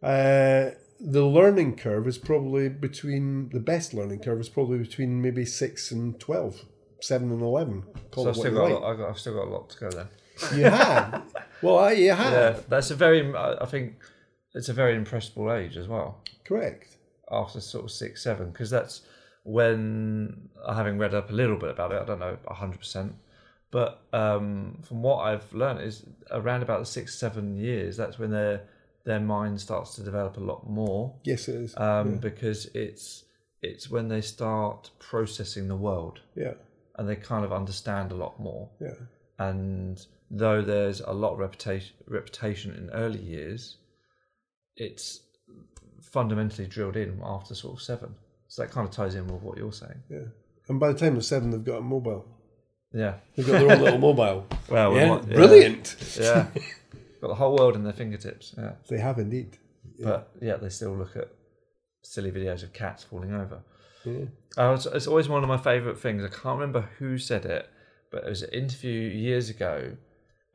Uh, 0.02 0.70
the 1.00 1.24
learning 1.24 1.76
curve 1.76 2.06
is 2.06 2.18
probably 2.18 2.68
between 2.68 3.48
the 3.50 3.60
best 3.60 3.92
learning 3.94 4.20
curve 4.20 4.40
is 4.40 4.48
probably 4.48 4.78
between 4.78 5.20
maybe 5.20 5.44
six 5.44 5.90
and 5.90 6.18
twelve, 6.20 6.64
seven 7.00 7.30
and 7.32 7.42
eleven. 7.42 7.82
Call 8.10 8.24
So 8.24 8.30
I've 8.30 8.36
still 8.36 8.54
got, 8.54 8.70
a 8.70 8.74
lot, 8.74 8.90
I've, 8.90 8.98
got, 8.98 9.10
I've 9.10 9.18
still 9.18 9.34
got 9.34 9.48
a 9.48 9.50
lot 9.50 9.70
to 9.70 9.78
go 9.78 9.90
then. 9.90 10.08
You 10.56 10.64
have. 10.64 11.22
well, 11.62 11.78
I, 11.78 11.92
you 11.92 12.12
have. 12.24 12.32
Yeah, 12.32 12.60
that's 12.68 12.90
a 12.90 12.94
very. 12.96 13.34
I 13.34 13.54
I 13.62 13.66
think 13.66 13.94
it's 14.54 14.68
a 14.68 14.72
very 14.72 14.94
impressionable 14.94 15.52
age 15.52 15.76
as 15.76 15.88
well. 15.88 16.20
Correct. 16.44 16.96
After 17.30 17.60
sort 17.60 17.84
of 17.84 17.90
six, 17.90 18.22
seven, 18.22 18.50
because 18.50 18.70
that's 18.70 19.02
when 19.44 20.48
having 20.68 20.98
read 20.98 21.14
up 21.14 21.30
a 21.30 21.32
little 21.32 21.56
bit 21.56 21.70
about 21.70 21.92
it. 21.92 22.02
I 22.02 22.04
don't 22.04 22.20
know 22.20 22.36
hundred 22.48 22.78
percent, 22.78 23.14
but 23.70 24.02
um, 24.12 24.78
from 24.82 25.02
what 25.02 25.18
I've 25.18 25.52
learned 25.52 25.80
is 25.80 26.04
around 26.30 26.62
about 26.62 26.80
the 26.80 26.86
six, 26.86 27.18
seven 27.18 27.56
years. 27.56 27.96
That's 27.96 28.18
when 28.18 28.30
their 28.30 28.62
their 29.04 29.20
mind 29.20 29.60
starts 29.60 29.94
to 29.96 30.02
develop 30.02 30.36
a 30.36 30.40
lot 30.40 30.68
more. 30.68 31.14
Yes, 31.24 31.48
it 31.48 31.54
is. 31.56 31.76
Um, 31.76 32.18
because 32.18 32.66
it's 32.74 33.24
it's 33.62 33.88
when 33.88 34.08
they 34.08 34.20
start 34.20 34.90
processing 34.98 35.68
the 35.68 35.76
world 35.76 36.20
yeah. 36.34 36.54
and 36.96 37.08
they 37.08 37.16
kind 37.16 37.44
of 37.44 37.52
understand 37.52 38.10
a 38.10 38.16
lot 38.16 38.40
more. 38.40 38.68
Yeah. 38.80 38.94
and 39.38 40.04
though 40.30 40.62
there's 40.62 41.00
a 41.00 41.12
lot 41.12 41.34
of 41.34 41.38
reputation 41.38 41.94
reputation 42.06 42.74
in 42.74 42.90
early 42.90 43.20
years, 43.20 43.76
it's 44.76 45.20
fundamentally 46.12 46.68
drilled 46.68 46.96
in 46.96 47.20
after 47.24 47.54
sort 47.54 47.74
of 47.78 47.82
seven. 47.82 48.14
So 48.48 48.62
that 48.62 48.70
kind 48.70 48.86
of 48.86 48.94
ties 48.94 49.14
in 49.14 49.26
with 49.26 49.42
what 49.42 49.56
you're 49.58 49.72
saying. 49.72 50.02
Yeah. 50.10 50.26
And 50.68 50.78
by 50.78 50.92
the 50.92 50.98
time 50.98 51.14
they're 51.14 51.22
seven, 51.22 51.50
they've 51.50 51.64
got 51.64 51.78
a 51.78 51.82
mobile. 51.82 52.26
Yeah. 52.92 53.14
They've 53.34 53.46
got 53.46 53.52
their 53.60 53.72
own 53.72 53.82
little 53.82 53.98
mobile. 53.98 54.46
Well, 54.68 54.94
Yeah. 54.94 55.20
yeah. 55.26 55.34
Brilliant. 55.34 55.96
Yeah. 56.20 56.46
Got 57.20 57.28
the 57.28 57.34
whole 57.34 57.56
world 57.56 57.74
in 57.76 57.84
their 57.84 57.92
fingertips. 57.92 58.54
Yeah. 58.56 58.72
They 58.88 58.98
have 58.98 59.18
indeed. 59.18 59.58
But 60.02 60.30
yeah, 60.40 60.56
they 60.56 60.68
still 60.68 60.94
look 60.96 61.16
at 61.16 61.28
silly 62.02 62.30
videos 62.30 62.62
of 62.62 62.72
cats 62.72 63.04
falling 63.04 63.32
over. 63.32 63.60
Yeah. 64.04 64.24
Uh, 64.58 64.74
it's, 64.74 64.86
it's 64.86 65.06
always 65.06 65.28
one 65.28 65.42
of 65.42 65.48
my 65.48 65.56
favourite 65.56 65.98
things. 65.98 66.22
I 66.24 66.28
can't 66.28 66.58
remember 66.58 66.88
who 66.98 67.16
said 67.18 67.44
it, 67.46 67.68
but 68.10 68.24
it 68.24 68.28
was 68.28 68.42
an 68.42 68.50
interview 68.50 68.90
years 69.08 69.48
ago, 69.48 69.92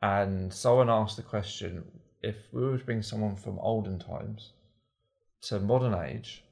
and 0.02 0.52
someone 0.52 0.90
asked 0.90 1.16
the 1.16 1.22
question: 1.22 1.82
if 2.22 2.36
we 2.52 2.62
were 2.62 2.76
to 2.78 2.84
bring 2.84 3.02
someone 3.02 3.36
from 3.36 3.58
olden 3.60 3.98
times 3.98 4.52
to 5.42 5.58
modern 5.60 5.94
age, 5.94 6.44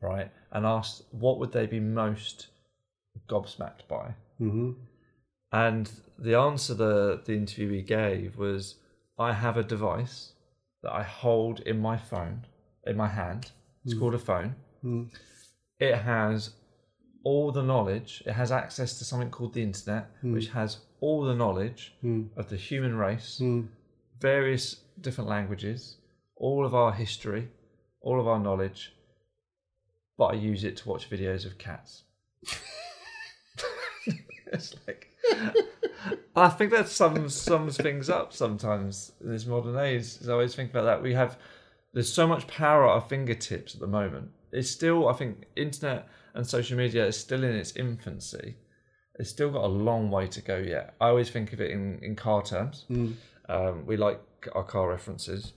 right, 0.00 0.30
and 0.52 0.64
asked 0.66 1.02
what 1.10 1.38
would 1.38 1.52
they 1.52 1.66
be 1.66 1.80
most 1.80 2.48
gobsmacked 3.28 3.86
by, 3.88 4.14
hmm 4.38 4.72
and 5.52 5.90
the 6.18 6.34
answer 6.34 6.74
the 6.74 7.22
the 7.24 7.32
interviewee 7.32 7.86
gave 7.86 8.36
was, 8.36 8.76
"I 9.18 9.32
have 9.32 9.56
a 9.56 9.62
device 9.62 10.32
that 10.82 10.92
I 10.92 11.02
hold 11.02 11.60
in 11.60 11.78
my 11.80 11.96
phone, 11.96 12.46
in 12.84 12.96
my 12.96 13.08
hand. 13.08 13.52
It's 13.84 13.94
called 13.94 14.14
a 14.14 14.18
phone." 14.18 14.56
Mm. 14.84 15.08
it 15.78 15.94
has 15.96 16.54
all 17.22 17.50
the 17.52 17.62
knowledge. 17.62 18.22
It 18.24 18.32
has 18.32 18.50
access 18.52 18.98
to 18.98 19.04
something 19.04 19.30
called 19.30 19.52
the 19.52 19.62
internet, 19.62 20.04
which 20.22 20.48
has 20.50 20.78
all 21.00 21.22
the 21.24 21.34
knowledge 21.34 21.94
Mm. 22.02 22.28
of 22.36 22.48
the 22.48 22.56
human 22.56 22.94
race, 22.96 23.38
Mm. 23.40 23.68
various 24.20 24.76
different 25.00 25.28
languages, 25.28 25.98
all 26.36 26.64
of 26.64 26.74
our 26.74 26.92
history, 26.92 27.50
all 28.06 28.20
of 28.20 28.28
our 28.28 28.38
knowledge. 28.38 28.94
But 30.16 30.26
I 30.26 30.34
use 30.34 30.62
it 30.62 30.76
to 30.78 30.88
watch 30.88 31.10
videos 31.10 31.44
of 31.44 31.58
cats. 31.58 32.04
it's 34.46 34.74
like, 34.86 35.10
I 36.36 36.48
think 36.48 36.70
that 36.70 36.88
sums 36.88 37.34
sums 37.34 37.76
things 37.76 38.08
up 38.08 38.32
sometimes 38.32 39.12
in 39.20 39.30
this 39.30 39.44
modern 39.44 39.76
age. 39.76 40.06
I 40.26 40.30
always 40.30 40.54
think 40.54 40.70
about 40.70 40.84
that. 40.84 41.02
We 41.02 41.14
have 41.14 41.36
there's 41.92 42.12
so 42.12 42.28
much 42.28 42.46
power 42.46 42.86
at 42.86 42.92
our 42.92 43.00
fingertips 43.00 43.74
at 43.74 43.80
the 43.80 43.86
moment. 43.88 44.30
It's 44.52 44.70
still, 44.70 45.08
I 45.08 45.12
think, 45.14 45.46
internet 45.56 46.08
and 46.34 46.46
social 46.46 46.78
media 46.78 47.06
is 47.06 47.18
still 47.18 47.42
in 47.42 47.54
its 47.56 47.74
infancy. 47.74 48.54
It's 49.18 49.30
still 49.30 49.50
got 49.50 49.64
a 49.64 49.78
long 49.88 50.10
way 50.10 50.28
to 50.28 50.40
go 50.40 50.58
yet. 50.58 50.94
I 51.00 51.08
always 51.08 51.28
think 51.28 51.52
of 51.52 51.60
it 51.60 51.72
in, 51.72 51.98
in 52.02 52.14
car 52.14 52.42
terms. 52.42 52.84
Um, 53.48 53.84
we 53.84 53.96
like 53.96 54.20
our 54.54 54.64
car 54.64 54.88
references. 54.88 55.52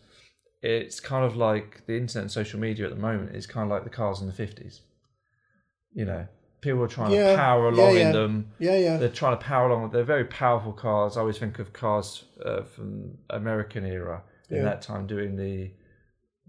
It's 0.62 0.99
kind 0.99 1.24
of 1.26 1.36
like 1.38 1.86
the 1.88 1.95
internet 1.97 2.24
and 2.24 2.32
social 2.32 2.60
media 2.60 2.86
at 2.86 2.91
the 2.91 2.99
moment 3.01 3.36
is 3.36 3.47
kind 3.47 3.64
of 3.66 3.70
like 3.70 3.84
the 3.86 3.89
cars 3.89 4.20
in 4.22 4.28
the 4.28 4.34
50s. 4.34 4.82
You 5.93 6.05
know, 6.05 6.28
people 6.62 6.84
are 6.84 6.88
trying 6.88 7.12
Yeah, 7.12 7.32
to 7.32 7.38
power 7.38 7.70
along 7.70 7.95
yeah. 7.95 8.07
in 8.07 8.12
them 8.14 8.51
Yeah, 8.60 8.78
yeah. 8.78 8.97
they're 8.97 9.10
trying 9.10 9.38
to 9.38 9.43
power 9.43 9.70
along. 9.70 9.91
They're 9.91 10.03
very 10.03 10.26
powerful 10.26 10.74
cars. 10.74 11.16
I 11.18 11.22
always 11.22 11.38
think 11.38 11.60
of 11.60 11.72
cars 11.74 12.26
uh, 12.45 12.64
from 12.64 13.18
American 13.30 13.86
era 13.86 14.24
in 14.49 14.64
that 14.64 14.82
time 14.82 15.05
doing 15.07 15.36
the 15.36 15.72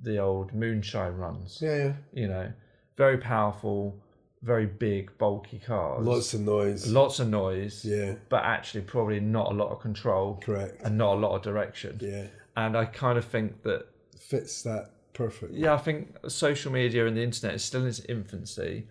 the 0.02 0.16
old 0.18 0.54
moonshine 0.54 1.12
runs. 1.16 1.58
yeah, 1.60 1.76
yeah. 1.76 1.92
You 2.14 2.26
know, 2.28 2.52
very 2.96 3.18
powerful, 3.18 4.02
very 4.42 4.64
big, 4.66 5.16
bulky 5.18 5.58
cars. 5.58 6.06
Lots 6.06 6.32
of 6.32 6.40
noise. 6.40 6.90
lots 6.90 7.18
of 7.20 7.28
noise. 7.28 7.84
Yeah, 7.84 8.14
But 8.30 8.44
actually, 8.44 8.80
probably 8.84 9.20
not 9.20 9.52
a 9.52 9.54
lot 9.54 9.68
of 9.70 9.80
control 9.80 10.40
correct. 10.42 10.80
and 10.82 10.96
not 10.96 11.14
a 11.16 11.18
lot 11.20 11.36
of 11.36 11.42
direction. 11.42 11.98
Yeah, 12.00 12.26
And 12.56 12.76
I 12.78 12.86
kind 12.86 13.18
of 13.18 13.26
think 13.26 13.62
that 13.64 13.84
fits 14.30 14.62
that 14.62 14.92
perfect. 15.12 15.52
yeah, 15.52 15.74
I 15.74 15.78
think 15.78 16.16
social 16.28 16.72
media 16.72 17.06
and 17.06 17.16
the 17.16 17.22
internet 17.22 17.56
is 17.56 17.64
still 17.64 17.82
in 17.82 17.88
its 17.88 18.00
infancy. 18.00 18.86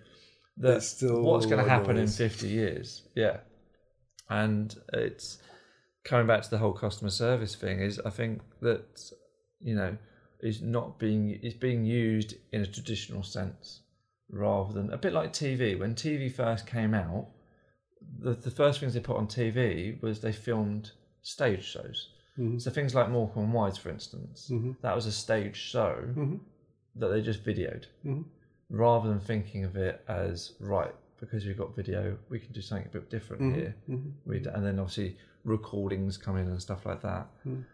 That 0.58 0.78
It's 0.78 0.88
still 0.88 1.22
what's 1.24 1.46
going 1.46 1.64
to 1.64 1.70
happen 1.70 1.98
in 1.98 2.08
50 2.08 2.48
years? 2.48 3.04
Yeah. 3.16 3.38
And 4.30 4.76
it's 4.94 5.40
coming 6.04 6.28
back 6.28 6.44
to 6.44 6.50
the 6.50 6.58
whole 6.58 6.74
customer 6.74 7.10
service 7.10 7.56
thing 7.56 7.80
is 7.80 8.00
I 8.06 8.10
think 8.10 8.42
that, 8.62 9.12
you 9.62 9.76
know, 9.76 9.98
is 10.42 10.62
not 10.62 11.00
being 11.00 11.32
is 11.42 11.54
being 11.54 11.86
used 11.86 12.36
in 12.52 12.62
a 12.62 12.68
traditional 12.68 13.24
sense 13.24 13.82
rather 14.30 14.74
than 14.74 14.92
a 14.92 14.98
bit 14.98 15.14
like 15.14 15.34
TV. 15.34 15.80
When 15.80 15.96
TV 15.96 16.32
first 16.32 16.68
came 16.68 16.94
out, 16.94 17.28
the, 18.20 18.34
the 18.34 18.52
first 18.52 18.80
things 18.80 18.94
they 18.94 19.00
put 19.00 19.18
on 19.18 19.28
TV 19.28 20.02
was 20.02 20.20
they 20.20 20.32
filmed 20.32 20.92
stage 21.22 21.64
shows. 21.64 22.10
Mhm. 22.40 22.62
So 22.62 22.72
things 22.72 22.96
like 22.96 23.10
Morecambe 23.10 23.44
and 23.46 23.54
Wise, 23.54 23.78
for 23.78 23.90
instance, 23.90 24.50
Mhm. 24.50 24.78
that 24.82 24.96
was 24.96 25.06
a 25.06 25.12
stage 25.12 25.56
show 25.58 25.96
Mhm. 26.16 26.40
that 26.96 27.10
they 27.10 27.22
just 27.22 27.44
videoed, 27.44 27.86
Mhm. 28.06 28.24
rather 28.70 29.10
than 29.10 29.20
thinking 29.20 29.66
of 29.66 29.76
it 29.76 30.02
as 30.08 30.56
right 30.60 30.96
because 31.20 31.46
we've 31.46 31.58
got 31.58 31.76
video, 31.76 32.18
we 32.30 32.40
can 32.40 32.54
do 32.54 32.62
something 32.62 32.88
a 32.88 32.90
bit 32.92 33.10
different 33.10 33.42
Mhm. 33.44 33.56
here. 33.56 33.76
Mhm. 33.90 34.14
We 34.26 34.38
and 34.38 34.66
then 34.66 34.80
obviously 34.80 35.18
recordings 35.44 36.18
come 36.18 36.38
in 36.38 36.48
and 36.48 36.62
stuff 36.62 36.86
like 36.86 37.02
that. 37.02 37.28
And 37.44 37.66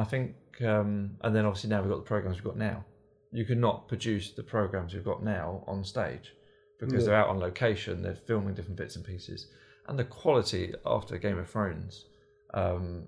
I 0.00 0.04
think, 0.04 0.34
um, 0.62 1.16
and 1.22 1.34
then 1.34 1.44
obviously 1.46 1.70
now 1.70 1.80
we've 1.80 1.90
got 1.90 1.98
the 1.98 2.02
programs 2.14 2.36
we've 2.38 2.44
got 2.44 2.56
now. 2.56 2.84
You 3.30 3.44
cannot 3.44 3.86
produce 3.88 4.32
the 4.32 4.42
programs 4.42 4.94
we've 4.94 5.04
got 5.04 5.22
now 5.22 5.62
on 5.68 5.84
stage 5.84 6.34
because 6.80 7.04
No. 7.04 7.10
they're 7.10 7.20
out 7.20 7.28
on 7.28 7.38
location, 7.38 8.02
they're 8.02 8.14
filming 8.14 8.54
different 8.54 8.76
bits 8.76 8.96
and 8.96 9.04
pieces, 9.04 9.48
and 9.86 9.96
the 9.98 10.04
quality 10.04 10.74
after 10.84 11.18
Game 11.18 11.38
of 11.38 11.48
Thrones 11.48 12.06
um, 12.54 13.06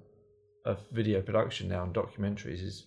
of 0.64 0.78
video 0.92 1.20
production 1.22 1.68
now 1.68 1.82
and 1.84 1.94
documentaries 1.94 2.62
is 2.62 2.86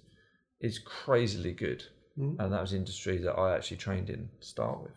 is 0.62 0.80
crazily 0.80 1.54
good, 1.54 1.84
Mm. 2.18 2.40
and 2.40 2.54
that 2.54 2.62
was 2.62 2.72
the 2.72 2.78
industry 2.78 3.18
that 3.18 3.34
I 3.34 3.56
actually 3.56 3.78
trained 3.78 4.10
in 4.10 4.30
to 4.40 4.46
start 4.48 4.84
with. 4.84 4.92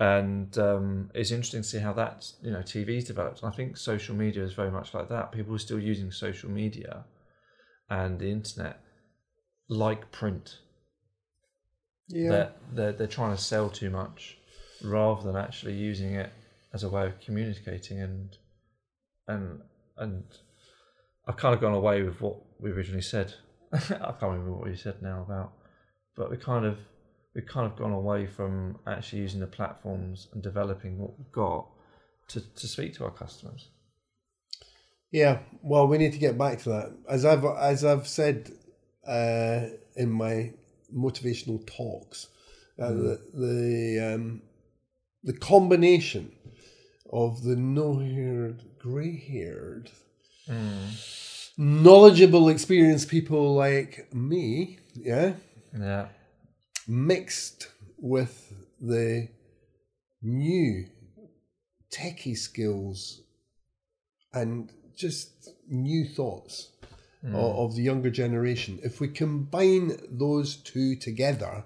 And 0.00 0.58
um, 0.58 1.10
it's 1.14 1.30
interesting 1.30 1.62
to 1.62 1.68
see 1.68 1.78
how 1.78 1.92
that 1.92 2.26
you 2.42 2.50
know 2.50 2.58
TV's 2.62 3.04
developed. 3.04 3.42
And 3.42 3.52
I 3.52 3.56
think 3.56 3.76
social 3.76 4.16
media 4.16 4.42
is 4.42 4.52
very 4.52 4.70
much 4.70 4.92
like 4.94 5.08
that. 5.10 5.30
People 5.30 5.54
are 5.54 5.58
still 5.58 5.78
using 5.78 6.10
social 6.10 6.50
media 6.50 7.04
and 7.88 8.18
the 8.18 8.30
internet 8.30 8.80
like 9.68 10.10
print. 10.10 10.58
Yeah, 12.08 12.30
They're, 12.30 12.52
they're 12.72 12.92
they're 12.92 13.06
trying 13.06 13.36
to 13.36 13.42
sell 13.42 13.70
too 13.70 13.90
much 13.90 14.36
rather 14.82 15.22
than 15.22 15.36
actually 15.36 15.74
using 15.74 16.14
it 16.14 16.30
as 16.74 16.82
a 16.82 16.88
way 16.90 17.06
of 17.06 17.20
communicating 17.20 18.02
and 18.02 18.36
and 19.28 19.60
and 19.96 20.24
I've 21.26 21.36
kind 21.36 21.54
of 21.54 21.60
gone 21.60 21.74
away 21.74 22.02
with 22.02 22.20
what 22.20 22.36
we 22.60 22.70
originally 22.70 23.02
said. 23.02 23.34
I 23.72 23.78
can't 23.78 24.22
remember 24.22 24.52
what 24.52 24.68
we 24.68 24.76
said 24.76 25.02
now 25.02 25.22
about, 25.22 25.52
but 26.16 26.30
we 26.30 26.36
kind 26.36 26.64
of 26.64 26.78
we've 27.34 27.46
kind 27.46 27.66
of 27.66 27.76
gone 27.76 27.92
away 27.92 28.26
from 28.26 28.78
actually 28.86 29.22
using 29.22 29.40
the 29.40 29.46
platforms 29.46 30.28
and 30.32 30.42
developing 30.42 30.98
what 30.98 31.18
we've 31.18 31.32
got 31.32 31.66
to, 32.28 32.40
to 32.40 32.68
speak 32.68 32.94
to 32.94 33.04
our 33.04 33.10
customers. 33.10 33.68
yeah. 35.10 35.38
Well, 35.62 35.86
we 35.88 35.98
need 35.98 36.12
to 36.12 36.18
get 36.18 36.38
back 36.38 36.60
to 36.62 36.68
that. 36.70 36.92
As 37.08 37.24
I've 37.24 37.44
as 37.44 37.84
I've 37.84 38.06
said 38.06 38.52
uh, 39.06 39.66
in 39.96 40.10
my 40.10 40.52
motivational 40.94 41.66
talks, 41.66 42.28
uh, 42.78 42.90
the 42.90 43.20
the 43.34 44.14
um, 44.14 44.42
the 45.22 45.32
combination 45.32 46.32
of 47.12 47.42
the 47.44 47.56
no-haired, 47.56 48.62
grey-haired, 48.78 49.90
knowledgeable, 51.56 52.48
experienced 52.48 53.08
people 53.08 53.54
like 53.54 54.08
me, 54.12 54.78
yeah, 54.94 55.34
Yeah, 55.78 56.08
mixed 56.86 57.68
with 57.98 58.52
the 58.80 59.28
new 60.22 60.86
techie 61.92 62.36
skills 62.36 63.20
and 64.32 64.70
just 64.96 65.48
new 65.68 66.04
thoughts 66.06 66.70
o- 67.24 67.28
mm. 67.28 67.34
of, 67.64 67.76
the 67.76 67.82
younger 67.82 68.10
generation. 68.10 68.78
If 68.82 69.00
we 69.00 69.08
combine 69.08 69.92
those 70.10 70.56
two 70.56 70.96
together, 70.96 71.64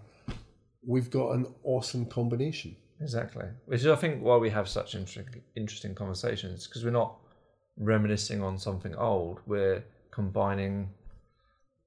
we've 0.86 1.10
got 1.10 1.32
an 1.32 1.46
awesome 1.64 2.06
combination. 2.06 2.76
exactly. 3.00 3.46
Which 3.66 3.80
is, 3.80 3.86
I 3.86 3.96
think, 3.96 4.22
why 4.22 4.36
we 4.36 4.50
have 4.50 4.68
such 4.68 4.94
interesting 4.94 5.42
interesting 5.56 5.94
conversations 5.94 6.66
because 6.66 6.84
we're 6.84 6.90
not 7.02 7.16
reminiscing 7.78 8.42
on 8.42 8.58
something 8.58 8.94
old. 8.94 9.40
We're 9.46 9.84
combining 10.10 10.90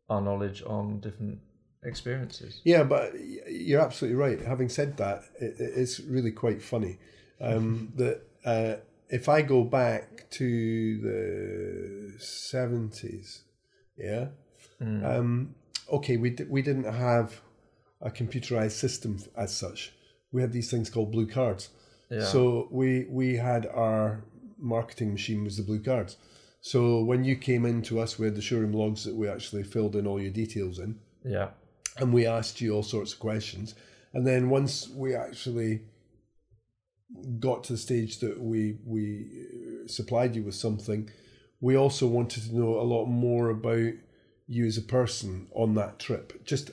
our 0.10 0.22
knowledge 0.22 0.64
on 0.66 1.00
different 1.00 1.40
experiences. 1.84 2.62
Yeah, 2.64 2.84
but 2.84 3.14
you're 3.50 3.82
absolutely 3.82 4.16
right. 4.18 4.42
Having 4.42 4.70
said 4.70 4.98
that, 4.98 5.24
it, 5.40 5.56
it- 5.60 5.74
it's 5.78 6.00
really 6.00 6.32
quite 6.32 6.62
funny 6.62 6.98
um, 7.40 7.92
that 7.96 8.22
uh, 8.46 8.76
if 9.10 9.28
I 9.30 9.42
go 9.42 9.64
back 9.64 10.30
to 10.32 10.98
the 11.02 12.20
seventies, 12.20 13.44
yeah, 13.98 14.28
um, 14.80 15.56
okay, 15.92 16.18
we 16.18 16.30
d- 16.32 16.46
we 16.50 16.62
didn't 16.62 16.92
have 16.92 17.42
a 18.02 18.10
computerized 18.10 18.72
system 18.72 19.18
as 19.36 19.56
such. 19.56 19.94
We 20.32 20.42
had 20.42 20.52
these 20.54 20.72
things 20.72 20.90
called 20.90 21.12
blue 21.12 21.28
cards. 21.28 21.70
Yeah. 22.10 22.24
So 22.26 22.68
we 22.72 23.06
we 23.10 23.36
had 23.36 23.66
our 23.68 24.24
marketing 24.62 25.12
machine 25.12 25.44
was 25.44 25.58
the 25.58 25.64
blue 25.64 25.82
cards. 25.82 26.18
So 26.62 27.04
when 27.04 27.24
you 27.24 27.36
came 27.36 27.66
in 27.66 27.82
to 27.84 28.00
us, 28.00 28.20
we 28.20 28.26
had 28.26 28.36
the 28.36 28.42
showroom 28.42 28.72
logs 28.72 29.04
that 29.04 29.16
we 29.16 29.28
actually 29.28 29.64
filled 29.64 29.96
in 29.96 30.06
all 30.06 30.22
your 30.22 30.32
details 30.32 30.80
in 30.80 31.00
Yeah, 31.26 31.50
and 31.98 32.14
we 32.14 32.26
asked 32.26 32.62
you 32.62 32.74
all 32.74 32.84
sorts 32.84 33.14
of 33.14 33.20
questions. 33.20 33.76
And 34.14 34.28
then 34.28 34.50
once 34.50 34.88
we 34.90 35.16
actually 35.16 35.82
got 37.40 37.64
to 37.66 37.74
the 37.74 37.80
stage 37.80 38.20
that 38.20 38.40
we 38.40 38.78
we 38.86 39.28
uh, 39.84 39.88
supplied 39.88 40.36
you 40.36 40.44
with 40.44 40.56
something, 40.56 41.10
we 41.60 41.76
also 41.76 42.08
wanted 42.08 42.44
to 42.44 42.56
know 42.56 42.80
a 42.80 42.84
lot 42.84 43.06
more 43.06 43.50
about 43.50 43.94
you 44.48 44.66
as 44.66 44.78
a 44.78 44.82
person 44.82 45.48
on 45.54 45.76
that 45.76 46.00
trip. 46.00 46.44
Just 46.46 46.72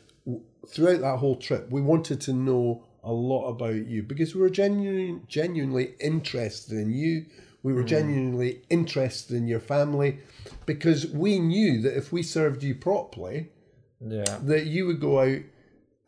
throughout 0.69 1.01
that 1.01 1.19
whole 1.19 1.37
trip, 1.37 1.71
we 1.71 1.81
wanted 1.81 2.21
to 2.23 2.33
know 2.33 2.85
a 3.03 3.13
lot 3.13 3.49
about 3.49 3.87
you 3.87 4.03
because 4.03 4.35
we 4.35 4.41
were 4.41 4.51
genuinely 4.51 5.21
genuinely 5.29 5.95
interested 6.01 6.77
in 6.79 6.93
you. 6.93 7.27
We 7.63 7.73
were 7.73 7.83
genuinely 7.83 8.63
interested 8.71 9.37
in 9.37 9.47
your 9.49 9.61
family 9.61 10.19
because 10.65 11.07
we 11.09 11.39
knew 11.39 11.83
that 11.83 11.97
if 11.97 12.13
we 12.13 12.23
served 12.23 12.63
you 12.63 12.75
properly, 12.75 13.49
yeah, 14.01 14.39
that 14.45 14.67
you 14.67 14.87
would 14.87 15.01
go 15.01 15.21
out 15.21 15.41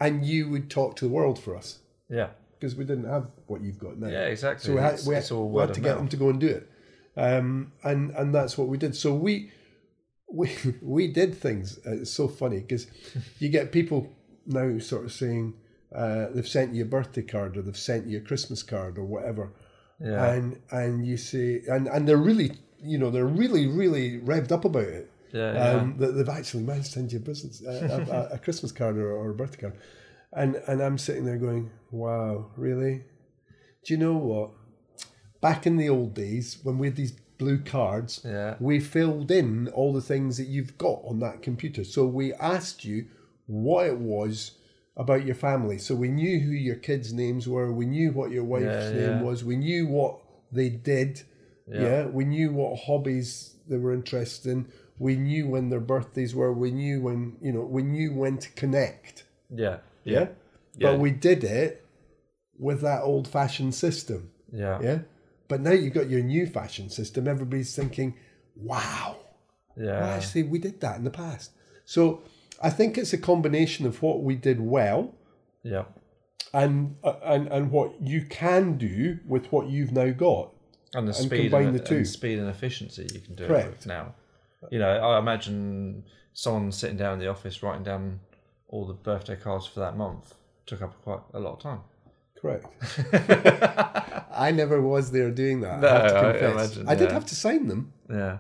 and 0.01 0.25
you 0.25 0.49
would 0.49 0.71
talk 0.71 0.97
to 0.97 1.05
the 1.05 1.11
world 1.11 1.39
for 1.39 1.57
us 1.57 1.81
yeah, 2.09 2.29
because 2.59 2.75
we 2.77 2.85
didn't 2.85 3.05
have 3.11 3.31
what 3.47 3.61
you've 3.63 3.79
got 3.79 3.99
now. 3.99 4.09
yeah. 4.09 4.27
Exactly. 4.27 4.67
So 4.67 4.75
we 4.75 4.81
had, 4.81 4.95
it's, 4.95 5.07
we 5.07 5.15
had, 5.15 5.31
we 5.31 5.61
had 5.61 5.75
to 5.75 5.81
get 5.81 5.89
mouth. 5.91 5.99
them 5.99 6.09
to 6.09 6.17
go 6.17 6.29
and 6.31 6.41
do 6.41 6.47
it, 6.49 6.71
um, 7.17 7.73
and 7.83 8.11
and 8.13 8.35
that's 8.35 8.57
what 8.57 8.69
we 8.69 8.79
did. 8.79 8.95
So 8.95 9.13
we 9.13 9.51
we 10.33 10.51
we 10.83 11.09
did 11.09 11.35
things. 11.35 11.79
Uh, 11.87 11.97
It's 12.03 12.11
so 12.13 12.29
funny 12.29 12.61
because 12.61 12.87
you 13.39 13.49
get 13.49 13.73
people 13.73 14.09
now 14.47 14.79
sort 14.79 15.05
of 15.05 15.13
saying 15.13 15.55
uh, 15.95 16.27
they've 16.33 16.47
sent 16.49 16.75
you 16.75 16.83
a 16.83 16.87
birthday 16.87 17.23
card 17.23 17.57
or 17.57 17.63
they've 17.63 17.77
sent 17.77 18.07
you 18.07 18.19
a 18.19 18.21
Christmas 18.21 18.63
card 18.63 18.99
or 18.99 19.05
whatever, 19.05 19.53
Yeah. 20.01 20.33
and 20.33 20.61
and 20.71 21.07
you 21.07 21.17
say 21.17 21.63
and 21.69 21.87
and 21.89 22.09
they're 22.09 22.17
really 22.17 22.53
you 22.83 22.97
know 22.99 23.11
they're 23.11 23.27
really 23.27 23.67
really 23.67 24.19
revved 24.21 24.51
up 24.51 24.65
about 24.65 24.85
it 24.85 25.11
Yeah, 25.33 25.53
yeah. 25.53 25.71
um, 25.73 25.97
that 25.99 26.13
they've 26.13 26.29
actually 26.29 26.63
managed 26.65 26.87
to 26.87 26.93
send 26.93 27.13
you 27.13 27.19
a 27.19 27.23
business 27.23 27.63
a, 27.63 28.29
a, 28.31 28.35
a 28.37 28.39
Christmas 28.39 28.73
card 28.73 28.97
or, 28.97 29.13
or 29.13 29.31
a 29.31 29.35
birthday 29.35 29.61
card, 29.61 29.77
and 30.33 30.57
and 30.67 30.81
I'm 30.81 30.99
sitting 30.99 31.25
there 31.25 31.37
going, 31.39 31.71
wow, 31.91 32.51
really? 32.57 33.05
Do 33.85 33.95
you 33.95 33.99
know 33.99 34.15
what? 34.17 34.51
Back 35.41 35.67
in 35.67 35.77
the 35.77 35.89
old 35.89 36.15
days 36.15 36.59
when 36.63 36.79
we 36.79 36.87
had 36.89 36.97
these 36.97 37.13
blue 37.39 37.59
cards, 37.59 38.21
Yeah. 38.25 38.57
we 38.61 38.81
filled 38.81 39.31
in 39.31 39.69
all 39.69 39.93
the 39.95 40.03
things 40.03 40.37
that 40.37 40.49
you've 40.49 40.77
got 40.77 41.01
on 41.05 41.19
that 41.21 41.43
computer. 41.43 41.85
So 41.85 42.07
we 42.07 42.35
asked 42.35 42.85
you 42.85 43.07
what 43.47 43.87
it 43.87 43.99
was 43.99 44.53
about 45.01 45.25
your 45.25 45.35
family. 45.35 45.79
So 45.79 45.95
we 45.95 46.09
knew 46.09 46.39
who 46.41 46.53
your 46.53 46.77
kids' 46.77 47.11
names 47.13 47.49
were. 47.49 47.73
We 47.73 47.87
knew 47.87 48.13
what 48.13 48.31
your 48.31 48.45
wife's 48.45 48.93
Yeah, 48.93 49.01
name 49.01 49.23
was. 49.23 49.43
We 49.43 49.57
knew 49.57 49.87
what 49.87 50.21
they 50.53 50.69
did. 50.69 51.23
Yeah. 51.67 51.83
Yeah. 51.83 52.07
We 52.07 52.25
knew 52.27 52.53
what 52.53 52.81
hobbies 52.81 53.57
they 53.67 53.79
were 53.79 53.95
interested 53.95 54.51
in. 54.53 54.69
We 54.99 55.17
knew 55.17 55.49
when 55.49 55.71
their 55.71 55.81
birthdays 55.81 56.35
were. 56.35 56.53
We 56.53 56.71
knew 56.71 57.01
when, 57.01 57.39
you 57.41 57.51
know, 57.51 57.63
we 57.63 57.83
knew 57.83 58.13
when 58.13 58.37
to 58.39 58.51
connect. 58.51 59.25
Yeah. 59.49 59.79
Yeah. 60.05 60.29
Yeah. 60.77 60.93
But 60.93 60.99
we 60.99 61.11
did 61.13 61.45
it 61.45 61.83
with 62.59 62.83
that 62.83 63.01
old 63.03 63.27
fashioned 63.27 63.75
system. 63.75 64.31
Yeah. 64.53 64.81
Yeah. 64.83 64.99
But 65.49 65.63
now 65.63 65.73
you've 65.73 65.95
got 65.95 66.11
your 66.11 66.23
new 66.23 66.47
fashion 66.47 66.91
system. 66.91 67.27
Everybody's 67.27 67.75
thinking, 67.75 68.17
wow, 68.55 69.17
Yeah. 69.77 70.01
well, 70.01 70.11
actually, 70.11 70.43
we 70.45 70.59
did 70.59 70.81
that 70.83 70.99
in 70.99 71.05
the 71.05 71.11
past. 71.11 71.53
So 71.87 72.23
I 72.61 72.71
think 72.71 72.99
it's 72.99 73.13
a 73.13 73.19
combination 73.19 73.87
of 73.87 74.03
what 74.03 74.23
we 74.23 74.35
did 74.37 74.61
well 74.61 75.15
Yeah. 75.63 75.85
and 76.53 76.97
uh, 77.03 77.15
and 77.25 77.49
and 77.49 77.71
what 77.71 78.01
you 78.01 78.25
can 78.25 78.77
do 78.77 79.19
with 79.27 79.51
what 79.53 79.69
you've 79.69 79.93
now 79.93 80.11
got. 80.11 80.53
And 80.93 81.07
the 81.07 81.13
and 81.17 81.27
speed 81.27 81.55
and, 81.55 81.75
the 81.75 81.79
two. 81.79 81.99
and 81.99 82.09
speed 82.09 82.39
and 82.39 82.49
efficiency 82.49 83.09
you 83.15 83.21
can 83.21 83.35
do 83.35 83.45
it 83.45 83.67
with 83.71 83.87
now. 83.87 84.15
You 84.71 84.79
know, 84.79 84.91
I 84.91 85.19
imagine 85.19 86.05
someone 86.33 86.71
sitting 86.73 86.97
down 86.97 87.15
in 87.15 87.19
the 87.19 87.29
office 87.29 87.63
writing 87.63 87.83
down 87.85 88.21
all 88.69 88.87
the 88.87 88.95
birthday 88.95 89.37
cards 89.37 89.67
for 89.67 89.81
that 89.81 89.97
month 89.97 90.35
took 90.67 90.83
up 90.83 91.01
quite 91.03 91.21
a 91.35 91.41
lot 91.41 91.55
of 91.55 91.61
time. 91.61 91.81
Correct. 92.41 92.67
I 94.33 94.51
never 94.53 94.81
was 94.81 95.11
there 95.11 95.31
doing 95.31 95.61
that. 95.61 95.81
No, 95.81 95.89
I 95.89 95.93
have 95.93 96.11
to 96.11 96.47
I 96.47 96.51
imagine, 96.53 96.89
I 96.89 96.95
did 96.95 97.09
yeah. 97.09 97.15
have 97.15 97.27
to 97.27 97.35
sign 97.35 97.67
them. 97.69 97.93
Yeah. 98.09 98.39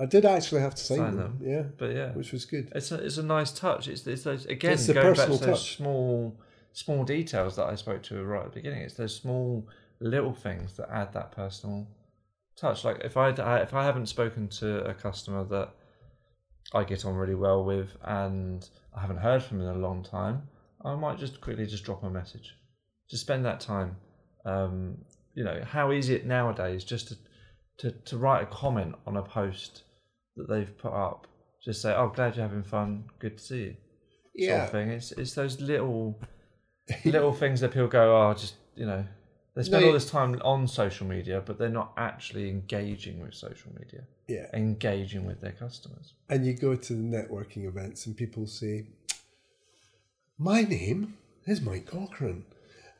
I 0.00 0.06
did 0.06 0.24
actually 0.24 0.60
have 0.60 0.74
to 0.76 0.82
sign, 0.82 0.98
Sign 0.98 1.16
them. 1.16 1.38
them. 1.38 1.48
Yeah, 1.48 1.62
But 1.76 1.94
yeah. 1.94 2.12
which 2.12 2.32
was 2.32 2.44
good. 2.44 2.70
It's 2.74 2.92
a, 2.92 2.96
it's 3.04 3.18
a 3.18 3.22
nice 3.22 3.50
touch. 3.52 3.88
It's, 3.88 4.06
it's 4.06 4.22
those 4.22 4.46
again 4.46 4.72
It's 4.74 4.86
going 4.86 5.14
back 5.14 5.26
to 5.26 5.32
those 5.32 5.40
touch. 5.40 5.76
small 5.76 6.38
small 6.72 7.04
details 7.04 7.56
that 7.56 7.66
I 7.66 7.74
spoke 7.74 8.02
to 8.04 8.22
right 8.24 8.44
at 8.44 8.52
the 8.52 8.60
beginning. 8.60 8.82
It's 8.82 8.94
those 8.94 9.14
small 9.14 9.66
little 10.00 10.32
things 10.34 10.76
that 10.76 10.88
add 10.90 11.12
that 11.14 11.32
personal 11.32 11.88
touch. 12.56 12.84
Like 12.84 13.00
if 13.04 13.16
I 13.16 13.30
if 13.30 13.74
I 13.74 13.84
haven't 13.84 14.06
spoken 14.06 14.48
to 14.60 14.84
a 14.84 14.94
customer 14.94 15.44
that 15.44 15.70
I 16.74 16.84
get 16.84 17.04
on 17.04 17.14
really 17.14 17.34
well 17.34 17.64
with 17.64 17.96
and 18.04 18.68
I 18.96 19.00
haven't 19.00 19.16
heard 19.18 19.42
from 19.42 19.60
in 19.60 19.66
a 19.66 19.74
long 19.78 20.04
time, 20.04 20.42
I 20.84 20.94
might 20.94 21.18
just 21.18 21.40
quickly 21.40 21.66
just 21.66 21.84
drop 21.84 22.04
a 22.04 22.10
message. 22.10 22.54
Just 23.10 23.22
spend 23.22 23.44
that 23.46 23.58
time. 23.60 23.96
Um, 24.44 24.98
you 25.34 25.44
know 25.44 25.62
how 25.64 25.92
easy 25.92 26.14
it 26.14 26.26
nowadays 26.26 26.84
just 26.84 27.08
to, 27.08 27.16
to 27.78 27.90
to 28.06 28.16
write 28.18 28.42
a 28.42 28.46
comment 28.46 28.94
on 29.06 29.16
a 29.16 29.22
post 29.22 29.82
that 30.38 30.48
they've 30.48 30.76
put 30.78 30.92
up. 30.92 31.26
Just 31.62 31.82
say, 31.82 31.94
"Oh, 31.94 32.08
glad 32.08 32.36
you're 32.36 32.46
having 32.48 32.62
fun. 32.62 33.04
Good 33.18 33.36
to 33.38 33.44
see 33.44 33.58
you." 33.58 33.70
Sort 33.70 33.78
Yeah. 34.34 34.64
of 34.64 34.70
thing. 34.70 34.88
It's 34.90 35.12
it's 35.12 35.34
those 35.34 35.60
little 35.60 36.18
little 37.04 37.32
things 37.32 37.60
that 37.60 37.72
people 37.72 37.88
go, 37.88 38.16
"Oh, 38.16 38.32
just 38.34 38.54
you 38.76 38.86
know." 38.86 39.04
They 39.54 39.64
spend 39.64 39.82
No, 39.82 39.88
all 39.88 39.92
this 39.94 40.08
time 40.08 40.40
on 40.44 40.68
social 40.68 41.04
media, 41.08 41.42
but 41.44 41.58
they're 41.58 41.68
not 41.68 41.92
actually 41.96 42.48
engaging 42.48 43.18
with 43.20 43.34
social 43.34 43.72
media, 43.76 44.04
Yeah. 44.28 44.46
engaging 44.54 45.26
with 45.26 45.40
their 45.40 45.50
customers. 45.50 46.14
And 46.28 46.46
you 46.46 46.52
go 46.54 46.76
to 46.76 46.92
the 46.92 47.02
networking 47.02 47.66
events 47.66 48.06
and 48.06 48.16
people 48.16 48.46
say, 48.46 48.86
My 50.38 50.62
name 50.62 51.14
is 51.44 51.60
Mike 51.60 51.86
Cochran. 51.86 52.44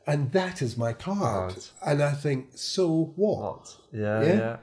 And 0.05 0.31
that 0.33 0.61
is 0.61 0.75
my 0.77 0.91
card. 0.91 1.53
Right. 1.53 1.71
And 1.85 2.01
I 2.03 2.11
think, 2.11 2.49
so 2.57 3.13
what? 3.15 3.39
What? 3.39 3.77
Yeah, 3.93 4.21
Yeah. 4.23 4.33
yeah, 4.33 4.57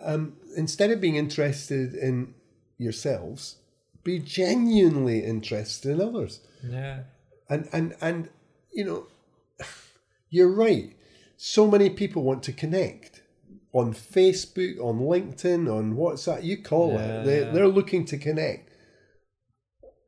Um, 0.00 0.36
instead 0.56 0.90
of 0.90 1.00
being 1.00 1.16
interested 1.16 1.94
in 1.94 2.34
yourselves, 2.78 3.56
be 4.02 4.18
genuinely 4.18 5.24
interested 5.24 5.92
in 5.92 6.00
others. 6.00 6.40
yeah. 6.62 7.00
And 7.48 7.68
and 7.72 7.94
and 8.00 8.28
you 8.72 8.84
know, 8.84 9.06
you're 10.30 10.50
right. 10.52 10.94
So 11.36 11.70
many 11.70 11.90
people 11.90 12.22
want 12.22 12.42
to 12.44 12.52
connect 12.52 13.22
on 13.72 13.92
Facebook, 13.92 14.78
on 14.80 15.00
LinkedIn, 15.00 15.70
on 15.72 15.94
WhatsApp. 15.94 16.42
You 16.44 16.62
call 16.62 16.92
Yeah, 16.92 17.20
it. 17.20 17.24
They 17.24 17.40
yeah. 17.40 17.50
they're 17.50 17.68
looking 17.68 18.04
to 18.06 18.16
connect, 18.18 18.70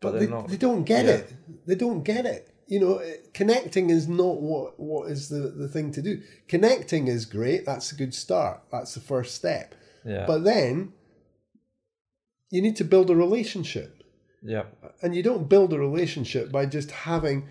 but, 0.01 0.13
they're 0.13 0.21
they, 0.21 0.27
not- 0.29 0.49
they 0.49 0.57
don't 0.57 0.85
get 0.85 1.05
yeah. 1.05 1.13
it. 1.13 1.33
They 1.67 1.75
don't 1.75 2.03
get 2.03 2.27
it. 2.27 2.51
You 2.67 2.81
know, 2.81 3.03
connecting 3.33 3.91
is 3.91 4.09
not 4.09 4.41
what 4.41 4.79
what 4.81 5.11
is 5.11 5.29
the 5.29 5.49
the 5.49 5.69
thing 5.69 5.93
to 5.93 6.03
do. 6.03 6.23
Connecting 6.49 7.07
is 7.07 7.25
great. 7.25 7.65
That's 7.65 7.93
a 7.93 7.97
good 7.97 8.15
start. 8.15 8.63
That's 8.73 8.95
the 8.95 9.01
first 9.01 9.35
step. 9.35 9.75
Yeah. 10.05 10.25
But 10.27 10.45
then 10.45 10.93
you 12.51 12.63
need 12.63 12.77
to 12.77 12.85
build 12.85 13.11
a 13.11 13.17
relationship 13.17 13.97
yeah. 14.47 14.65
and 15.03 15.15
you 15.15 15.23
don't 15.23 15.49
build 15.49 15.73
a 15.73 15.79
relationship 15.79 16.53
by 16.53 16.67
just 16.67 16.91
having 16.91 17.49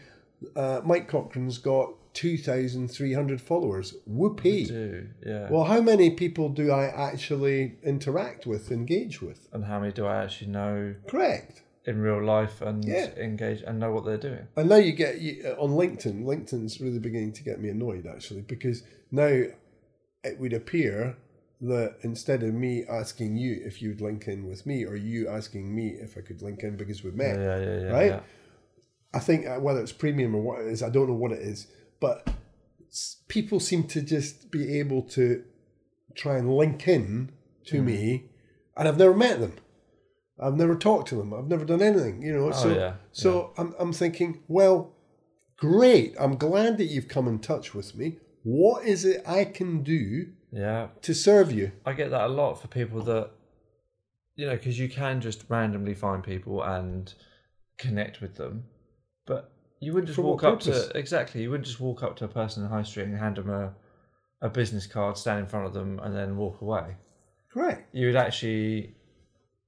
uh, 0.55 0.81
Mike 0.83 1.09
Cochran's 1.09 1.57
got 1.57 1.93
2,300 2.13 3.41
followers. 3.41 3.93
Whoopee. 4.05 4.65
Do 4.65 5.09
yeah. 5.25 5.49
Well, 5.49 5.65
how 5.65 5.81
many 5.81 6.11
people 6.11 6.49
do 6.49 6.71
I 6.71 6.85
actually 6.85 7.75
interact 7.83 8.45
with, 8.45 8.71
engage 8.71 9.21
with? 9.21 9.47
and 9.51 9.65
how 9.65 9.79
many 9.79 9.91
do 9.91 10.05
I 10.05 10.23
actually 10.23 10.51
know 10.51 10.95
Correct. 11.07 11.61
In 11.85 11.99
real 12.01 12.23
life 12.23 12.61
and 12.61 12.83
Yeah. 12.83 13.11
engage 13.17 13.61
and 13.61 13.79
know 13.79 13.91
what 13.93 14.05
they're 14.05 14.17
doing? 14.17 14.47
And 14.55 14.69
now 14.69 14.77
you 14.77 14.91
get 14.91 15.21
you, 15.21 15.43
uh, 15.45 15.61
on 15.61 15.71
LinkedIn. 15.71 16.23
LinkedIn's 16.23 16.81
really 16.81 16.99
beginning 16.99 17.33
to 17.33 17.43
get 17.43 17.59
me 17.61 17.69
annoyed 17.69 18.05
actually 18.07 18.41
because 18.41 18.83
now 19.11 19.43
it 20.23 20.39
would 20.39 20.53
appear 20.53 21.15
that 21.61 21.95
instead 22.01 22.43
of 22.43 22.53
me 22.53 22.83
asking 22.85 23.37
you 23.37 23.61
if 23.63 23.81
you'd 23.81 24.01
link 24.01 24.27
in 24.27 24.45
with 24.47 24.65
me 24.65 24.83
or 24.85 24.95
you 24.95 25.27
asking 25.27 25.73
me 25.73 25.89
if 25.89 26.17
I 26.17 26.21
could 26.21 26.41
link 26.41 26.63
in 26.63 26.75
because 26.75 27.03
we've 27.03 27.15
met, 27.15 27.37
Yeah, 27.37 27.57
yeah, 27.59 27.79
yeah. 27.79 27.91
right? 27.91 28.23
I 29.13 29.19
think 29.19 29.45
uh, 29.47 29.59
whether 29.59 29.79
it's 29.81 29.93
premium 29.93 30.35
or 30.35 30.41
what 30.41 30.59
it 30.61 30.67
is, 30.67 30.83
I 30.83 30.89
don't 30.89 31.07
know 31.07 31.13
what 31.15 31.31
it 31.31 31.39
is, 31.41 31.67
but 32.01 32.27
people 33.27 33.59
seem 33.59 33.83
to 33.87 34.01
just 34.01 34.51
be 34.51 34.77
able 34.79 35.01
to 35.03 35.43
try 36.15 36.37
and 36.37 36.53
link 36.55 36.87
in 36.87 37.29
to 37.65 37.79
Hmm. 37.79 37.85
me, 37.85 38.23
and 38.75 38.87
I've 38.87 38.97
never 38.97 39.13
met 39.15 39.39
them. 39.39 39.53
I've 40.39 40.55
never 40.57 40.75
talked 40.75 41.07
to 41.09 41.15
them. 41.15 41.33
I've 41.33 41.47
never 41.47 41.65
done 41.65 41.81
anything, 41.81 42.21
you 42.21 42.33
know. 42.33 42.49
Oh, 42.49 42.51
so, 42.51 42.69
Oh, 42.69 42.75
yeah, 42.75 42.93
so 43.11 43.53
I'm, 43.57 43.73
I'm 43.79 43.93
thinking, 43.93 44.43
well, 44.47 44.93
great. 45.57 46.15
I'm 46.19 46.35
glad 46.37 46.77
that 46.77 46.85
you've 46.85 47.07
come 47.07 47.27
in 47.27 47.39
touch 47.39 47.73
with 47.73 47.95
me. 47.95 48.17
What 48.43 48.85
is 48.85 49.05
it 49.05 49.23
I 49.27 49.45
can 49.45 49.81
do 49.83 50.27
Yeah. 50.51 50.87
to 51.01 51.13
serve 51.13 51.51
you? 51.51 51.71
I 51.85 51.93
get 51.93 52.11
that 52.11 52.25
a 52.25 52.27
lot 52.33 52.61
for 52.61 52.67
people 52.67 53.01
that, 53.03 53.31
you 54.35 54.45
know, 54.45 54.55
because 54.55 54.77
you 54.77 54.89
can 54.89 55.21
just 55.21 55.45
randomly 55.49 55.93
find 55.93 56.23
people 56.23 56.61
and 56.61 57.13
connect 57.77 58.21
with 58.21 58.35
them, 58.35 58.65
but 59.25 59.51
you 59.79 59.93
wouldn't 59.93 60.07
just 60.07 60.17
For 60.17 60.21
walk 60.23 60.43
up 60.43 60.59
purpose? 60.59 60.87
to 60.87 60.97
exactly. 60.97 61.41
You 61.43 61.51
wouldn't 61.51 61.67
just 61.67 61.79
walk 61.79 62.03
up 62.03 62.15
to 62.17 62.25
a 62.25 62.27
person 62.29 62.63
in 62.63 62.69
the 62.69 62.75
high 62.75 62.83
street 62.83 63.03
and 63.07 63.17
hand 63.17 63.37
them 63.37 63.49
a, 63.49 63.73
a 64.41 64.49
business 64.49 64.85
card, 64.85 65.17
stand 65.17 65.39
in 65.39 65.47
front 65.47 65.65
of 65.65 65.73
them, 65.73 65.99
and 66.03 66.15
then 66.15 66.35
walk 66.37 66.61
away. 66.61 66.95
Correct. 67.53 67.87
You 67.93 68.07
would 68.07 68.15
actually 68.15 68.94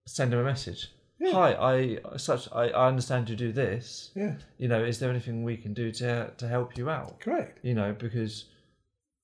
send 0.07 0.31
them 0.31 0.39
a 0.39 0.43
message. 0.43 0.91
Yeah. 1.19 1.31
Hi, 1.31 1.53
I 1.55 2.17
such 2.17 2.47
I, 2.51 2.69
I 2.69 2.87
understand 2.87 3.29
you 3.29 3.35
do 3.35 3.51
this. 3.51 4.11
Yeah. 4.15 4.35
You 4.57 4.67
know, 4.67 4.83
is 4.83 4.99
there 4.99 5.09
anything 5.09 5.43
we 5.43 5.57
can 5.57 5.73
do 5.73 5.91
to 5.93 6.31
to 6.37 6.47
help 6.47 6.77
you 6.77 6.89
out? 6.89 7.19
Correct. 7.19 7.59
you 7.63 7.73
know, 7.73 7.95
because 7.97 8.45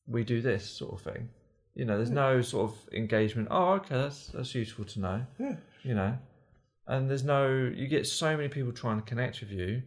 we 0.07 0.23
do 0.23 0.41
this 0.41 0.69
sort 0.69 0.93
of 0.93 1.01
thing. 1.13 1.29
You 1.75 1.86
know, 1.86 1.97
there's 1.97 2.09
no 2.11 2.41
sort 2.41 2.69
of 2.71 2.93
engagement. 2.93 3.47
Oh, 3.51 3.73
okay, 3.73 3.95
that's 3.95 4.27
that's 4.27 4.53
useful 4.55 4.86
to 4.86 4.99
know. 4.99 5.25
Yeah. 5.39 5.55
You 5.84 5.95
know, 5.95 6.17
and 6.88 7.09
there's 7.09 7.23
no. 7.23 7.47
You 7.75 7.88
get 7.88 8.05
so 8.07 8.36
many 8.36 8.49
people 8.49 8.71
trying 8.71 8.99
to 8.99 9.05
connect 9.05 9.39
with 9.41 9.51
you 9.51 9.84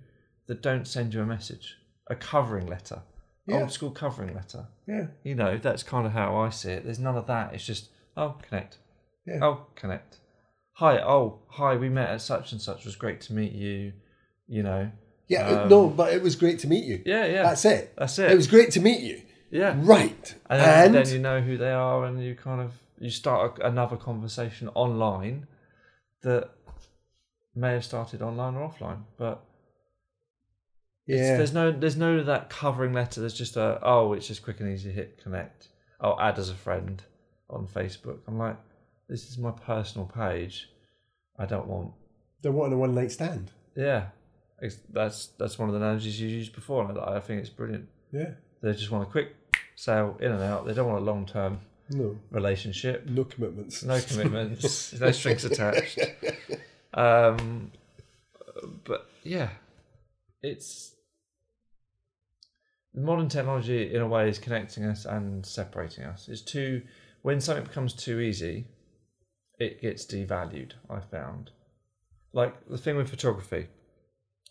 that 0.47 0.62
don't 0.62 0.86
send 0.86 1.12
you 1.12 1.22
a 1.22 1.26
message, 1.26 1.76
a 2.09 2.14
covering 2.14 2.66
letter, 2.68 3.03
Yeah. 3.47 3.57
old 3.62 3.72
school 3.72 3.90
covering 3.90 4.32
letter. 4.34 4.66
Yeah. 4.86 5.07
You 5.24 5.34
know, 5.34 5.59
that's 5.59 5.82
kind 5.82 6.07
of 6.07 6.12
how 6.12 6.36
I 6.36 6.51
see 6.51 6.70
it. 6.70 6.84
There's 6.84 7.01
none 7.01 7.16
of 7.16 7.26
that. 7.26 7.53
It's 7.55 7.66
just 7.66 7.88
oh, 8.16 8.36
connect. 8.49 8.78
Yeah. 9.26 9.40
Oh, 9.42 9.66
connect. 9.74 10.18
Hi. 10.77 10.99
Oh, 10.99 11.41
hi. 11.49 11.77
We 11.77 11.89
met 11.89 12.11
at 12.11 12.20
such 12.22 12.53
and 12.53 12.61
such. 12.61 12.81
It 12.81 12.87
was 12.87 12.97
great 12.97 13.20
to 13.22 13.33
meet 13.33 13.53
you. 13.53 13.93
You 14.49 14.62
know. 14.62 14.91
Yeah. 15.29 15.49
Um, 15.49 15.68
no, 15.68 15.89
but 15.89 16.12
it 16.12 16.22
was 16.22 16.37
great 16.37 16.59
to 16.61 16.68
meet 16.68 16.85
you. 16.85 17.03
Yeah, 17.05 17.27
yeah. 17.27 17.43
That's 17.43 17.64
it. 17.64 17.95
That's 17.99 18.18
it. 18.18 18.31
It 18.31 18.37
was 18.37 18.47
great 18.47 18.70
to 18.72 18.81
meet 18.81 19.01
you. 19.01 19.22
yeah. 19.51 19.74
Right. 19.77 20.35
and 20.51 20.61
then, 20.61 20.87
And, 20.87 20.95
then 20.95 21.12
you 21.12 21.18
know 21.18 21.41
who 21.41 21.57
they 21.57 21.72
are 21.72 22.05
and 22.05 22.22
you 22.22 22.35
kind 22.35 22.61
of 22.61 22.72
you 22.99 23.11
start 23.11 23.59
another 23.62 23.97
conversation 23.97 24.68
online 24.74 25.47
that 26.22 26.51
may 27.55 27.72
have 27.72 27.85
started 27.85 28.22
online 28.22 28.55
or 28.55 28.68
offline 28.68 29.03
but 29.18 29.45
yeah, 31.07 31.37
there's 31.37 31.53
no 31.55 31.70
there's 31.70 31.97
no 31.97 32.22
that 32.22 32.51
covering 32.51 32.93
letter 32.93 33.20
there's 33.20 33.35
just 33.35 33.57
a 33.57 33.79
oh 33.83 34.12
it's 34.12 34.27
just 34.27 34.43
quick 34.43 34.61
and 34.61 34.70
easy 34.72 34.91
hit 34.91 35.22
connect 35.22 35.68
i'll 36.01 36.20
add 36.20 36.39
as 36.39 36.51
a 36.51 36.55
friend 36.55 37.03
on 37.49 37.66
facebook 37.66 38.18
i'm 38.27 38.39
like 38.39 38.57
this 39.09 39.29
is 39.29 39.39
my 39.39 39.51
personal 39.51 40.07
page 40.07 40.69
i 41.39 41.47
don't 41.47 41.67
want 41.67 41.93
they're 42.43 42.53
wanting 42.53 42.75
a 42.75 42.79
one 42.79 42.95
night 42.95 43.11
stand. 43.13 43.51
yeah 43.77 44.07
it's, 44.61 44.77
that's 44.93 45.27
that's 45.39 45.59
one 45.59 45.69
of 45.69 45.75
the 45.75 45.81
analogies 45.81 46.21
you 46.21 46.29
used 46.29 46.55
before 46.55 46.89
and 46.89 46.99
I, 46.99 47.17
I 47.17 47.21
think 47.21 47.41
it's 47.41 47.51
brilliant 47.51 47.89
Yeah. 48.13 48.31
they 48.63 48.73
just 48.73 48.91
want 48.91 49.07
a 49.09 49.11
quick 49.11 49.35
sale 49.75 50.17
in 50.21 50.33
and 50.33 50.43
out. 50.43 50.67
They 50.67 50.73
don't 50.73 50.89
want 50.89 51.03
a 51.03 51.05
long 51.05 51.27
term 51.27 51.59
No, 51.91 52.17
relationship. 52.31 53.05
no 53.07 53.25
commitments. 53.25 53.83
No 53.83 54.01
commitments, 54.01 54.93
no 55.01 55.11
strings 55.13 55.45
attached. 55.45 55.99
Um, 56.95 57.71
but 58.85 59.07
yeah, 59.23 59.51
it's 60.43 60.95
modern 62.95 63.29
technology 63.29 63.95
in 63.95 64.01
a 64.01 64.09
way 64.09 64.29
is 64.31 64.39
connecting 64.39 64.85
us 64.85 65.05
and 65.05 65.45
separating 65.45 66.05
us. 66.05 66.29
It's 66.29 66.41
too 66.41 66.83
when 67.23 67.41
something 67.43 67.65
becomes 67.65 67.93
too 67.93 68.21
easy, 68.21 68.67
it 69.59 69.81
gets 69.81 70.05
devalued. 70.05 70.73
I 70.91 71.01
found, 71.01 71.51
like 72.33 72.55
the 72.69 72.79
thing 72.79 72.97
with 72.97 73.11
photography. 73.11 73.69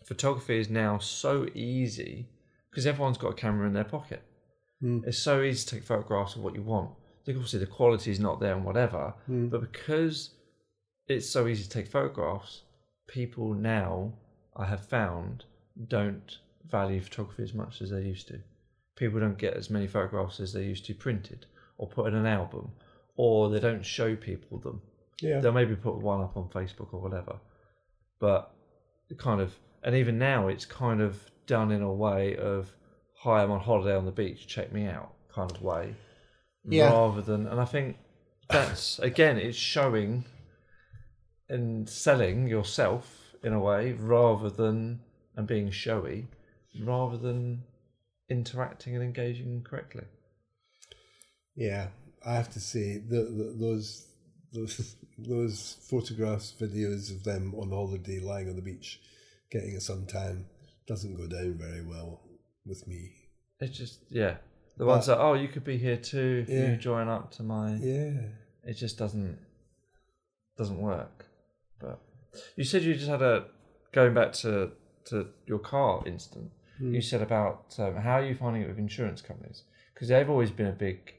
Photography 0.04 0.58
is 0.58 0.70
now 0.70 0.98
so 0.98 1.48
easy 1.54 2.28
because 2.70 2.86
everyone's 2.86 3.18
got 3.18 3.30
a 3.30 3.34
camera 3.34 3.66
in 3.66 3.72
their 3.72 3.84
pocket. 3.84 4.22
Hmm. 4.80 5.00
It's 5.04 5.18
so 5.18 5.42
easy 5.42 5.64
to 5.64 5.74
take 5.74 5.84
photographs 5.84 6.36
of 6.36 6.42
what 6.42 6.54
you 6.54 6.62
want. 6.62 6.90
Like, 7.26 7.36
Obviously, 7.36 7.60
the 7.60 7.66
quality 7.66 8.10
is 8.10 8.20
not 8.20 8.38
there 8.38 8.54
and 8.54 8.64
whatever, 8.64 9.14
hmm. 9.26 9.48
but 9.48 9.60
because 9.60 10.30
it's 11.08 11.28
so 11.28 11.46
easy 11.46 11.64
to 11.64 11.70
take 11.70 11.88
photographs, 11.88 12.62
people 13.08 13.54
now 13.54 14.12
I 14.56 14.66
have 14.66 14.86
found 14.86 15.44
don't 15.88 16.38
value 16.70 17.00
photography 17.00 17.42
as 17.42 17.54
much 17.54 17.80
as 17.80 17.90
they 17.90 18.02
used 18.02 18.28
to. 18.28 18.40
People 18.96 19.20
don't 19.20 19.38
get 19.38 19.54
as 19.54 19.70
many 19.70 19.86
photographs 19.86 20.40
as 20.40 20.52
they 20.52 20.64
used 20.64 20.86
to 20.86 20.94
printed 20.94 21.46
or 21.78 21.88
put 21.88 22.06
in 22.06 22.14
an 22.14 22.26
album, 22.26 22.72
or 23.16 23.50
they 23.50 23.60
don't 23.60 23.84
show 23.84 24.16
people 24.16 24.58
them. 24.58 24.80
Yeah, 25.20 25.40
They'll 25.40 25.52
maybe 25.52 25.74
put 25.76 25.96
one 25.96 26.20
up 26.20 26.36
on 26.36 26.48
Facebook 26.48 26.92
or 26.92 27.00
whatever, 27.00 27.36
but 28.20 28.52
kind 29.18 29.40
of 29.40 29.54
and 29.82 29.94
even 29.94 30.18
now 30.18 30.48
it's 30.48 30.64
kind 30.64 31.00
of 31.00 31.30
done 31.46 31.70
in 31.70 31.80
a 31.80 31.92
way 31.92 32.36
of 32.36 32.72
hi 33.14 33.42
I'm 33.42 33.52
on 33.52 33.60
holiday 33.60 33.94
on 33.94 34.04
the 34.04 34.10
beach 34.10 34.48
check 34.48 34.72
me 34.72 34.86
out 34.86 35.12
kind 35.32 35.50
of 35.50 35.62
way 35.62 35.94
Yeah. 36.68 36.90
rather 36.90 37.22
than 37.22 37.46
and 37.46 37.60
I 37.60 37.64
think 37.64 37.96
that's 38.50 38.98
again 38.98 39.36
it's 39.36 39.56
showing 39.56 40.24
and 41.48 41.88
selling 41.88 42.48
yourself 42.48 43.36
in 43.44 43.52
a 43.52 43.60
way 43.60 43.92
rather 43.92 44.50
than 44.50 45.00
and 45.36 45.46
being 45.46 45.70
showy 45.70 46.26
rather 46.82 47.16
than 47.16 47.62
interacting 48.28 48.96
and 48.96 49.04
engaging 49.04 49.62
correctly 49.62 50.04
yeah. 51.54 51.88
I 52.24 52.34
have 52.34 52.50
to 52.54 52.60
say 52.60 52.98
the, 52.98 53.22
the, 53.22 53.56
those 53.58 54.06
those 54.52 54.96
those 55.18 55.76
photographs, 55.88 56.54
videos 56.60 57.10
of 57.14 57.24
them 57.24 57.54
on 57.56 57.70
holiday, 57.70 58.18
lying 58.20 58.48
on 58.48 58.56
the 58.56 58.62
beach, 58.62 59.00
getting 59.50 59.74
a 59.74 59.78
suntan, 59.78 60.44
doesn't 60.86 61.14
go 61.16 61.26
down 61.26 61.54
very 61.58 61.82
well 61.82 62.20
with 62.64 62.86
me. 62.86 63.10
it's 63.60 63.76
just 63.78 64.00
yeah 64.10 64.36
the 64.76 64.84
ones 64.84 65.06
that 65.06 65.18
oh 65.18 65.34
you 65.34 65.48
could 65.48 65.64
be 65.64 65.78
here 65.78 65.96
too 65.96 66.44
if 66.46 66.48
Yeah. 66.50 66.70
you 66.72 66.76
join 66.76 67.08
up 67.08 67.30
to 67.32 67.42
my 67.42 67.74
Yeah, 67.76 68.12
it 68.64 68.74
just 68.74 68.98
doesn't 68.98 69.38
doesn't 70.58 70.78
work. 70.80 71.26
But 71.80 72.00
you 72.56 72.64
said 72.64 72.82
you 72.82 72.94
just 72.94 73.08
had 73.08 73.22
a 73.22 73.46
going 73.92 74.14
back 74.14 74.32
to 74.44 74.72
to 75.06 75.28
your 75.46 75.58
car 75.60 76.02
instant. 76.06 76.50
You 76.78 77.00
said 77.00 77.22
about 77.22 77.74
um, 77.78 77.96
how 77.96 78.16
are 78.18 78.24
you 78.26 78.34
finding 78.34 78.60
it 78.62 78.68
with 78.68 78.78
insurance 78.78 79.22
companies 79.22 79.62
because 79.94 80.08
they've 80.08 80.28
always 80.28 80.50
been 80.50 80.66
a 80.66 80.72
big 80.72 81.14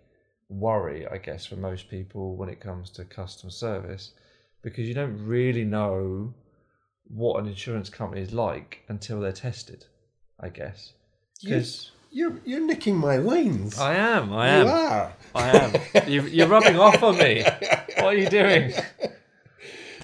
worry, 0.49 1.07
I 1.07 1.17
guess, 1.17 1.45
for 1.45 1.55
most 1.55 1.89
people 1.89 2.35
when 2.35 2.49
it 2.49 2.59
comes 2.59 2.89
to 2.91 3.05
customer 3.05 3.51
service 3.51 4.11
because 4.61 4.87
you 4.87 4.93
don't 4.93 5.25
really 5.25 5.63
know 5.63 6.33
what 7.05 7.41
an 7.41 7.47
insurance 7.47 7.89
company 7.89 8.21
is 8.21 8.33
like 8.33 8.83
until 8.89 9.19
they're 9.19 9.31
tested. 9.31 9.85
I 10.39 10.49
guess 10.49 10.93
because 11.43 11.91
you're 12.11 12.39
you're 12.45 12.61
nicking 12.65 12.95
my 12.97 13.17
lines. 13.17 13.77
I 13.79 13.95
am, 13.95 14.31
I 14.33 14.47
am. 14.49 14.65
you 14.65 14.71
are. 14.71 15.13
I 15.35 15.49
am. 15.57 16.07
You, 16.07 16.21
you're 16.23 16.47
rubbing 16.47 16.77
off 16.79 17.01
on 17.03 17.17
me. 17.17 17.43
What 17.43 18.05
are 18.05 18.15
you 18.17 18.29
doing? 18.29 18.71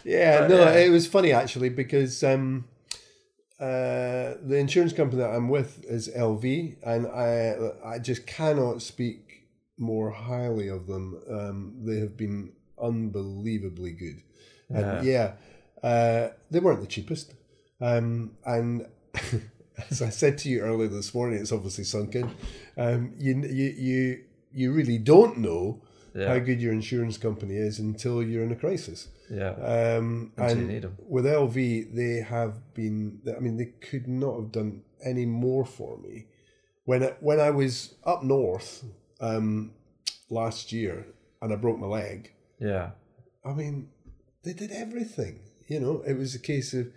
Yeah, 0.03 0.41
But, 0.41 0.49
no, 0.49 0.57
yeah. 0.63 0.77
it 0.79 0.89
was 0.89 1.07
funny 1.07 1.31
actually 1.31 1.69
because 1.69 2.23
um, 2.23 2.65
uh, 3.59 4.33
the 4.43 4.57
insurance 4.57 4.91
company 4.91 5.21
that 5.21 5.29
I'm 5.29 5.47
with 5.49 5.85
is 5.85 6.09
LV, 6.09 6.75
and 6.83 7.07
I 7.07 7.55
I 7.85 7.99
just 7.99 8.25
cannot 8.27 8.81
speak 8.81 9.32
more 9.77 10.11
highly 10.11 10.67
of 10.67 10.87
them. 10.87 11.21
Um, 11.29 11.73
they 11.83 11.99
have 11.99 12.15
been 12.17 12.53
unbelievably 12.81 13.91
good, 13.93 14.21
and 14.69 15.05
yeah, 15.05 15.33
uh, 15.81 16.29
they 16.51 16.59
weren't 16.59 16.81
the 16.81 16.87
cheapest, 16.87 17.33
um, 17.81 18.31
and. 18.45 18.85
As 19.89 20.03
I 20.03 20.09
said 20.11 20.37
to 20.39 20.49
you 20.49 20.59
earlier 20.61 20.87
this 20.87 21.15
morning, 21.15 21.39
it's 21.39 21.51
obviously 21.51 21.83
sunk 21.83 22.13
in. 22.13 22.29
Um, 22.77 23.11
you, 23.17 23.33
you, 23.41 23.73
you, 23.75 24.23
you 24.53 24.71
really 24.71 24.99
don't 24.99 25.39
know 25.39 25.81
Yeah. 26.13 26.27
how 26.27 26.37
good 26.37 26.61
your 26.61 26.73
insurance 26.73 27.17
company 27.17 27.55
is 27.55 27.79
until 27.79 28.21
you're 28.21 28.43
in 28.43 28.51
a 28.51 28.55
crisis. 28.55 29.07
Yeah. 29.31 29.53
Um, 29.53 30.31
and 30.37 30.91
with 31.09 31.25
LV, 31.25 31.95
they 31.95 32.17
have 32.21 32.75
been. 32.75 33.19
I 33.35 33.39
mean, 33.39 33.57
they 33.57 33.73
could 33.89 34.07
not 34.07 34.35
have 34.39 34.51
done 34.51 34.83
any 35.03 35.25
more 35.25 35.65
for 35.65 35.97
me. 35.97 36.27
When 36.85 37.01
I, 37.03 37.13
when 37.19 37.39
I 37.39 37.49
was 37.49 37.95
up 38.03 38.23
north 38.23 38.83
um, 39.27 39.71
last 40.29 40.71
year 40.71 41.05
and 41.41 41.53
I 41.53 41.55
broke 41.55 41.79
my 41.79 41.87
leg, 41.87 42.31
Yeah. 42.59 42.91
I 43.45 43.53
mean, 43.53 43.89
they 44.43 44.53
did 44.53 44.71
everything. 44.71 45.39
You 45.67 45.79
know, 45.79 46.03
it 46.05 46.13
was 46.17 46.35
a 46.35 46.39
case 46.39 46.73
of 46.73 46.87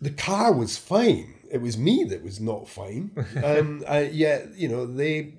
the 0.00 0.10
car 0.10 0.52
was 0.52 0.76
fine. 0.76 1.34
It 1.50 1.60
was 1.60 1.76
me 1.78 2.04
that 2.04 2.22
was 2.24 2.40
not 2.40 2.68
fine. 2.68 3.10
um, 3.44 3.84
I, 3.88 4.04
yet, 4.04 4.48
you 4.56 4.68
know, 4.68 4.86
they 4.86 5.34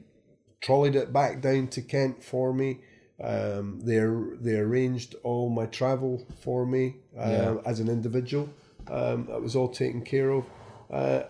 trolleyed 0.62 0.96
it 0.96 1.12
back 1.12 1.42
down 1.42 1.68
to 1.70 1.82
Kent 1.82 2.24
for 2.24 2.54
me. 2.54 2.80
Um, 3.22 3.80
they 3.84 4.00
they 4.42 4.58
arranged 4.58 5.16
all 5.24 5.50
my 5.50 5.66
travel 5.68 6.26
for 6.42 6.66
me 6.66 6.96
uh, 7.18 7.30
Yeah. 7.30 7.56
as 7.66 7.80
an 7.80 7.88
individual. 7.90 8.50
Um, 8.88 9.26
that 9.30 9.42
was 9.42 9.56
all 9.56 9.70
taken 9.70 10.02
care 10.04 10.30
of. 10.32 10.46
Uh, 10.92 11.24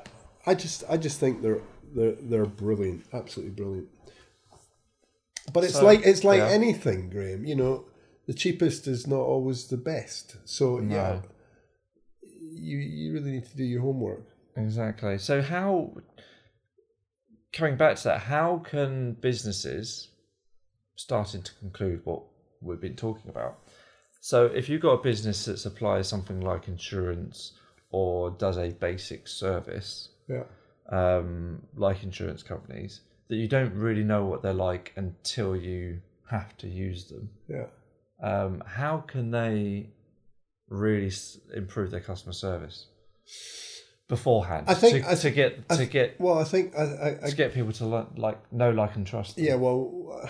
I 0.46 0.56
just 0.56 0.84
I 0.90 0.98
just 0.98 1.20
think 1.20 1.42
they're 1.42 1.62
they're 1.96 2.16
they're 2.22 2.46
brilliant, 2.46 3.06
absolutely 3.14 3.54
brilliant. 3.54 3.88
But 5.52 5.64
it's 5.66 5.74
So, 5.74 5.86
like 5.86 6.02
it's 6.06 6.24
like 6.24 6.40
yeah. 6.40 6.48
anything, 6.50 7.10
Graham. 7.10 7.46
You 7.46 7.56
know, 7.56 7.86
the 8.28 8.34
cheapest 8.34 8.88
is 8.88 9.08
not 9.08 9.20
always 9.20 9.68
the 9.68 9.78
best. 9.78 10.38
So 10.46 10.80
yeah, 10.80 11.22
you 12.22 12.78
you 12.78 13.14
really 13.14 13.32
need 13.32 13.46
to 13.46 13.58
do 13.58 13.64
your 13.64 13.82
homework. 13.82 14.26
Exactly. 14.56 15.18
So 15.18 15.42
how 15.42 15.96
coming 17.52 17.78
back 17.78 17.98
to 17.98 18.04
that, 18.06 18.20
how 18.22 18.60
can 18.60 19.14
businesses 19.14 20.10
starting 20.96 21.42
to 21.42 21.52
conclude 21.56 22.02
what 22.04 22.24
we've 22.62 22.82
been 22.82 22.96
talking 22.96 23.30
about? 23.30 23.60
So 24.22 24.46
if 24.46 24.70
you've 24.70 24.82
got 24.82 24.94
a 25.00 25.04
business 25.04 25.46
that 25.46 25.58
supplies 25.58 26.08
something 26.08 26.40
like 26.40 26.68
insurance 26.68 27.54
or 27.92 28.32
does 28.32 28.58
a 28.58 28.70
basic 28.70 29.28
service, 29.28 30.10
Yeah, 30.30 30.44
um, 30.92 31.62
like 31.76 32.04
insurance 32.04 32.44
companies, 32.44 33.02
that 33.30 33.36
you 33.36 33.48
don't 33.48 33.74
really 33.74 34.04
know 34.04 34.26
what 34.26 34.42
they're 34.42 34.54
like 34.54 34.92
until 34.96 35.56
you 35.56 36.02
have 36.30 36.56
to 36.58 36.68
use 36.68 37.06
them. 37.10 37.30
yeah. 37.48 37.66
Um, 38.22 38.64
how 38.66 39.00
can 39.00 39.32
they 39.32 39.90
really 40.70 41.08
s- 41.08 41.38
improve 41.54 41.92
their 41.92 42.00
customer 42.00 42.34
service 42.34 42.88
beforehand? 44.08 44.66
I 44.70 44.74
think- 44.76 45.04
to, 45.06 45.12
I 45.12 45.16
to 45.16 45.32
get 45.32 45.60
I 45.70 45.74
to 45.74 45.78
th- 45.80 45.92
get 45.92 46.20
Well, 46.22 46.38
I 46.40 46.44
think 46.44 46.74
I 46.78 46.84
I, 46.84 47.08
I 47.26 47.30
to 47.30 47.36
get 47.36 47.54
people 47.54 47.72
to 47.74 47.86
li- 47.86 48.06
like 48.18 48.40
know, 48.52 48.72
like, 48.72 48.96
and 48.96 49.06
trust. 49.06 49.36
Them. 49.36 49.46
yeah. 49.46 49.56
Well, 49.56 50.30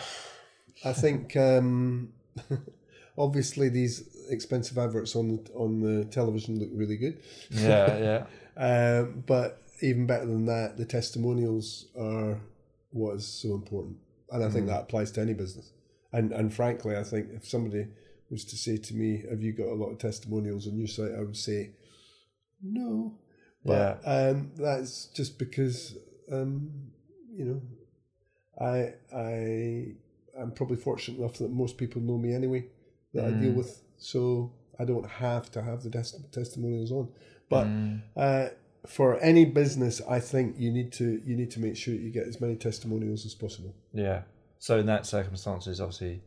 I 0.85 0.93
think 0.93 1.35
um, 1.37 2.13
obviously 3.17 3.69
these 3.69 4.09
expensive 4.29 4.77
adverts 4.77 5.15
on 5.15 5.27
the 5.37 5.51
on 5.53 5.79
the 5.81 6.05
television 6.05 6.59
look 6.59 6.69
really 6.73 6.97
good. 6.97 7.19
yeah, 7.51 7.97
yeah, 8.57 8.97
Um, 8.99 9.23
but 9.25 9.61
even 9.83 10.07
better 10.07 10.25
than 10.25 10.45
that, 10.45 10.77
the 10.77 10.85
testimonials 10.85 11.87
are 11.99 12.39
what 12.91 13.15
is 13.15 13.27
so 13.27 13.53
important, 13.53 13.97
and 14.31 14.43
I 14.43 14.49
think 14.49 14.67
that 14.67 14.81
applies 14.83 15.11
to 15.11 15.21
any 15.21 15.33
business. 15.33 15.71
And 16.11 16.31
and 16.31 16.53
frankly, 16.53 16.95
I 16.95 17.03
think 17.03 17.29
if 17.33 17.47
somebody 17.47 17.87
was 18.29 18.45
to 18.45 18.55
say 18.55 18.77
to 18.77 18.93
me, 18.95 19.23
"Have 19.29 19.41
you 19.41 19.51
got 19.51 19.67
a 19.67 19.73
lot 19.75 19.89
of 19.89 19.97
testimonials 19.97 20.67
on 20.67 20.77
your 20.77 20.87
site?" 20.87 21.11
I 21.17 21.19
would 21.19 21.37
say, 21.37 21.71
"No," 22.61 23.19
but 23.65 24.01
um, 24.05 24.51
that's 24.55 25.07
just 25.07 25.37
because 25.37 25.97
um, 26.31 26.71
you 27.35 27.45
know, 27.45 27.61
I 28.59 28.93
I 29.15 29.95
I'm 30.39 30.51
probably 30.51 30.77
fortunate 30.77 31.19
enough 31.19 31.37
that 31.39 31.51
most 31.51 31.77
people 31.77 32.01
know 32.01 32.17
me 32.17 32.33
anyway 32.33 32.65
that 33.13 33.25
I 33.25 33.31
deal 33.31 33.51
with, 33.51 33.81
so 33.97 34.51
I 34.79 34.85
don't 34.85 35.07
have 35.07 35.51
to 35.51 35.61
have 35.61 35.83
the 35.83 35.89
tes- 35.89 36.19
testimonials 36.31 36.91
on. 36.91 37.09
But 37.49 37.67
uh, 38.15 38.49
for 38.87 39.17
any 39.19 39.45
business, 39.45 40.01
I 40.09 40.19
think 40.19 40.55
you 40.57 40.71
need 40.71 40.91
to 40.93 41.21
you 41.25 41.35
need 41.35 41.51
to 41.51 41.59
make 41.59 41.75
sure 41.77 41.93
you 41.93 42.11
get 42.11 42.27
as 42.27 42.41
many 42.41 42.55
testimonials 42.55 43.25
as 43.25 43.33
possible. 43.33 43.75
yeah. 43.93 44.23
So 44.59 44.79
in 44.79 44.85
that 44.85 45.05
circumstances, 45.05 45.81
obviously, 45.81 46.21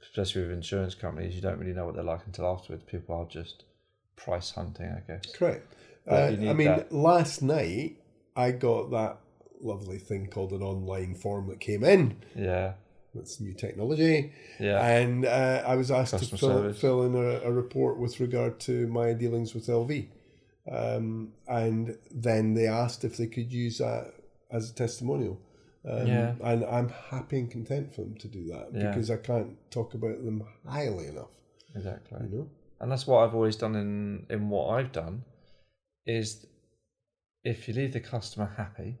especially 0.00 0.42
with 0.42 0.52
insurance 0.52 0.94
companies, 0.94 1.34
you 1.34 1.40
don't 1.40 1.58
really 1.58 1.72
know 1.72 1.84
what 1.84 1.94
they're 1.96 2.04
like 2.04 2.20
until 2.26 2.46
afterwards. 2.46 2.84
People 2.84 3.16
are 3.16 3.24
just 3.26 3.64
price 4.16 4.52
hunting, 4.52 4.86
I 4.86 5.00
guess. 5.06 5.34
Correct. 5.34 5.74
Uh, 6.08 6.14
I 6.14 6.52
mean, 6.52 6.68
that- 6.68 6.92
last 6.92 7.42
night 7.42 7.96
I 8.36 8.52
got 8.52 8.90
that 8.92 9.18
lovely 9.60 9.98
thing 9.98 10.28
called 10.28 10.52
an 10.52 10.62
online 10.62 11.14
form 11.14 11.48
that 11.48 11.58
came 11.58 11.82
in, 11.82 12.16
Yeah, 12.36 12.74
That's 13.14 13.40
new 13.40 13.54
technology. 13.54 14.32
Yeah. 14.60 14.86
And 14.86 15.24
uh, 15.24 15.64
I 15.66 15.74
was 15.74 15.90
asked 15.90 16.12
Customer 16.12 16.68
to 16.68 16.74
fill, 16.74 16.74
fill 16.74 17.02
in 17.04 17.14
a, 17.16 17.40
a 17.48 17.50
report 17.50 17.98
with 17.98 18.20
regard 18.20 18.60
to 18.60 18.86
my 18.86 19.14
dealings 19.14 19.54
with 19.54 19.66
LV. 19.66 20.06
Um, 20.70 21.32
and 21.48 21.96
then 22.10 22.54
they 22.54 22.66
asked 22.66 23.04
if 23.04 23.16
they 23.16 23.26
could 23.26 23.52
use 23.52 23.78
that 23.78 24.14
as 24.50 24.70
a 24.70 24.74
testimonial. 24.74 25.40
Um, 25.88 26.06
Yeah. 26.06 26.34
And 26.42 26.64
I'm 26.64 26.88
happy 26.88 27.38
and 27.38 27.50
content 27.50 27.94
for 27.94 28.00
them 28.02 28.16
to 28.16 28.28
do 28.28 28.46
that 28.48 28.70
Yeah. 28.72 28.88
because 28.88 29.10
I 29.10 29.16
can't 29.18 29.56
talk 29.70 29.94
about 29.94 30.24
them 30.24 30.42
highly 30.66 31.06
enough. 31.08 31.30
exactly. 31.74 32.18
You 32.30 32.36
know? 32.38 32.50
and 32.80 32.90
that's 32.92 33.06
what 33.06 33.22
I've 33.24 33.34
always 33.34 33.56
done 33.56 33.74
in 33.74 34.26
in 34.28 34.48
what 34.50 34.66
I've 34.76 34.92
done 34.92 35.24
is 36.04 36.46
if 37.44 37.68
you 37.68 37.74
leave 37.74 37.92
the 37.92 38.00
customer 38.00 38.46
happy 38.56 38.98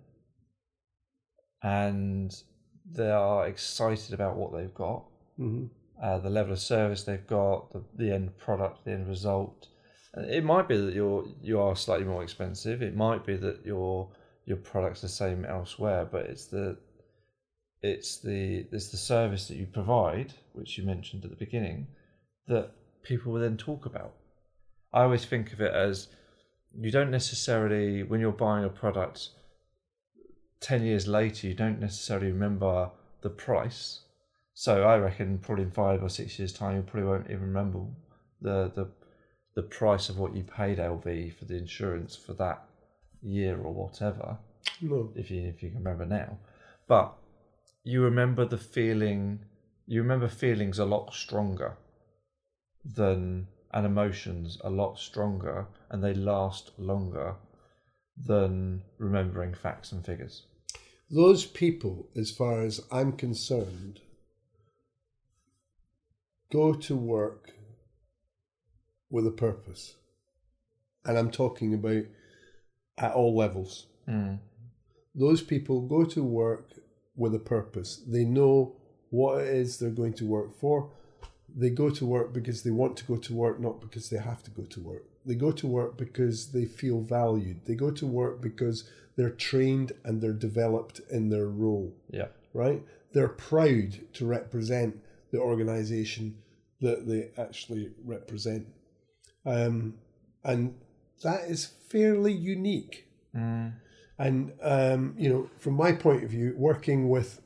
and 1.62 2.34
they 2.90 3.10
are 3.10 3.46
excited 3.48 4.14
about 4.14 4.36
what 4.36 4.52
they've 4.52 4.74
got, 4.74 5.04
hmm 5.36 5.66
uh, 6.02 6.18
the 6.18 6.28
level 6.28 6.52
of 6.52 6.58
service 6.58 7.04
they've 7.04 7.26
got, 7.26 7.72
the, 7.72 7.82
the 7.96 8.12
end 8.12 8.36
product, 8.36 8.84
the 8.84 8.92
end 8.92 9.08
result. 9.08 9.68
It 10.16 10.44
might 10.44 10.68
be 10.68 10.76
that 10.78 10.94
you're 10.94 11.26
you 11.42 11.60
are 11.60 11.76
slightly 11.76 12.06
more 12.06 12.22
expensive. 12.22 12.82
It 12.82 12.96
might 12.96 13.26
be 13.26 13.36
that 13.36 13.64
your 13.64 14.08
your 14.46 14.56
product's 14.56 15.02
the 15.02 15.08
same 15.08 15.44
elsewhere, 15.44 16.06
but 16.10 16.26
it's 16.26 16.46
the 16.46 16.78
it's 17.82 18.18
the 18.20 18.66
it's 18.72 18.88
the 18.88 18.96
service 18.96 19.48
that 19.48 19.56
you 19.56 19.66
provide, 19.66 20.32
which 20.52 20.78
you 20.78 20.84
mentioned 20.84 21.24
at 21.24 21.30
the 21.30 21.36
beginning, 21.36 21.86
that 22.48 22.70
people 23.02 23.32
will 23.32 23.40
then 23.40 23.56
talk 23.56 23.84
about. 23.86 24.14
I 24.92 25.02
always 25.02 25.24
think 25.24 25.52
of 25.52 25.60
it 25.60 25.74
as 25.74 26.08
you 26.78 26.90
don't 26.90 27.10
necessarily 27.10 28.02
when 28.02 28.20
you're 28.20 28.32
buying 28.32 28.64
a 28.64 28.68
product 28.68 29.30
10 30.60 30.84
years 30.84 31.06
later 31.06 31.46
you 31.46 31.54
don't 31.54 31.80
necessarily 31.80 32.30
remember 32.30 32.90
the 33.22 33.30
price 33.30 34.00
so 34.54 34.82
i 34.82 34.96
reckon 34.96 35.38
probably 35.38 35.64
in 35.64 35.70
five 35.70 36.02
or 36.02 36.08
six 36.08 36.38
years 36.38 36.52
time 36.52 36.76
you 36.76 36.82
probably 36.82 37.08
won't 37.08 37.30
even 37.30 37.42
remember 37.42 37.80
the 38.40 38.72
the 38.74 38.88
the 39.56 39.62
price 39.62 40.08
of 40.08 40.18
what 40.18 40.36
you 40.36 40.44
paid 40.44 40.78
lv 40.78 41.34
for 41.36 41.44
the 41.46 41.56
insurance 41.56 42.14
for 42.14 42.34
that 42.34 42.62
year 43.22 43.58
or 43.58 43.72
whatever 43.72 44.38
No. 44.80 45.12
if 45.16 45.30
you 45.30 45.40
if 45.48 45.62
you 45.62 45.70
can 45.70 45.78
remember 45.78 46.06
now 46.06 46.38
but 46.86 47.14
you 47.82 48.02
remember 48.02 48.44
the 48.44 48.58
feeling 48.58 49.40
you 49.86 50.02
remember 50.02 50.28
feelings 50.28 50.78
a 50.78 50.84
lot 50.84 51.12
stronger 51.14 51.76
than 52.84 53.48
and 53.72 53.84
emotions 53.86 54.58
a 54.62 54.70
lot 54.70 54.98
stronger 54.98 55.66
and 55.90 56.04
they 56.04 56.14
last 56.14 56.70
longer 56.78 57.34
than 58.16 58.82
remembering 58.98 59.54
facts 59.54 59.92
and 59.92 60.04
figures 60.04 60.42
Those 61.10 61.46
people, 61.46 62.08
as 62.16 62.30
far 62.32 62.62
as 62.66 62.80
I'm 62.90 63.12
concerned, 63.12 64.00
go 66.50 66.74
to 66.74 66.96
work 66.96 67.52
with 69.10 69.26
a 69.26 69.30
purpose. 69.30 69.94
And 71.04 71.16
I'm 71.16 71.30
talking 71.30 71.74
about 71.74 72.04
at 72.98 73.12
all 73.12 73.36
levels. 73.36 73.86
mm. 74.08 74.38
Those 75.14 75.42
people 75.42 75.80
go 75.80 76.04
to 76.04 76.22
work 76.22 76.72
with 77.14 77.34
a 77.34 77.38
purpose. 77.38 78.02
They 78.06 78.24
know 78.24 78.76
what 79.10 79.40
it 79.42 79.48
is 79.48 79.78
they're 79.78 79.90
going 79.90 80.12
to 80.14 80.26
work 80.26 80.58
for. 80.58 80.90
They 81.54 81.70
go 81.70 81.88
to 81.88 82.04
work 82.04 82.34
because 82.34 82.62
they 82.62 82.70
want 82.70 82.98
to 82.98 83.04
go 83.04 83.16
to 83.16 83.34
work, 83.34 83.58
not 83.58 83.80
because 83.80 84.10
they 84.10 84.18
have 84.18 84.42
to 84.42 84.50
go 84.50 84.64
to 84.64 84.80
work. 84.80 85.04
They 85.24 85.34
go 85.34 85.52
to 85.52 85.66
work 85.66 85.96
because 85.96 86.52
they 86.52 86.66
feel 86.66 87.00
valued. 87.00 87.64
They 87.64 87.74
go 87.74 87.90
to 87.92 88.06
work 88.06 88.42
because 88.42 88.84
they're 89.16 89.30
trained 89.30 89.92
and 90.04 90.20
they're 90.20 90.34
developed 90.34 91.00
in 91.10 91.30
their 91.30 91.46
role 91.46 91.94
yeah 92.10 92.26
right? 92.56 92.82
They're 93.12 93.28
proud 93.28 94.14
to 94.14 94.26
represent 94.26 94.98
the 95.30 95.38
organization 95.38 96.38
that 96.80 97.06
they 97.06 97.30
actually 97.40 97.90
represent. 98.04 98.66
Um, 99.46 99.94
and 100.44 100.74
that 101.22 101.44
is 101.44 101.72
fairly 101.88 102.32
unique. 102.32 103.06
mm. 103.34 103.72
And, 104.18 104.52
um, 104.62 105.14
you 105.18 105.28
know, 105.28 105.50
from 105.58 105.74
my 105.74 105.92
point 105.92 106.24
of 106.24 106.30
view, 106.30 106.54
working 106.56 107.10
with 107.10 107.40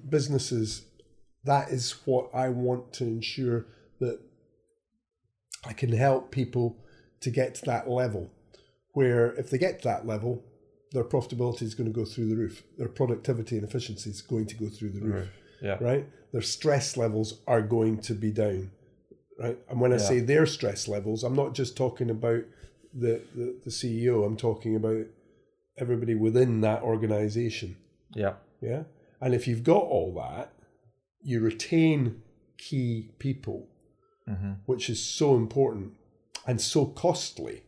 businesses, 0.08 0.84
that 1.44 1.70
is 1.70 1.92
what 2.04 2.28
I 2.34 2.50
want 2.50 2.92
to 2.94 3.04
ensure 3.04 3.66
that 4.00 4.20
I 5.64 5.72
can 5.72 5.92
help 5.92 6.30
people 6.30 6.76
to 7.20 7.30
get 7.30 7.54
to 7.56 7.64
that 7.66 7.88
level 7.88 8.30
where 8.92 9.32
if 9.34 9.50
they 9.50 9.58
get 9.58 9.82
to 9.82 9.88
that 9.88 10.06
level, 10.06 10.44
their 10.92 11.04
profitability 11.04 11.62
is 11.62 11.74
going 11.74 11.90
to 11.90 11.98
go 11.98 12.04
through 12.04 12.28
the 12.28 12.36
roof. 12.36 12.62
Their 12.76 12.88
productivity 12.88 13.56
and 13.56 13.66
efficiency 13.66 14.10
is 14.10 14.22
going 14.22 14.46
to 14.46 14.56
go 14.56 14.68
through 14.68 14.90
the 14.90 15.00
roof, 15.00 15.28
yeah 15.62 15.78
right? 15.80 16.06
Their 16.32 16.42
stress 16.42 16.96
levels 16.96 17.40
are 17.46 17.62
going 17.62 18.00
to 18.02 18.14
be 18.14 18.30
down, 18.30 18.70
right? 19.40 19.58
And 19.68 19.80
when 19.80 19.92
I 19.92 19.96
Yeah. 19.96 20.02
say 20.02 20.20
their 20.20 20.46
stress 20.46 20.86
levels, 20.86 21.24
I'm 21.24 21.34
not 21.34 21.54
just 21.54 21.76
talking 21.76 22.10
about 22.10 22.44
the, 22.92 23.20
the, 23.34 23.56
the 23.64 23.70
CEO, 23.70 24.24
I'm 24.26 24.36
talking 24.36 24.76
about 24.76 25.06
everybody 25.78 26.14
within 26.14 26.60
that 26.60 26.82
organization, 26.82 27.76
yeah 28.14 28.34
yeah? 28.60 28.82
And 29.20 29.34
if 29.34 29.46
you've 29.48 29.64
got 29.64 29.82
all 29.84 30.12
that, 30.14 30.52
you 31.22 31.40
retain 31.40 32.22
key 32.58 33.10
people, 33.18 33.68
hmm 34.26 34.52
which 34.66 34.90
is 34.90 35.02
so 35.02 35.34
important 35.36 35.92
and 36.46 36.60
so 36.60 36.84
costly 36.86 37.62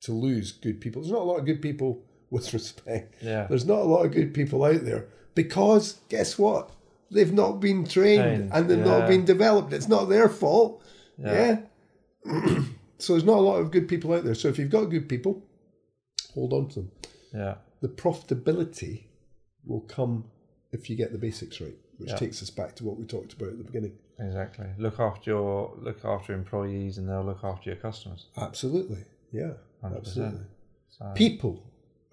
to 0.00 0.12
lose 0.12 0.52
good 0.52 0.80
people. 0.80 1.00
There's 1.02 1.12
not 1.12 1.22
a 1.22 1.24
lot 1.24 1.38
of 1.38 1.46
good 1.46 1.62
people 1.62 2.02
with 2.30 2.52
respect. 2.52 3.14
yeah 3.22 3.46
There's 3.48 3.66
not 3.66 3.80
a 3.80 3.84
lot 3.84 4.04
of 4.06 4.12
good 4.12 4.34
people 4.34 4.64
out 4.64 4.84
there 4.84 5.06
because 5.34 6.00
guess 6.08 6.38
what? 6.38 6.70
They've 7.10 7.32
not 7.32 7.60
been 7.60 7.84
trained 7.86 8.22
Trained, 8.36 8.50
and 8.54 8.68
they've 8.70 8.78
not 8.78 9.06
been 9.06 9.24
developed. 9.24 9.72
It's 9.74 9.88
not 9.88 10.06
their 10.08 10.28
fault. 10.28 10.81
Yeah. 11.18 11.60
Yeah. 12.26 12.62
so 12.98 13.12
there's 13.14 13.24
not 13.24 13.38
a 13.38 13.40
lot 13.40 13.56
of 13.60 13.70
good 13.70 13.88
people 13.88 14.12
out 14.14 14.24
there. 14.24 14.34
So 14.34 14.48
if 14.48 14.58
you've 14.58 14.70
got 14.70 14.84
good 14.86 15.08
people, 15.08 15.42
hold 16.34 16.52
on 16.52 16.68
to 16.68 16.74
them. 16.80 16.90
yeah 17.34 17.54
The 17.80 17.88
profitability 17.88 19.04
will 19.64 19.80
come 19.82 20.24
if 20.72 20.88
you 20.88 20.96
get 20.96 21.12
the 21.12 21.18
basics 21.18 21.60
right, 21.60 21.76
which 21.98 22.10
Yeah. 22.10 22.16
takes 22.16 22.42
us 22.42 22.50
back 22.50 22.74
to 22.76 22.84
what 22.84 22.96
we 22.98 23.04
talked 23.04 23.32
about 23.34 23.50
at 23.50 23.58
the 23.58 23.64
beginning. 23.64 23.92
exactly 24.18 24.66
look 24.78 25.00
after 25.00 25.30
your 25.30 25.74
look 25.82 26.04
after 26.04 26.32
employees 26.32 26.98
and 26.98 27.08
they'll 27.08 27.24
look 27.24 27.42
after 27.42 27.70
your 27.70 27.78
customers 27.78 28.26
Absolutely. 28.36 29.04
Yeah. 29.32 29.54
100%. 29.82 29.96
Absolutely. 29.96 30.46
so 30.90 31.12
People 31.14 31.62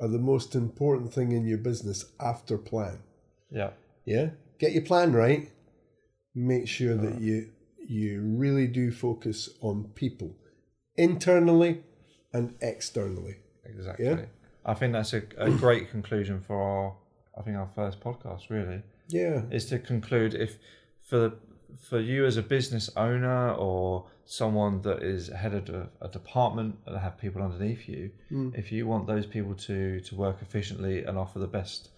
are 0.01 0.07
the 0.07 0.17
most 0.33 0.55
important 0.55 1.13
thing 1.13 1.31
in 1.33 1.45
your 1.45 1.57
business 1.59 2.05
after 2.19 2.57
plan. 2.57 2.97
yeah 3.51 3.71
Yeah. 4.05 4.29
Get 4.59 4.71
your 4.73 4.83
plan 4.83 5.13
right. 5.13 5.51
Make 6.35 6.67
sure 6.67 6.95
that 6.95 7.19
you 7.21 7.51
you 7.89 8.21
really 8.43 8.67
do 8.67 8.91
focus 8.91 9.49
on 9.61 9.75
people 9.95 10.31
internally 10.95 11.81
and 12.33 12.53
externally. 12.61 13.35
exactly 13.65 14.05
Yeah. 14.05 14.25
i 14.65 14.73
think 14.73 14.93
that's 14.93 15.13
a, 15.13 15.23
a 15.37 15.49
great 15.65 15.89
conclusion 15.89 16.41
for 16.47 16.57
our 16.61 16.95
i 17.37 17.41
think 17.43 17.57
our 17.57 17.69
first 17.75 17.99
podcast 18.07 18.49
really 18.49 18.81
Yeah. 19.07 19.41
is 19.57 19.65
to 19.71 19.79
conclude 19.79 20.33
if 20.45 20.51
for 21.09 21.23
for 21.89 21.99
you 21.99 22.25
as 22.25 22.35
a 22.37 22.41
business 22.41 22.89
owner 22.97 23.53
or 23.53 24.07
someone 24.25 24.81
that 24.81 24.99
is 25.03 25.27
head 25.29 25.53
of 25.53 25.69
a, 25.69 25.89
a 26.01 26.07
department 26.19 26.75
and 26.85 26.97
have 26.97 27.15
people 27.17 27.41
underneath 27.41 27.87
you, 27.87 28.11
Mm. 28.31 28.49
if 28.61 28.71
you 28.71 28.81
want 28.91 29.03
those 29.07 29.25
people 29.35 29.55
to 29.67 29.77
to 30.07 30.11
work 30.15 30.37
efficiently 30.41 30.95
and 31.07 31.17
offer 31.17 31.39
the 31.39 31.47
best 31.59 31.89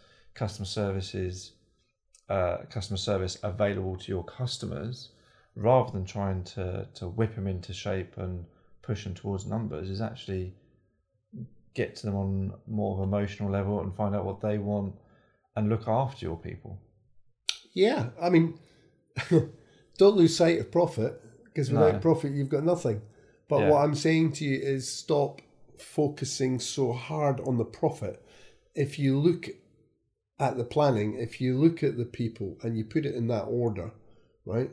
customer 0.41 0.65
services, 0.65 1.33
uh, 2.35 2.57
customer 2.75 2.97
service 2.97 3.33
available 3.43 3.95
to 3.97 4.07
your 4.15 4.23
customers, 4.39 4.95
rather 5.55 5.91
than 5.91 6.05
trying 6.05 6.43
to 6.43 6.87
to 6.95 7.07
whip 7.07 7.35
them 7.35 7.47
into 7.47 7.73
shape 7.73 8.17
and 8.17 8.45
push 8.81 9.03
them 9.03 9.13
towards 9.13 9.45
numbers, 9.45 9.89
is 9.89 10.01
actually 10.01 10.53
get 11.73 11.95
to 11.95 12.05
them 12.05 12.15
on 12.15 12.53
more 12.67 12.93
of 12.93 12.99
an 12.99 13.03
emotional 13.07 13.49
level 13.49 13.79
and 13.79 13.95
find 13.95 14.13
out 14.15 14.25
what 14.25 14.41
they 14.41 14.57
want 14.57 14.93
and 15.55 15.69
look 15.69 15.87
after 15.87 16.25
your 16.25 16.37
people. 16.37 16.77
Yeah. 17.73 18.09
I 18.21 18.29
mean, 18.29 18.59
don't 19.97 20.17
lose 20.17 20.35
sight 20.35 20.59
of 20.59 20.71
profit 20.71 21.21
because 21.45 21.71
without 21.71 21.93
No. 21.95 21.99
profit, 21.99 22.31
you've 22.33 22.49
got 22.49 22.63
nothing. 22.65 23.01
But 23.47 23.59
Yeah. 23.61 23.69
what 23.69 23.83
I'm 23.83 23.95
saying 23.95 24.33
to 24.33 24.45
you 24.45 24.57
is 24.59 24.89
stop 24.91 25.41
focusing 25.77 26.59
so 26.59 26.91
hard 26.93 27.39
on 27.41 27.57
the 27.57 27.65
profit. 27.65 28.21
If 28.75 28.99
you 28.99 29.17
look 29.19 29.49
at 30.39 30.57
the 30.57 30.63
planning, 30.63 31.15
if 31.15 31.39
you 31.39 31.57
look 31.57 31.83
at 31.83 31.97
the 31.97 32.05
people 32.05 32.57
and 32.63 32.77
you 32.77 32.83
put 32.85 33.05
it 33.05 33.15
in 33.15 33.27
that 33.27 33.43
order, 33.43 33.91
right? 34.45 34.71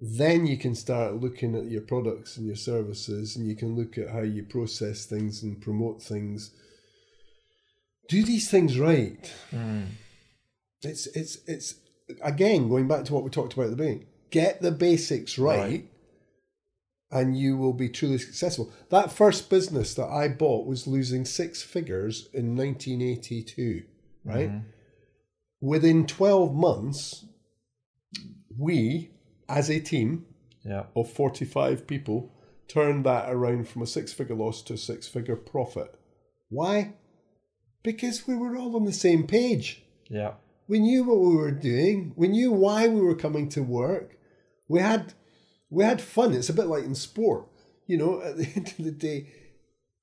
Then 0.00 0.46
you 0.46 0.56
can 0.56 0.74
start 0.74 1.16
looking 1.16 1.54
at 1.54 1.70
your 1.70 1.82
products 1.82 2.36
and 2.36 2.46
your 2.46 2.56
services 2.56 3.36
and 3.36 3.46
you 3.46 3.54
can 3.54 3.76
look 3.76 3.98
at 3.98 4.10
how 4.10 4.22
you 4.22 4.42
process 4.42 5.04
things 5.04 5.42
and 5.42 5.60
promote 5.60 6.02
things. 6.02 6.50
Do 8.08 8.22
these 8.24 8.50
things 8.50 8.78
right. 8.78 9.30
Hmm. 9.50 9.82
It's 10.82 11.06
it's 11.08 11.38
it's 11.46 11.74
again 12.22 12.68
going 12.68 12.88
back 12.88 13.04
to 13.04 13.14
what 13.14 13.22
we 13.22 13.30
talked 13.30 13.52
about 13.52 13.66
at 13.66 13.70
the 13.70 13.76
beginning. 13.76 14.06
Get 14.30 14.62
the 14.62 14.72
basics 14.72 15.38
right, 15.38 15.58
Right. 15.60 15.88
and 17.10 17.38
you 17.38 17.56
will 17.58 17.74
be 17.74 17.88
truly 17.90 18.18
successful. 18.18 18.72
That 18.88 19.12
first 19.12 19.50
business 19.50 19.94
that 19.94 20.08
I 20.08 20.28
bought 20.28 20.66
was 20.66 20.86
losing 20.86 21.24
six 21.26 21.62
figures 21.62 22.28
in 22.32 22.56
1982, 22.56 23.82
right? 24.24 24.48
Mm-hmm. 24.48 24.66
Within 25.60 26.06
12 26.06 26.54
months, 26.54 27.24
we, 28.58 29.10
as 29.48 29.70
a 29.70 29.80
team 29.80 30.26
Yeah. 30.64 30.84
of 30.96 31.10
45 31.10 31.86
people, 31.86 32.32
turned 32.68 33.04
that 33.06 33.30
around 33.30 33.68
from 33.68 33.82
a 33.82 33.86
six 33.86 34.12
figure 34.12 34.34
loss 34.36 34.62
to 34.62 34.74
a 34.74 34.78
six 34.78 35.06
figure 35.08 35.36
profit. 35.36 35.94
Why? 36.48 36.94
Because 37.82 38.26
we 38.26 38.34
were 38.34 38.56
all 38.56 38.76
on 38.76 38.84
the 38.84 38.92
same 38.92 39.26
page. 39.26 39.84
Yeah. 40.08 40.34
We 40.68 40.78
knew 40.78 41.04
what 41.04 41.18
we 41.20 41.34
were 41.36 41.50
doing. 41.50 42.12
We 42.16 42.28
knew 42.28 42.52
why 42.52 42.88
we 42.88 43.00
were 43.00 43.16
coming 43.16 43.48
to 43.50 43.62
work. 43.62 44.16
We 44.68 44.80
had 44.80 45.14
we 45.70 45.84
had 45.84 46.00
fun. 46.00 46.34
It's 46.34 46.48
a 46.50 46.54
bit 46.54 46.66
like 46.66 46.84
in 46.84 46.94
sport. 46.94 47.48
You 47.86 47.96
know, 47.98 48.22
at 48.22 48.36
the 48.36 48.46
end 48.56 48.74
of 48.78 48.84
the 48.84 48.90
day, 48.92 49.26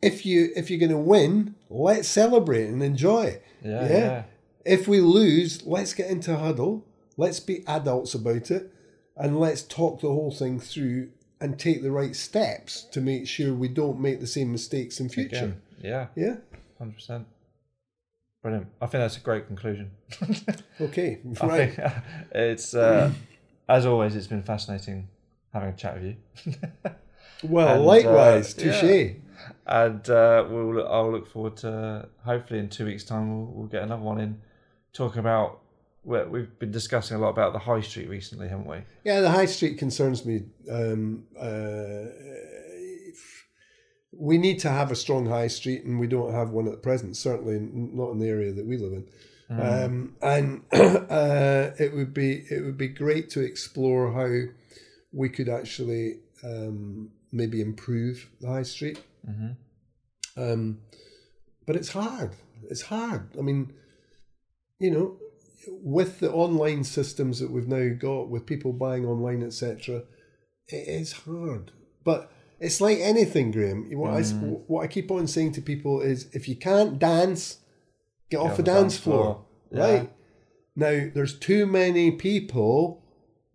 if 0.01 0.25
you 0.25 0.49
if 0.55 0.69
you're 0.69 0.79
going 0.79 0.91
to 0.91 0.97
win, 0.97 1.55
let's 1.69 2.07
celebrate 2.07 2.67
and 2.67 2.83
enjoy. 2.83 3.39
Yeah. 3.63 3.87
Yeah. 3.89 4.23
If 4.65 4.87
we 4.87 4.99
lose, 4.99 5.65
let's 5.65 5.93
get 5.93 6.09
into 6.11 6.33
a 6.33 6.37
huddle. 6.37 6.85
Let's 7.17 7.39
be 7.39 7.63
adults 7.67 8.13
about 8.13 8.51
it, 8.51 8.71
and 9.19 9.39
let's 9.39 9.61
talk 9.61 10.01
the 10.01 10.07
whole 10.07 10.31
thing 10.31 10.59
through 10.59 11.09
and 11.41 11.59
take 11.59 11.83
the 11.83 11.91
right 11.91 12.15
steps 12.15 12.83
to 12.91 12.99
make 13.01 13.27
sure 13.27 13.53
we 13.53 13.67
don't 13.67 13.99
make 13.99 14.19
the 14.19 14.27
same 14.27 14.51
mistakes 14.51 14.99
in 14.99 15.09
future. 15.09 15.35
Again. 15.37 15.61
Yeah. 15.81 16.07
Yeah. 16.15 16.35
Hundred 16.79 16.95
percent. 16.95 17.27
Brilliant. 18.41 18.67
I 18.81 18.85
think 18.87 19.01
that's 19.01 19.17
a 19.17 19.21
great 19.21 19.47
conclusion. 19.47 19.91
Okay. 20.81 21.19
Right. 21.43 21.75
think 21.75 21.91
it's 22.33 22.73
uh, 22.73 23.11
as 23.69 23.85
always. 23.85 24.15
It's 24.15 24.27
been 24.27 24.43
fascinating 24.43 25.09
having 25.53 25.69
a 25.69 25.73
chat 25.73 25.95
with 25.95 26.03
you. 26.05 26.15
Well, 27.43 27.67
And, 27.69 27.81
uh, 27.81 27.83
likewise. 27.85 28.55
yeah. 28.57 28.81
Touche. 28.81 29.15
and 29.65 30.09
uh, 30.09 30.45
we'll 30.49 30.85
I'll 30.87 31.09
look 31.11 31.25
forward 31.27 31.55
to 31.57 32.07
hopefully 32.25 32.59
in 32.59 32.67
two 32.69 32.85
weeks' 32.85 33.05
time 33.05 33.29
we'll, 33.29 33.45
we'll 33.53 33.67
get 33.67 33.83
another 33.83 34.01
one 34.01 34.19
in 34.19 34.41
talking 34.93 35.19
about. 35.19 35.59
We 36.09 36.23
we've 36.23 36.59
been 36.59 36.71
discussing 36.71 37.15
a 37.17 37.19
lot 37.19 37.29
about 37.29 37.53
the 37.53 37.59
high 37.59 37.81
street 37.81 38.09
recently, 38.09 38.47
haven't 38.47 38.67
we? 38.67 38.77
Yeah, 39.03 39.21
the 39.21 39.29
high 39.29 39.45
street 39.45 39.77
concerns 39.77 40.25
me. 40.25 40.43
Um, 40.69 41.25
uh, 41.39 42.05
we 44.11 44.37
need 44.37 44.59
to 44.59 44.69
have 44.69 44.91
a 44.91 44.95
strong 44.95 45.27
high 45.27 45.47
street, 45.47 45.83
and 45.85 45.99
we 45.99 46.07
don't 46.07 46.33
have 46.33 46.49
one 46.49 46.65
at 46.65 46.71
the 46.71 46.77
present. 46.77 47.15
Certainly 47.15 47.59
not 47.71 48.11
in 48.11 48.19
the 48.19 48.27
area 48.27 48.51
that 48.51 48.65
we 48.65 48.77
live 48.77 48.93
in. 48.93 49.07
Um, 49.51 50.15
and 50.21 50.61
uh, 50.71 51.71
it 51.79 51.93
would 51.93 52.13
be 52.13 52.45
it 52.49 52.63
would 52.63 52.77
be 52.77 52.87
great 52.87 53.29
to 53.31 53.39
explore 53.41 54.11
how 54.11 54.51
we 55.11 55.29
could 55.29 55.49
actually 55.49 56.19
um, 56.43 57.09
maybe 57.31 57.61
improve 57.61 58.29
the 58.41 58.47
high 58.47 58.63
street. 58.63 58.99
Mhm. 59.27 59.55
Um, 60.37 60.79
but 61.65 61.75
it's 61.75 61.89
hard. 61.89 62.31
It's 62.69 62.83
hard. 62.83 63.35
I 63.37 63.41
mean, 63.41 63.73
you 64.79 64.91
know, 64.91 65.17
with 65.81 66.19
the 66.19 66.31
online 66.31 66.83
systems 66.83 67.39
that 67.39 67.51
we've 67.51 67.67
now 67.67 67.89
got, 67.97 68.29
with 68.29 68.45
people 68.45 68.73
buying 68.73 69.05
online, 69.05 69.43
etc., 69.43 70.03
it 70.67 70.87
is 70.87 71.11
hard. 71.13 71.71
But 72.03 72.31
it's 72.59 72.81
like 72.81 72.99
anything, 72.99 73.51
Graham. 73.51 73.89
What, 73.97 74.13
I, 74.13 74.21
what 74.23 74.83
I 74.83 74.87
keep 74.87 75.11
on 75.11 75.27
saying 75.27 75.53
to 75.53 75.61
people 75.61 76.01
is, 76.01 76.27
if 76.33 76.47
you 76.47 76.55
can't 76.55 76.99
dance, 76.99 77.59
get, 78.29 78.37
off 78.39 78.57
the 78.57 78.63
dance, 78.63 78.97
floor, 78.97 79.45
Yeah. 79.71 79.79
right? 79.81 80.09
Now, 80.75 81.09
there's 81.13 81.37
too 81.37 81.65
many 81.65 82.11
people 82.11 83.03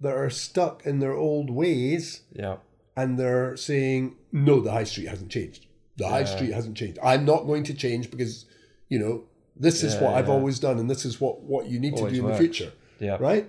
that 0.00 0.14
are 0.14 0.30
stuck 0.30 0.84
in 0.84 0.98
their 0.98 1.14
old 1.14 1.50
ways 1.50 2.22
Yeah. 2.32 2.56
and 2.96 3.18
they're 3.18 3.56
saying, 3.56 4.16
no, 4.32 4.60
the 4.60 4.72
high 4.72 4.84
street 4.84 5.08
hasn't 5.08 5.30
changed. 5.30 5.66
The 5.96 6.08
high 6.08 6.20
Yeah. 6.20 6.24
street 6.36 6.52
hasn't 6.52 6.76
changed. 6.76 6.98
I'm 7.02 7.24
not 7.24 7.46
going 7.46 7.62
to 7.64 7.74
change 7.74 8.10
because, 8.10 8.46
you 8.88 8.98
know, 8.98 9.24
this 9.56 9.82
is 9.82 9.94
Yeah, 9.94 10.02
what 10.04 10.14
I've 10.14 10.28
always 10.28 10.58
done 10.58 10.78
and 10.78 10.88
this 10.90 11.04
is 11.04 11.20
what, 11.20 11.40
what 11.42 11.66
you 11.66 11.78
need 11.80 11.94
Always 11.94 12.12
to 12.12 12.20
do 12.20 12.20
in 12.20 12.26
worked. 12.26 12.38
the 12.38 12.44
future, 12.44 12.72
Yeah. 13.00 13.16
right? 13.20 13.46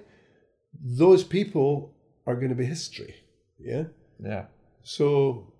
Those 0.82 1.24
people 1.24 1.94
are 2.28 2.36
going 2.36 2.50
to 2.50 2.56
be 2.56 2.66
history. 2.66 3.16
Yeah. 3.60 3.86
Yeah. 4.24 4.46
So, 4.84 5.52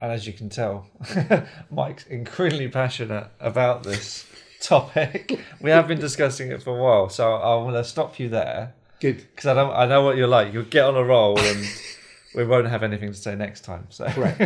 And 0.00 0.10
as 0.12 0.26
you 0.26 0.32
can 0.32 0.48
tell, 0.48 0.86
Mike's 1.70 2.06
incredibly 2.06 2.68
passionate 2.68 3.28
about 3.40 3.82
this 3.84 4.26
topic. 4.60 5.38
we 5.60 5.70
have 5.70 5.86
been 5.88 6.00
discussing 6.00 6.50
it 6.50 6.62
for 6.62 6.76
a 6.78 6.82
while, 6.82 7.08
so 7.08 7.34
I'm 7.34 7.64
going 7.64 7.74
to 7.74 7.84
stop 7.84 8.18
you 8.18 8.28
there 8.28 8.74
good. 9.00 9.16
because 9.18 9.46
I 9.46 9.54
don't. 9.54 9.72
I 9.72 9.86
know 9.86 10.02
what 10.02 10.16
you're 10.16 10.26
like. 10.28 10.52
You'll 10.52 10.64
get 10.64 10.84
on 10.84 10.96
a 10.96 11.04
roll, 11.04 11.38
and 11.38 11.64
we 12.34 12.44
won't 12.44 12.66
have 12.68 12.82
anything 12.82 13.10
to 13.12 13.18
say 13.18 13.34
next 13.36 13.60
time. 13.64 13.86
So 13.90 14.06
Correct. 14.08 14.40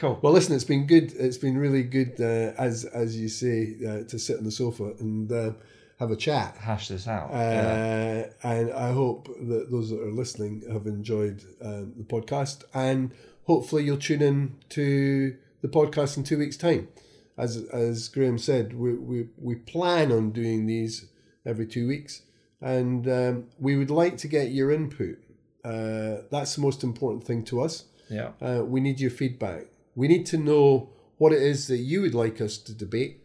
Cool. 0.00 0.18
Well, 0.22 0.32
listen, 0.32 0.54
it's 0.54 0.64
been 0.64 0.86
good. 0.86 1.12
It's 1.12 1.38
been 1.38 1.58
really 1.58 1.82
good, 1.82 2.20
uh, 2.20 2.54
as 2.58 2.84
as 2.86 3.16
you 3.16 3.28
say, 3.28 3.76
uh, 3.86 4.08
to 4.08 4.18
sit 4.18 4.38
on 4.38 4.44
the 4.44 4.50
sofa 4.50 4.94
and 4.98 5.30
uh, 5.30 5.52
have 5.98 6.10
a 6.10 6.16
chat. 6.16 6.56
Hash 6.56 6.88
this 6.88 7.06
out. 7.06 7.30
Uh, 7.30 7.36
yeah. 7.36 8.26
And 8.42 8.72
I 8.72 8.92
hope 8.92 9.28
that 9.28 9.70
those 9.70 9.90
that 9.90 10.00
are 10.00 10.10
listening 10.10 10.64
have 10.72 10.86
enjoyed 10.86 11.44
um, 11.62 11.92
the 11.96 12.04
podcast, 12.04 12.64
and 12.74 13.12
hopefully 13.44 13.84
you'll 13.84 13.98
tune 13.98 14.22
in 14.22 14.56
to 14.70 15.36
the 15.60 15.68
podcast 15.68 16.16
in 16.16 16.24
two 16.24 16.38
weeks' 16.38 16.56
time. 16.56 16.88
As 17.36 17.56
as 17.72 18.08
Graham 18.08 18.38
said, 18.38 18.74
we 18.74 18.94
we, 18.94 19.28
we 19.38 19.54
plan 19.54 20.10
on 20.10 20.30
doing 20.30 20.66
these 20.66 21.06
every 21.44 21.66
two 21.66 21.86
weeks, 21.86 22.22
and 22.60 23.06
um, 23.08 23.44
we 23.58 23.76
would 23.76 23.90
like 23.90 24.16
to 24.18 24.28
get 24.28 24.50
your 24.50 24.70
input. 24.70 25.18
Uh, 25.62 26.22
that's 26.30 26.54
the 26.54 26.62
most 26.62 26.82
important 26.82 27.24
thing 27.24 27.44
to 27.44 27.60
us. 27.60 27.84
Yeah. 28.08 28.30
Uh, 28.40 28.64
we 28.64 28.80
need 28.80 28.98
your 28.98 29.10
feedback. 29.10 29.66
We 29.94 30.08
need 30.08 30.26
to 30.26 30.38
know 30.38 30.90
what 31.18 31.32
it 31.32 31.42
is 31.42 31.66
that 31.68 31.78
you 31.78 32.00
would 32.02 32.14
like 32.14 32.40
us 32.40 32.58
to 32.58 32.74
debate, 32.74 33.22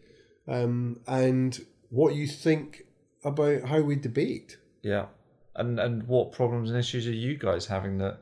um, 0.48 1.00
and 1.06 1.58
what 1.90 2.14
you 2.14 2.26
think 2.26 2.82
about 3.24 3.62
how 3.64 3.80
we 3.80 3.96
debate. 3.96 4.58
Yeah. 4.82 5.06
And 5.54 5.80
and 5.80 6.02
what 6.06 6.32
problems 6.32 6.70
and 6.70 6.78
issues 6.78 7.06
are 7.06 7.12
you 7.12 7.36
guys 7.38 7.66
having 7.66 7.98
that 7.98 8.18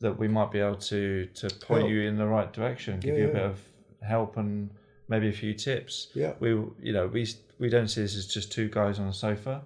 that 0.00 0.18
we 0.18 0.28
might 0.28 0.50
be 0.50 0.58
able 0.58 0.76
to 0.76 1.26
to 1.26 1.48
point 1.48 1.82
Help. 1.82 1.90
you 1.90 2.02
in 2.02 2.16
the 2.16 2.26
right 2.26 2.52
direction, 2.52 2.98
give 3.00 3.14
Yeah, 3.14 3.20
you 3.20 3.24
a 3.24 3.28
yeah. 3.28 3.32
bit 3.34 3.42
of 3.42 3.60
help 4.02 4.36
and 4.36 4.70
maybe 5.08 5.28
a 5.28 5.32
few 5.32 5.54
tips. 5.54 6.08
Yeah. 6.14 6.32
We 6.40 6.48
you 6.82 6.92
know 6.92 7.06
we 7.06 7.26
we 7.60 7.68
don't 7.68 7.88
see 7.88 8.02
this 8.02 8.16
as 8.16 8.26
just 8.26 8.50
two 8.52 8.68
guys 8.68 8.98
on 8.98 9.06
a 9.06 9.12
sofa. 9.12 9.62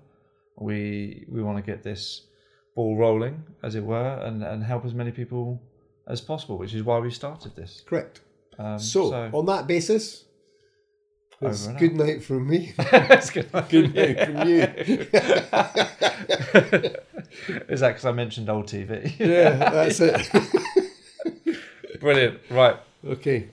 We 0.59 1.25
we 1.29 1.43
want 1.43 1.57
to 1.57 1.63
get 1.73 1.83
this 1.83 2.27
ball 2.77 2.97
rolling, 2.97 3.43
as 3.63 3.75
it 3.75 3.83
were, 3.85 4.19
and 4.23 4.43
and 4.45 4.63
help 4.63 4.85
as 4.85 4.93
many 4.95 5.11
people 5.11 5.63
as 6.07 6.21
possible, 6.21 6.59
which 6.59 6.75
is 6.75 6.83
why 6.83 6.99
we 6.99 7.11
started 7.11 7.57
this. 7.57 7.83
Correct. 7.87 8.21
Um, 8.59 8.79
So, 8.79 9.13
on 9.33 9.47
that 9.47 9.67
basis, 9.67 10.25
it's 11.41 11.67
good 11.69 11.95
night 11.95 12.23
from 12.23 12.49
me. 12.49 12.73
it's 12.79 13.31
good. 13.31 13.51
good 13.69 13.95
night 13.95 14.25
from 14.27 14.49
you. 14.49 14.61
is 17.69 17.81
that 17.81 17.89
because 17.89 18.05
I 18.05 18.13
mentioned 18.13 18.49
old 18.51 18.67
TV? 18.67 19.19
yeah, 19.19 19.51
that's 19.71 20.01
it. 20.01 20.29
Brilliant. 22.01 22.41
Right. 22.51 22.77
okay. 23.07 23.49